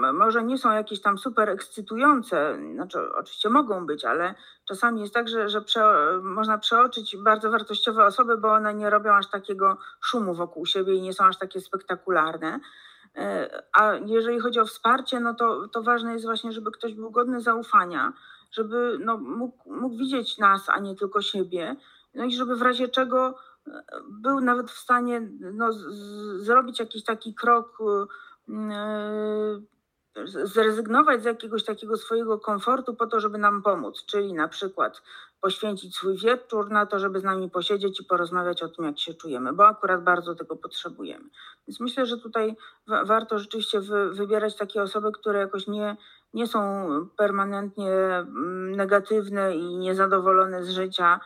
y, 0.10 0.14
może 0.14 0.44
nie 0.44 0.58
są 0.58 0.72
jakieś 0.72 1.02
tam 1.02 1.18
super 1.18 1.50
ekscytujące, 1.50 2.58
znaczy 2.74 3.00
oczywiście 3.16 3.50
mogą 3.50 3.86
być, 3.86 4.06
ale 4.06 4.36
czasami 4.68 5.02
jest 5.02 5.14
tak, 5.14 5.30
że, 5.30 5.50
że 5.50 5.62
prze, 5.62 5.84
można 6.24 6.58
przeoczyć 6.58 7.18
bardzo 7.18 7.52
wartościowe 7.52 8.06
osoby, 8.06 8.38
bo 8.38 8.54
one 8.54 8.74
nie 8.74 8.90
robią 8.90 9.14
aż 9.14 9.30
takiego 9.30 9.78
szumu 10.02 10.34
wokół 10.34 10.66
siebie 10.66 10.94
i 10.94 11.02
nie 11.02 11.14
są 11.14 11.26
aż 11.26 11.38
takie 11.38 11.62
spektakularne. 11.62 12.60
Y, 13.18 13.22
A 13.74 13.94
jeżeli 14.06 14.40
chodzi 14.40 14.60
o 14.60 14.66
wsparcie, 14.66 15.20
no 15.20 15.34
to, 15.34 15.68
to 15.68 15.84
ważne 15.84 16.14
jest 16.14 16.26
właśnie, 16.26 16.52
żeby 16.52 16.72
ktoś 16.72 16.94
był 16.94 17.12
godny 17.12 17.42
zaufania, 17.42 18.14
żeby 18.52 18.98
no, 19.00 19.18
mógł, 19.18 19.74
mógł 19.74 19.98
widzieć 19.98 20.38
nas, 20.38 20.70
a 20.70 20.80
nie 20.80 20.96
tylko 20.96 21.22
siebie, 21.22 21.76
no 22.16 22.26
i 22.26 22.32
żeby 22.32 22.56
w 22.56 22.62
razie 22.62 22.88
czego 22.88 23.36
był 24.10 24.42
nawet 24.42 24.72
w 24.72 24.78
stanie 24.78 25.30
no, 25.40 25.74
z, 25.74 25.84
zrobić 26.44 26.80
jakiś 26.80 27.04
taki 27.04 27.34
krok, 27.34 27.78
z- 30.26 30.54
zrezygnować 30.54 31.22
z 31.22 31.26
jakiegoś 31.26 31.66
takiego 31.66 31.98
swojego 31.98 32.40
komfortu 32.40 32.96
po 32.96 33.08
to, 33.08 33.20
żeby 33.20 33.38
nam 33.38 33.62
pomóc, 33.62 34.06
czyli 34.06 34.34
na 34.34 34.48
przykład 34.48 35.02
poświęcić 35.42 35.96
swój 35.96 36.18
wieczór 36.18 36.70
na 36.70 36.86
to, 36.86 37.00
żeby 37.00 37.20
z 37.20 37.24
nami 37.24 37.50
posiedzieć 37.50 38.00
i 38.02 38.06
porozmawiać 38.06 38.64
o 38.64 38.70
tym, 38.70 38.86
jak 38.86 39.00
się 39.00 39.14
czujemy, 39.14 39.54
bo 39.54 39.68
akurat 39.68 40.04
bardzo 40.04 40.36
tego 40.36 40.56
potrzebujemy. 40.56 41.26
Więc 41.68 41.80
myślę, 41.80 42.06
że 42.06 42.18
tutaj 42.18 42.56
wa- 42.88 43.06
warto 43.06 43.40
rzeczywiście 43.40 43.80
wy, 43.80 44.14
wybierać 44.14 44.56
takie 44.56 44.82
osoby, 44.82 45.12
które 45.12 45.40
jakoś 45.40 45.68
nie, 45.68 45.98
nie 46.34 46.48
są 46.48 46.88
permanentnie 47.18 47.92
mm, 47.94 48.76
negatywne 48.76 49.56
i 49.56 49.78
niezadowolone 49.78 50.64
z 50.64 50.70
życia, 50.70 51.20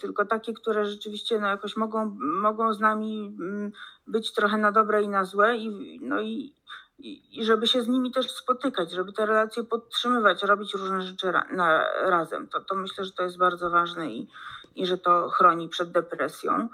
tylko 0.00 0.24
takie, 0.24 0.54
które 0.54 0.84
rzeczywiście 0.86 1.38
no, 1.38 1.48
jakoś 1.48 1.76
mogą, 1.76 2.16
mogą 2.20 2.74
z 2.74 2.80
nami 2.80 3.36
mm, 3.40 3.72
być 4.06 4.32
trochę 4.32 4.58
na 4.58 4.72
dobre 4.72 5.02
i 5.02 5.08
na 5.08 5.24
złe 5.24 5.56
i, 5.56 6.00
no 6.02 6.20
i, 6.20 6.54
i, 6.98 7.40
i 7.40 7.44
żeby 7.44 7.66
się 7.66 7.82
z 7.82 7.88
nimi 7.88 8.12
też 8.12 8.30
spotykać, 8.30 8.90
żeby 8.90 9.12
te 9.12 9.26
relacje 9.26 9.64
podtrzymywać, 9.64 10.42
robić 10.42 10.74
różne 10.74 11.02
rzeczy 11.02 11.32
ra, 11.32 11.46
na, 11.52 11.84
razem. 12.02 12.48
To, 12.48 12.60
to 12.60 12.74
myślę, 12.74 13.04
że 13.04 13.12
to 13.12 13.22
jest 13.22 13.38
bardzo 13.38 13.70
ważne 13.70 14.10
i, 14.10 14.28
i 14.76 14.86
że 14.86 14.98
to 14.98 15.28
chroni 15.28 15.68
przed 15.68 15.90
depresją. 15.90 16.68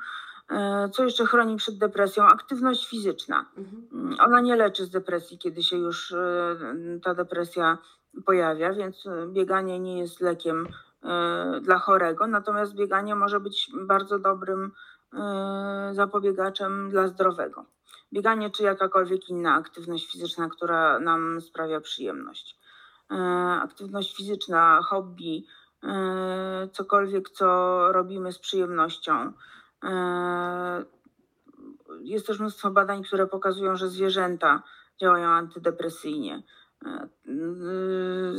E, 0.51 0.89
Co 0.93 1.05
jeszcze 1.05 1.27
chroni 1.27 1.57
przed 1.57 1.79
depresją? 1.79 2.25
Aktywność 2.25 2.89
fizyczna. 2.89 3.45
Mhm. 3.57 3.89
Mm, 3.93 4.17
Ona 4.21 4.41
nie 4.41 4.57
leczy 4.57 4.85
z 4.85 4.91
depresji, 4.91 5.39
kiedy 5.39 5.63
się 5.63 5.77
już 5.77 6.13
e, 6.13 6.57
ta 7.05 7.15
depresja 7.15 7.79
pojawia, 8.27 8.73
więc 8.73 9.07
e, 9.07 9.27
bieganie 9.27 9.81
nie 9.81 9.99
jest 9.99 10.21
lekiem 10.21 10.67
e, 10.67 10.71
dla 11.61 11.79
chorego, 11.79 12.27
natomiast 12.27 12.75
bieganie 12.75 13.15
może 13.15 13.41
być 13.41 13.71
bardzo 13.75 14.19
dobrym 14.19 14.73
y, 15.15 15.19
zapobiegaczem 15.95 16.91
dla 16.91 17.09
zdrowego. 17.09 17.65
Bieganie 18.13 18.51
czy 18.51 18.63
jakakolwiek 18.63 19.29
inna 19.29 19.55
aktywność 19.55 20.13
fizyczna, 20.13 20.49
która 20.49 20.99
nam 20.99 21.41
sprawia 21.41 21.81
przyjemność. 21.81 22.59
Y, 23.13 23.17
Aktywność 23.63 24.17
fizyczna, 24.17 24.81
hobby, 24.83 25.47
cokolwiek, 26.73 27.31
co 27.31 27.47
robimy 27.93 28.33
z 28.33 28.39
przyjemnością. 28.39 29.33
Jest 32.01 32.27
też 32.27 32.41
mnóstwo 32.41 32.71
badań, 32.71 33.03
które 33.05 33.27
pokazują, 33.27 33.77
że 33.77 33.89
zwierzęta 33.89 34.63
działają 35.01 35.29
antydepresyjnie. 35.29 36.43
E, 36.87 37.09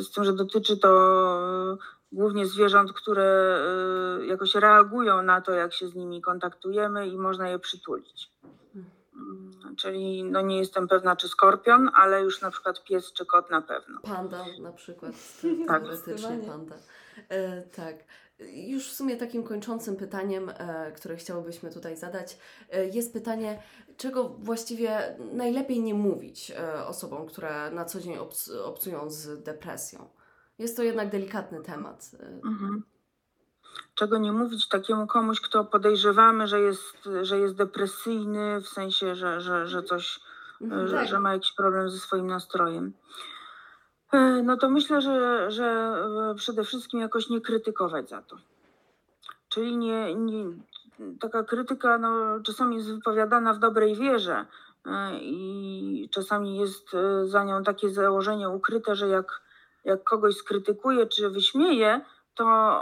Z 0.03 0.11
tym, 0.11 0.24
że 0.24 0.34
dotyczy 0.34 0.78
to 0.78 1.78
głównie 2.12 2.45
zwierząt, 2.45 2.93
które 2.93 3.58
y, 4.22 4.26
jakoś 4.26 4.55
reagują 4.55 5.22
na 5.22 5.41
to, 5.41 5.51
jak 5.51 5.74
się 5.74 5.88
z 5.88 5.95
nimi 5.95 6.22
kontaktujemy 6.22 7.08
i 7.08 7.18
można 7.18 7.49
je 7.49 7.60
przytulić. 7.60 8.32
Mm, 9.16 9.76
Czyli 9.78 10.24
no 10.24 10.41
nie 10.41 10.58
jestem 10.58 10.88
pewna, 10.88 11.16
czy 11.16 11.28
skorpion, 11.28 11.89
ale 11.95 12.22
już 12.22 12.41
na 12.41 12.51
przykład 12.51 12.84
pies 12.84 13.14
czy 13.14 13.26
kot 13.26 13.49
na 13.51 13.62
pewno. 13.62 13.99
Panda 14.01 14.45
na 14.60 14.72
przykład, 14.72 15.12
Tak. 15.68 15.82
teoretycznie 15.82 16.39
panda. 16.47 16.76
E, 17.30 17.62
tak. 17.62 17.95
Już 18.53 18.89
w 18.89 18.95
sumie 18.95 19.18
takim 19.18 19.43
kończącym 19.43 19.95
pytaniem, 19.95 20.49
e, 20.58 20.91
które 20.91 21.16
chciałybyśmy 21.16 21.72
tutaj 21.72 21.97
zadać, 21.97 22.38
e, 22.72 22.86
jest 22.86 23.14
pytanie, 23.14 23.64
czego 23.97 24.24
właściwie 24.30 25.16
najlepiej 25.34 25.82
nie 25.82 25.93
mówić 25.93 26.51
e, 26.51 26.86
osobom, 26.86 27.26
które 27.28 27.72
na 27.72 27.86
co 27.86 27.99
dzień 27.99 28.16
obc- 28.18 28.60
obcują 28.64 29.10
z 29.10 29.43
depresją. 29.43 30.10
Jest 30.60 30.78
to 30.78 30.84
jednak 30.84 31.10
delikatny 31.12 31.64
temat. 31.64 32.12
Mhm. 32.45 32.84
Czego 33.95 34.18
nie 34.18 34.32
mówić 34.32 34.68
takiemu 34.68 35.08
komuś, 35.08 35.41
kto 35.41 35.66
podejrzewamy, 35.66 36.47
że 36.47 36.60
jest, 36.60 37.10
że 37.22 37.39
jest 37.39 37.55
depresyjny, 37.55 38.62
w 38.62 38.68
sensie, 38.68 39.16
że, 39.16 39.41
że, 39.41 39.68
że 39.68 39.84
coś 39.84 40.20
mhm. 40.62 40.88
że, 40.88 40.97
Tak. 40.97 41.08
że 41.08 41.20
ma 41.20 41.34
jakiś 41.34 41.53
problem 41.53 41.89
ze 41.89 41.99
swoim 41.99 42.28
nastrojem. 42.28 42.93
E, 44.12 44.41
No 44.43 44.58
to 44.58 44.70
myślę, 44.70 45.01
że, 45.01 45.51
że 45.51 45.66
e, 46.32 46.36
przede 46.36 46.64
wszystkim 46.64 46.99
jakoś 46.99 47.30
nie 47.30 47.41
krytykować 47.41 48.10
za 48.10 48.22
to. 48.22 48.38
Czyli 49.49 49.78
nie, 49.78 50.16
nie, 50.16 50.45
taka 51.20 51.43
krytyka 51.43 51.97
no, 51.97 52.39
czasami 52.43 52.76
jest 52.76 52.93
wypowiadana 52.93 53.53
w 53.53 53.60
dobrej 53.60 53.95
wierze 53.95 54.45
e, 54.86 55.20
i 55.20 56.10
czasami 56.12 56.58
jest 56.58 56.89
za 57.24 57.43
nią 57.43 57.64
takie 57.64 57.89
założenie 57.89 58.49
ukryte, 58.49 58.95
że 58.95 59.08
jak, 59.08 59.41
jak 59.88 60.04
kogoś 60.04 60.36
skrytykuje 60.36 61.08
czy 61.08 61.30
wyśmieje, 61.30 62.02
to 62.36 62.82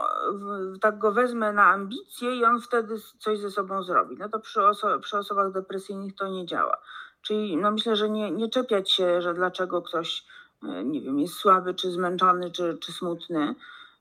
tak 0.81 0.97
go 0.97 1.11
wezmę 1.11 1.53
na 1.53 1.65
ambicje 1.65 2.35
i 2.35 2.45
on 2.45 2.61
wtedy 2.61 2.95
coś 3.19 3.39
ze 3.39 3.51
sobą 3.51 3.83
zrobi. 3.83 4.17
No 4.17 4.29
to 4.29 4.39
przy, 4.39 4.59
oso- 4.59 4.99
przy 4.99 5.17
osobach 5.17 5.51
depresyjnych 5.51 6.15
to 6.15 6.27
nie 6.27 6.45
działa. 6.45 6.77
Czyli 7.21 7.57
no 7.57 7.71
myślę, 7.71 7.95
że 7.95 8.09
nie, 8.09 8.31
nie 8.31 8.49
czepiać 8.49 8.91
się, 8.91 9.21
że 9.21 9.33
dlaczego 9.33 9.81
ktoś, 9.81 10.25
e, 10.63 10.83
nie 10.83 11.01
wiem, 11.01 11.19
jest 11.19 11.33
słaby, 11.33 11.73
czy 11.73 11.91
zmęczony, 11.91 12.51
czy, 12.51 12.77
czy 12.77 12.91
smutny, 12.91 13.55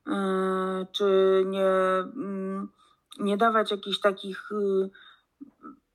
e, 0.07 0.87
czy 0.93 1.43
nie, 1.47 1.71
mm, 2.17 2.69
nie 3.19 3.37
dawać 3.37 3.71
jakichś 3.71 4.01
takich 4.01 4.53
y, 4.53 4.91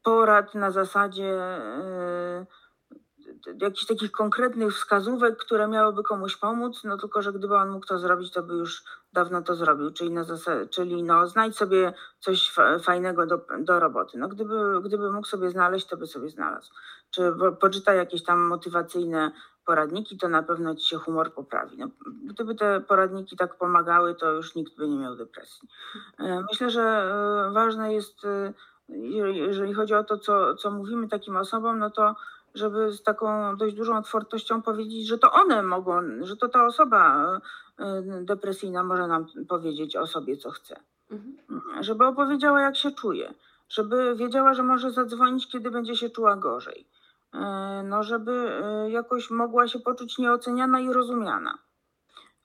porad 0.03 0.55
na 0.55 0.71
zasadzie 0.71 1.43
e, 1.43 2.45
jakichś 3.61 3.85
takich 3.85 4.11
konkretnych 4.11 4.73
wskazówek, 4.73 5.37
które 5.37 5.67
miałyby 5.67 6.03
komuś 6.03 6.35
pomóc, 6.37 6.83
no 6.83 6.97
tylko, 6.97 7.21
że 7.21 7.33
gdyby 7.33 7.55
on 7.55 7.69
mógł 7.69 7.85
to 7.85 7.97
zrobić, 7.99 8.31
to 8.33 8.43
by 8.43 8.53
już 8.53 8.83
dawno 9.13 9.41
to 9.41 9.55
zrobił, 9.55 9.91
czyli, 9.91 10.11
na 10.11 10.23
czyli 10.71 11.03
no 11.03 11.27
znajdź 11.27 11.55
sobie 11.57 11.93
coś 12.19 12.51
fa- 12.51 12.79
fajnego 12.79 13.25
do, 13.25 13.45
do 13.59 13.79
roboty. 13.79 14.17
No 14.17 14.27
gdyby, 14.27 14.81
gdyby 14.83 15.11
mógł 15.11 15.27
sobie 15.27 15.49
znaleźć, 15.49 15.87
to 15.87 15.97
by 15.97 16.07
sobie 16.07 16.29
znalazł. 16.29 16.71
Czy 17.11 17.31
po- 17.39 17.51
poczytaj 17.51 17.97
jakieś 17.97 18.23
tam 18.23 18.39
motywacyjne 18.47 19.31
poradniki, 19.65 20.17
to 20.17 20.27
na 20.27 20.43
pewno 20.43 20.75
ci 20.75 20.87
się 20.87 20.97
humor 20.97 21.33
poprawi. 21.33 21.77
No, 21.77 21.87
gdyby 22.25 22.55
te 22.55 22.81
poradniki 22.81 23.37
tak 23.37 23.57
pomagały, 23.57 24.15
to 24.15 24.31
już 24.31 24.55
nikt 24.55 24.77
by 24.77 24.87
nie 24.87 24.97
miał 24.97 25.15
depresji. 25.15 25.67
E, 26.19 26.41
Myślę, 26.51 26.69
że 26.69 26.81
e, 26.81 27.51
ważne 27.53 27.93
jest, 27.93 28.25
e, 28.25 28.53
je- 28.89 29.33
jeżeli 29.37 29.73
chodzi 29.73 29.93
o 29.93 30.03
to, 30.03 30.17
co, 30.17 30.55
co 30.55 30.71
mówimy 30.71 31.07
takim 31.07 31.35
osobom, 31.37 31.79
no 31.79 31.89
to 31.89 32.15
żeby 32.55 32.91
z 32.91 33.03
taką 33.03 33.57
dość 33.57 33.75
dużą 33.75 33.97
otwartością 33.97 34.61
powiedzieć, 34.61 35.07
że 35.07 35.17
to 35.17 35.31
one 35.31 35.63
mogą, 35.63 36.01
że 36.21 36.37
to 36.37 36.49
ta 36.49 36.65
osoba 36.65 37.25
e, 37.79 38.01
depresyjna 38.21 38.83
może 38.83 39.07
nam 39.07 39.25
powiedzieć 39.47 39.95
o 39.95 40.07
sobie, 40.07 40.37
co 40.37 40.51
chce 40.51 40.79
Mhm. 41.11 41.83
żeby 41.83 42.05
opowiedziała, 42.05 42.61
jak 42.61 42.75
się 42.75 42.91
czuje, 42.91 43.33
żeby 43.69 44.15
wiedziała, 44.15 44.53
że 44.53 44.63
może 44.63 44.91
zadzwonić, 44.91 45.47
kiedy 45.51 45.71
będzie 45.71 45.95
się 45.95 46.09
czuła 46.09 46.35
gorzej, 46.35 46.85
E, 47.33 47.83
no, 47.83 48.03
żeby 48.03 48.61
jakoś 48.89 49.31
mogła 49.31 49.67
się 49.67 49.79
poczuć 49.79 50.17
nieoceniana 50.17 50.79
i 50.79 50.93
rozumiana. 50.93 51.57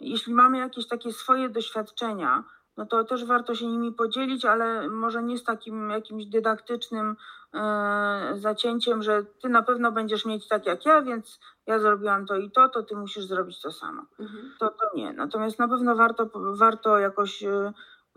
Jeśli 0.01 0.35
mamy 0.35 0.59
jakieś 0.59 0.89
takie 0.89 1.13
swoje 1.13 1.49
doświadczenia, 1.49 2.45
no 2.77 2.87
to 2.87 3.05
też 3.05 3.25
warto 3.25 3.55
się 3.55 3.66
nimi 3.66 3.93
podzielić, 3.93 4.45
ale 4.45 4.89
może 4.89 5.22
nie 5.22 5.39
z 5.39 5.45
takim 5.45 5.91
jakimś 5.91 6.27
dydaktycznym 6.27 7.16
e, 7.55 8.33
zacięciem, 8.35 9.03
że 9.03 9.25
ty 9.43 9.49
na 9.49 9.62
pewno 9.62 9.93
będziesz 9.93 10.25
mieć 10.25 10.49
tak 10.49 10.66
jak 10.66 10.87
ja, 10.87 11.03
więc 11.03 11.41
ja 11.66 11.79
zrobiłam 11.79 12.27
to 12.27 12.37
i 12.37 12.51
to, 12.51 12.68
to 12.68 12.83
ty 12.83 12.97
musisz 12.97 13.25
zrobić 13.25 13.61
to 13.61 13.72
samo 13.72 14.03
Mhm. 14.18 14.53
to, 14.59 14.68
to 14.68 14.97
nie. 14.97 15.12
Natomiast 15.12 15.59
na 15.59 15.68
pewno 15.68 15.97
warto, 15.97 16.31
warto 16.35 16.99
jakoś, 16.99 17.43
y, 17.43 17.47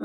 y, 0.00 0.04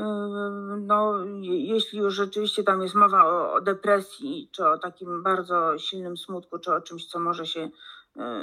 no, 0.80 1.24
je- 1.24 1.64
jeśli 1.66 1.98
już 1.98 2.14
rzeczywiście 2.14 2.64
tam 2.64 2.82
jest 2.82 2.94
mowa 2.94 3.24
o, 3.26 3.52
o 3.52 3.60
depresji, 3.60 4.48
czy 4.52 4.68
o 4.68 4.78
takim 4.78 5.22
bardzo 5.22 5.78
silnym 5.78 6.16
smutku, 6.16 6.58
czy 6.58 6.74
o 6.74 6.80
czymś, 6.80 7.06
co 7.06 7.20
może 7.20 7.46
się, 7.46 7.68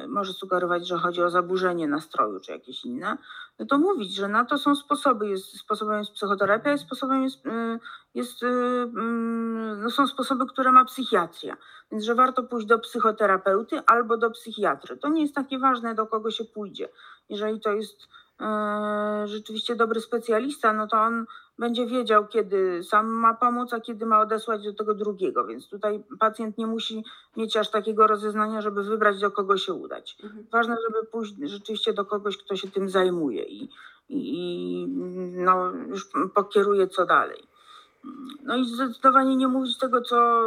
może 0.07 0.34
sugerować, 0.34 0.88
że 0.88 0.97
chodzi 0.97 1.24
o 1.24 1.30
zaburzenie 1.30 1.88
nastroju, 1.88 2.39
czy 2.39 2.51
jakieś 2.51 2.86
inne, 2.86 3.17
no 3.59 3.65
to 3.65 3.78
mówić, 3.78 4.15
że 4.15 4.28
na 4.28 4.45
to 4.45 4.57
są 4.57 4.76
sposoby. 4.76 5.28
Jest, 5.28 5.57
sposobem 5.57 5.99
jest 5.99 6.11
psychoterapia, 6.11 6.72
jest 6.72 6.84
sposobem 6.84 7.24
jest, 7.24 7.45
y, 7.45 7.80
jest, 8.13 8.43
y, 8.43 8.47
mm, 8.47 9.82
no 9.82 9.89
są 9.89 10.07
sposoby, 10.07 10.45
które 10.45 10.72
ma 10.72 10.86
psychiatria. 10.86 11.57
Więc, 11.91 12.03
że 12.03 12.15
warto 12.15 12.43
pójść 12.43 12.67
do 12.67 12.80
psychoterapeuty 12.80 13.82
albo 13.86 14.17
do 14.17 14.32
psychiatry. 14.32 14.97
To 14.97 15.09
nie 15.09 15.22
jest 15.22 15.36
takie 15.36 15.59
ważne, 15.59 15.95
do 15.95 16.07
kogo 16.07 16.32
się 16.32 16.45
pójdzie 16.45 16.89
jeżeli 17.32 17.59
to 17.59 17.72
jest 17.72 18.07
rzeczywiście 19.26 19.76
dobry 19.76 20.02
specjalista, 20.02 20.74
no 20.74 20.88
to 20.88 20.98
on 20.98 21.26
będzie 21.60 21.86
wiedział, 21.86 22.28
kiedy 22.28 22.84
sam 22.84 23.08
ma 23.08 23.34
pomóc, 23.34 23.74
a 23.74 23.80
kiedy 23.80 24.06
ma 24.06 24.22
odesłać 24.22 24.64
do 24.64 24.74
tego 24.74 24.94
drugiego. 24.94 25.46
Więc 25.46 25.70
tutaj 25.70 26.04
pacjent 26.20 26.58
nie 26.58 26.68
musi 26.68 27.04
mieć 27.38 27.58
aż 27.58 27.70
takiego 27.70 28.08
rozeznania, 28.08 28.62
żeby 28.62 28.84
wybrać, 28.84 29.20
do 29.20 29.32
kogo 29.32 29.58
się 29.58 29.74
udać. 29.74 30.18
Mhm. 30.24 30.46
Ważne, 30.52 30.78
żeby 30.88 31.06
pójść 31.06 31.34
rzeczywiście 31.44 31.94
do 31.94 32.06
kogoś, 32.06 32.38
kto 32.38 32.56
się 32.56 32.72
tym 32.72 32.89
zajmuje 32.89 33.44
i, 33.44 33.70
i, 34.10 34.20
i 34.34 34.88
no, 35.32 35.72
już 35.72 36.10
pokieruje 36.34 36.88
co 36.88 37.06
dalej. 37.06 37.44
No 38.44 38.56
i 38.56 38.66
zdecydowanie 38.66 39.36
nie 39.36 39.48
mówić 39.48 39.78
tego, 39.78 40.02
co, 40.02 40.42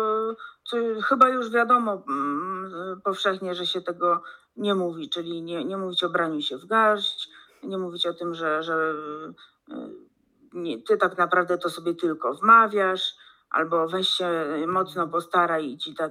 co 0.65 0.77
chyba 1.03 1.29
już 1.29 1.51
wiadomo 1.51 2.03
mm, 2.09 3.01
powszechnie, 3.05 3.55
że 3.55 3.67
się 3.67 3.81
tego 3.81 4.23
nie 4.57 4.75
mówi, 4.75 5.09
czyli 5.09 5.43
nie, 5.43 5.65
nie 5.65 5.77
mówić 5.77 6.05
o 6.05 6.09
braniu 6.09 6.41
się 6.41 6.59
w 6.59 6.67
garść, 6.67 7.31
nie 7.67 7.79
mówić 7.79 8.07
o 8.07 8.15
tym, 8.15 8.35
że, 8.35 8.63
że 8.63 8.95
y, 9.69 9.75
nie, 10.53 10.83
ty 10.83 10.97
tak 10.97 11.19
naprawdę 11.19 11.59
to 11.59 11.71
sobie 11.71 11.95
tylko 11.95 12.35
wmawiasz, 12.35 13.17
albo 13.51 13.89
weź 13.89 14.09
się 14.09 14.29
mocno 14.67 15.09
postaraj 15.09 15.67
i 15.67 15.79
ci 15.79 15.95
ta, 15.95 16.11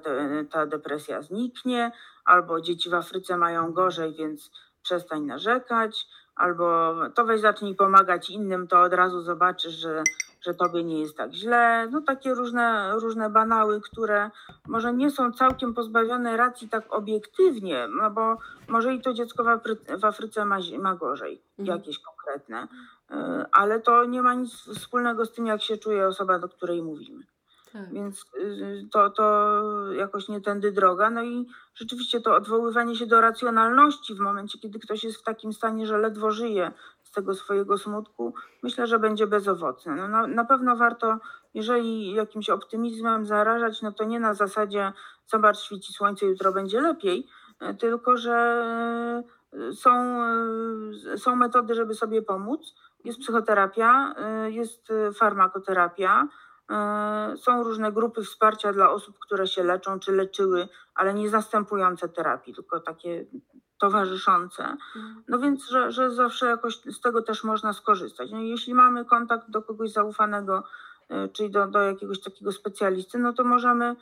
ta 0.52 0.66
depresja 0.66 1.22
zniknie, 1.22 1.92
albo 2.26 2.62
dzieci 2.62 2.90
w 2.90 2.94
Afryce 2.94 3.38
mają 3.38 3.74
gorzej, 3.74 4.14
więc 4.14 4.52
przestań 4.84 5.22
narzekać, 5.22 6.08
albo 6.36 6.96
to 7.16 7.26
weź 7.26 7.42
zacznij 7.42 7.76
pomagać 7.76 8.30
innym, 8.30 8.68
to 8.68 8.82
od 8.82 8.94
razu 8.94 9.22
zobaczysz, 9.22 9.74
że, 9.74 10.04
że 10.46 10.54
tobie 10.54 10.84
nie 10.84 11.00
jest 11.00 11.18
tak 11.18 11.34
źle. 11.34 11.88
No 11.92 12.02
takie 12.02 12.34
różne, 12.34 12.92
różne 13.00 13.30
banały, 13.30 13.82
które 13.82 14.32
może 14.68 14.94
nie 14.94 15.12
są 15.12 15.32
całkiem 15.32 15.74
pozbawione 15.74 16.38
racji 16.38 16.70
tak 16.70 16.94
obiektywnie, 16.94 17.88
no 18.02 18.12
bo 18.12 18.38
może 18.68 18.94
i 18.94 19.02
to 19.02 19.14
dziecko 19.14 19.44
w, 19.44 19.48
Afry- 19.48 20.00
w 20.00 20.06
Afryce 20.06 20.46
ma, 20.46 20.58
ma 20.80 20.96
gorzej, 20.96 21.42
Mhm. 21.60 21.78
jakieś 21.80 22.00
konkretne, 22.00 22.68
y, 23.12 23.16
ale 23.52 23.80
to 23.80 24.06
nie 24.06 24.22
ma 24.22 24.34
nic 24.34 24.54
wspólnego 24.54 25.26
z 25.26 25.32
tym, 25.32 25.46
jak 25.48 25.62
się 25.62 25.78
czuje 25.78 26.08
osoba, 26.08 26.40
do 26.40 26.50
której 26.50 26.84
mówimy. 26.84 27.24
Tak. 27.74 27.94
Więc 27.94 28.26
y, 28.38 28.88
to, 28.92 29.10
to 29.10 29.54
jakoś 29.92 30.28
nie 30.30 30.42
tędy 30.42 30.72
droga. 30.72 31.10
No 31.10 31.24
i 31.24 31.46
rzeczywiście 31.76 32.22
to 32.22 32.36
odwoływanie 32.36 32.96
się 32.96 33.06
do 33.06 33.22
racjonalności 33.22 34.16
w 34.16 34.20
momencie, 34.20 34.60
kiedy 34.60 34.80
ktoś 34.80 35.04
jest 35.04 35.18
w 35.18 35.24
takim 35.24 35.54
stanie, 35.54 35.88
że 35.88 35.98
ledwo 35.98 36.32
żyje 36.32 36.72
tego 37.14 37.36
swojego 37.36 37.78
smutku, 37.78 38.34
myślę, 38.64 38.88
że 38.88 39.00
będzie 39.00 39.28
bezowocne. 39.28 39.96
No, 39.96 40.08
na, 40.08 40.28
na 40.28 40.46
pewno 40.46 40.76
warto, 40.76 41.18
jeżeli 41.54 42.14
jakimś 42.14 42.50
optymizmem 42.50 43.26
zarażać, 43.26 43.82
no 43.82 43.92
to 43.92 44.04
nie 44.04 44.20
na 44.20 44.34
zasadzie 44.34 44.94
zobacz, 45.28 45.60
świeci 45.60 45.94
słońce, 45.94 46.26
jutro 46.26 46.54
będzie 46.54 46.82
lepiej, 46.82 47.28
y, 47.62 47.76
tylko 47.76 48.18
że 48.18 49.24
y, 49.54 49.74
są, 49.74 50.24
y, 51.14 51.18
są 51.18 51.36
metody, 51.36 51.76
żeby 51.76 51.94
sobie 51.94 52.22
pomóc. 52.22 52.76
Jest 53.04 53.20
psychoterapia, 53.20 54.16
jest 54.50 54.94
farmakoterapia, 55.16 56.28
E, 56.72 57.38
Są 57.38 57.64
różne 57.64 57.92
grupy 57.92 58.24
wsparcia 58.24 58.74
dla 58.74 58.92
osób, 58.92 59.20
które 59.20 59.48
się 59.48 59.64
leczą 59.64 60.00
czy 60.00 60.12
leczyły, 60.12 60.68
ale 60.96 61.14
nie 61.14 61.30
zastępujące 61.30 62.10
terapii, 62.10 62.54
tylko 62.54 62.80
takie 62.80 63.26
towarzyszące. 63.84 64.78
No 65.28 65.40
więc, 65.40 65.70
że, 65.70 65.92
że 65.92 66.12
zawsze 66.12 66.46
jakoś 66.46 66.76
z 66.76 67.02
tego 67.02 67.22
też 67.22 67.44
można 67.44 67.74
skorzystać. 67.74 68.32
No 68.32 68.40
jeśli 68.40 68.74
mamy 68.74 69.06
kontakt 69.06 69.50
do 69.50 69.62
kogoś 69.62 69.92
zaufanego, 69.92 70.64
e, 71.10 71.28
czyli 71.28 71.50
do, 71.50 71.68
do 71.68 71.82
jakiegoś 71.82 72.22
takiego 72.22 72.52
specjalisty, 72.52 73.20
no 73.20 73.34
to 73.34 73.44
możemy 73.44 73.96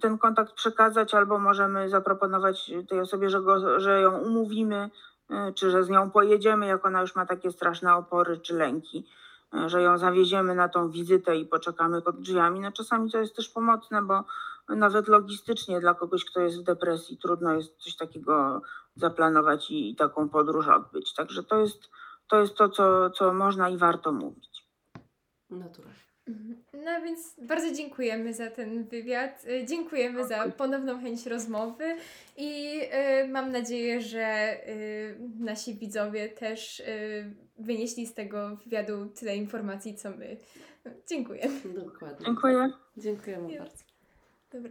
ten 0.00 0.18
kontakt 0.18 0.52
przekazać 0.52 1.14
albo 1.14 1.38
możemy 1.38 1.88
zaproponować 1.88 2.70
tej 2.88 3.00
osobie, 3.00 3.30
że, 3.30 3.40
go, 3.40 3.80
że 3.80 4.00
ją 4.00 4.18
umówimy, 4.18 4.90
e, 5.30 5.52
czy 5.52 5.70
że 5.70 5.84
z 5.84 5.88
nią 5.88 6.10
pojedziemy, 6.10 6.66
jak 6.66 6.86
ona 6.86 7.00
już 7.00 7.14
ma 7.14 7.26
takie 7.26 7.52
straszne 7.52 7.94
opory 7.94 8.38
czy 8.38 8.54
lęki, 8.54 9.06
że 9.66 9.82
ją 9.82 9.98
zawieziemy 9.98 10.54
na 10.54 10.68
tą 10.68 10.90
wizytę 10.90 11.36
i 11.36 11.46
poczekamy 11.46 12.02
pod 12.02 12.20
drzwiami. 12.20 12.60
No 12.60 12.72
czasami 12.72 13.10
to 13.10 13.18
jest 13.18 13.36
też 13.36 13.48
pomocne, 13.48 14.02
bo 14.02 14.24
nawet 14.68 15.08
logistycznie 15.08 15.80
dla 15.80 15.94
kogoś, 15.94 16.24
kto 16.24 16.40
jest 16.40 16.60
w 16.60 16.62
depresji, 16.64 17.18
trudno 17.18 17.54
jest 17.54 17.76
coś 17.76 17.96
takiego 17.96 18.62
zaplanować 18.96 19.70
i, 19.70 19.90
i 19.90 19.96
taką 19.96 20.28
podróż 20.28 20.68
odbyć. 20.68 21.14
Także 21.14 21.42
to 21.42 21.60
jest 21.60 21.90
to, 22.28 22.40
jest 22.40 22.54
to 22.54 22.68
co, 22.68 23.10
co 23.10 23.32
można 23.32 23.68
i 23.68 23.76
warto 23.76 24.12
mówić. 24.12 24.66
Naturalnie. 25.50 26.07
Mhm. 26.28 26.62
No 26.84 27.02
więc 27.04 27.34
bardzo 27.42 27.72
dziękujemy 27.74 28.34
za 28.34 28.50
ten 28.50 28.84
wywiad. 28.84 29.44
y, 29.44 29.64
Dziękujemy 29.66 30.26
za 30.26 30.48
ponowną 30.48 31.00
chęć 31.00 31.26
rozmowy 31.26 31.84
i 32.36 32.80
y, 33.24 33.28
mam 33.28 33.52
nadzieję, 33.52 34.00
że 34.00 34.56
y, 34.68 35.16
nasi 35.38 35.74
widzowie 35.74 36.28
też 36.28 36.80
y, 36.80 36.84
wynieśli 37.58 38.06
z 38.06 38.14
tego 38.14 38.56
wywiadu 38.56 39.06
tyle 39.06 39.36
informacji, 39.36 39.94
co 39.94 40.10
my. 40.10 40.36
Dziękuję. 41.08 41.48
Dokładnie. 41.64 42.26
Dziękuję. 42.26 42.70
Dziękujemy 42.96 43.52
Ja- 43.52 43.58
bardzo. 43.60 43.84
Dobra. 44.52 44.70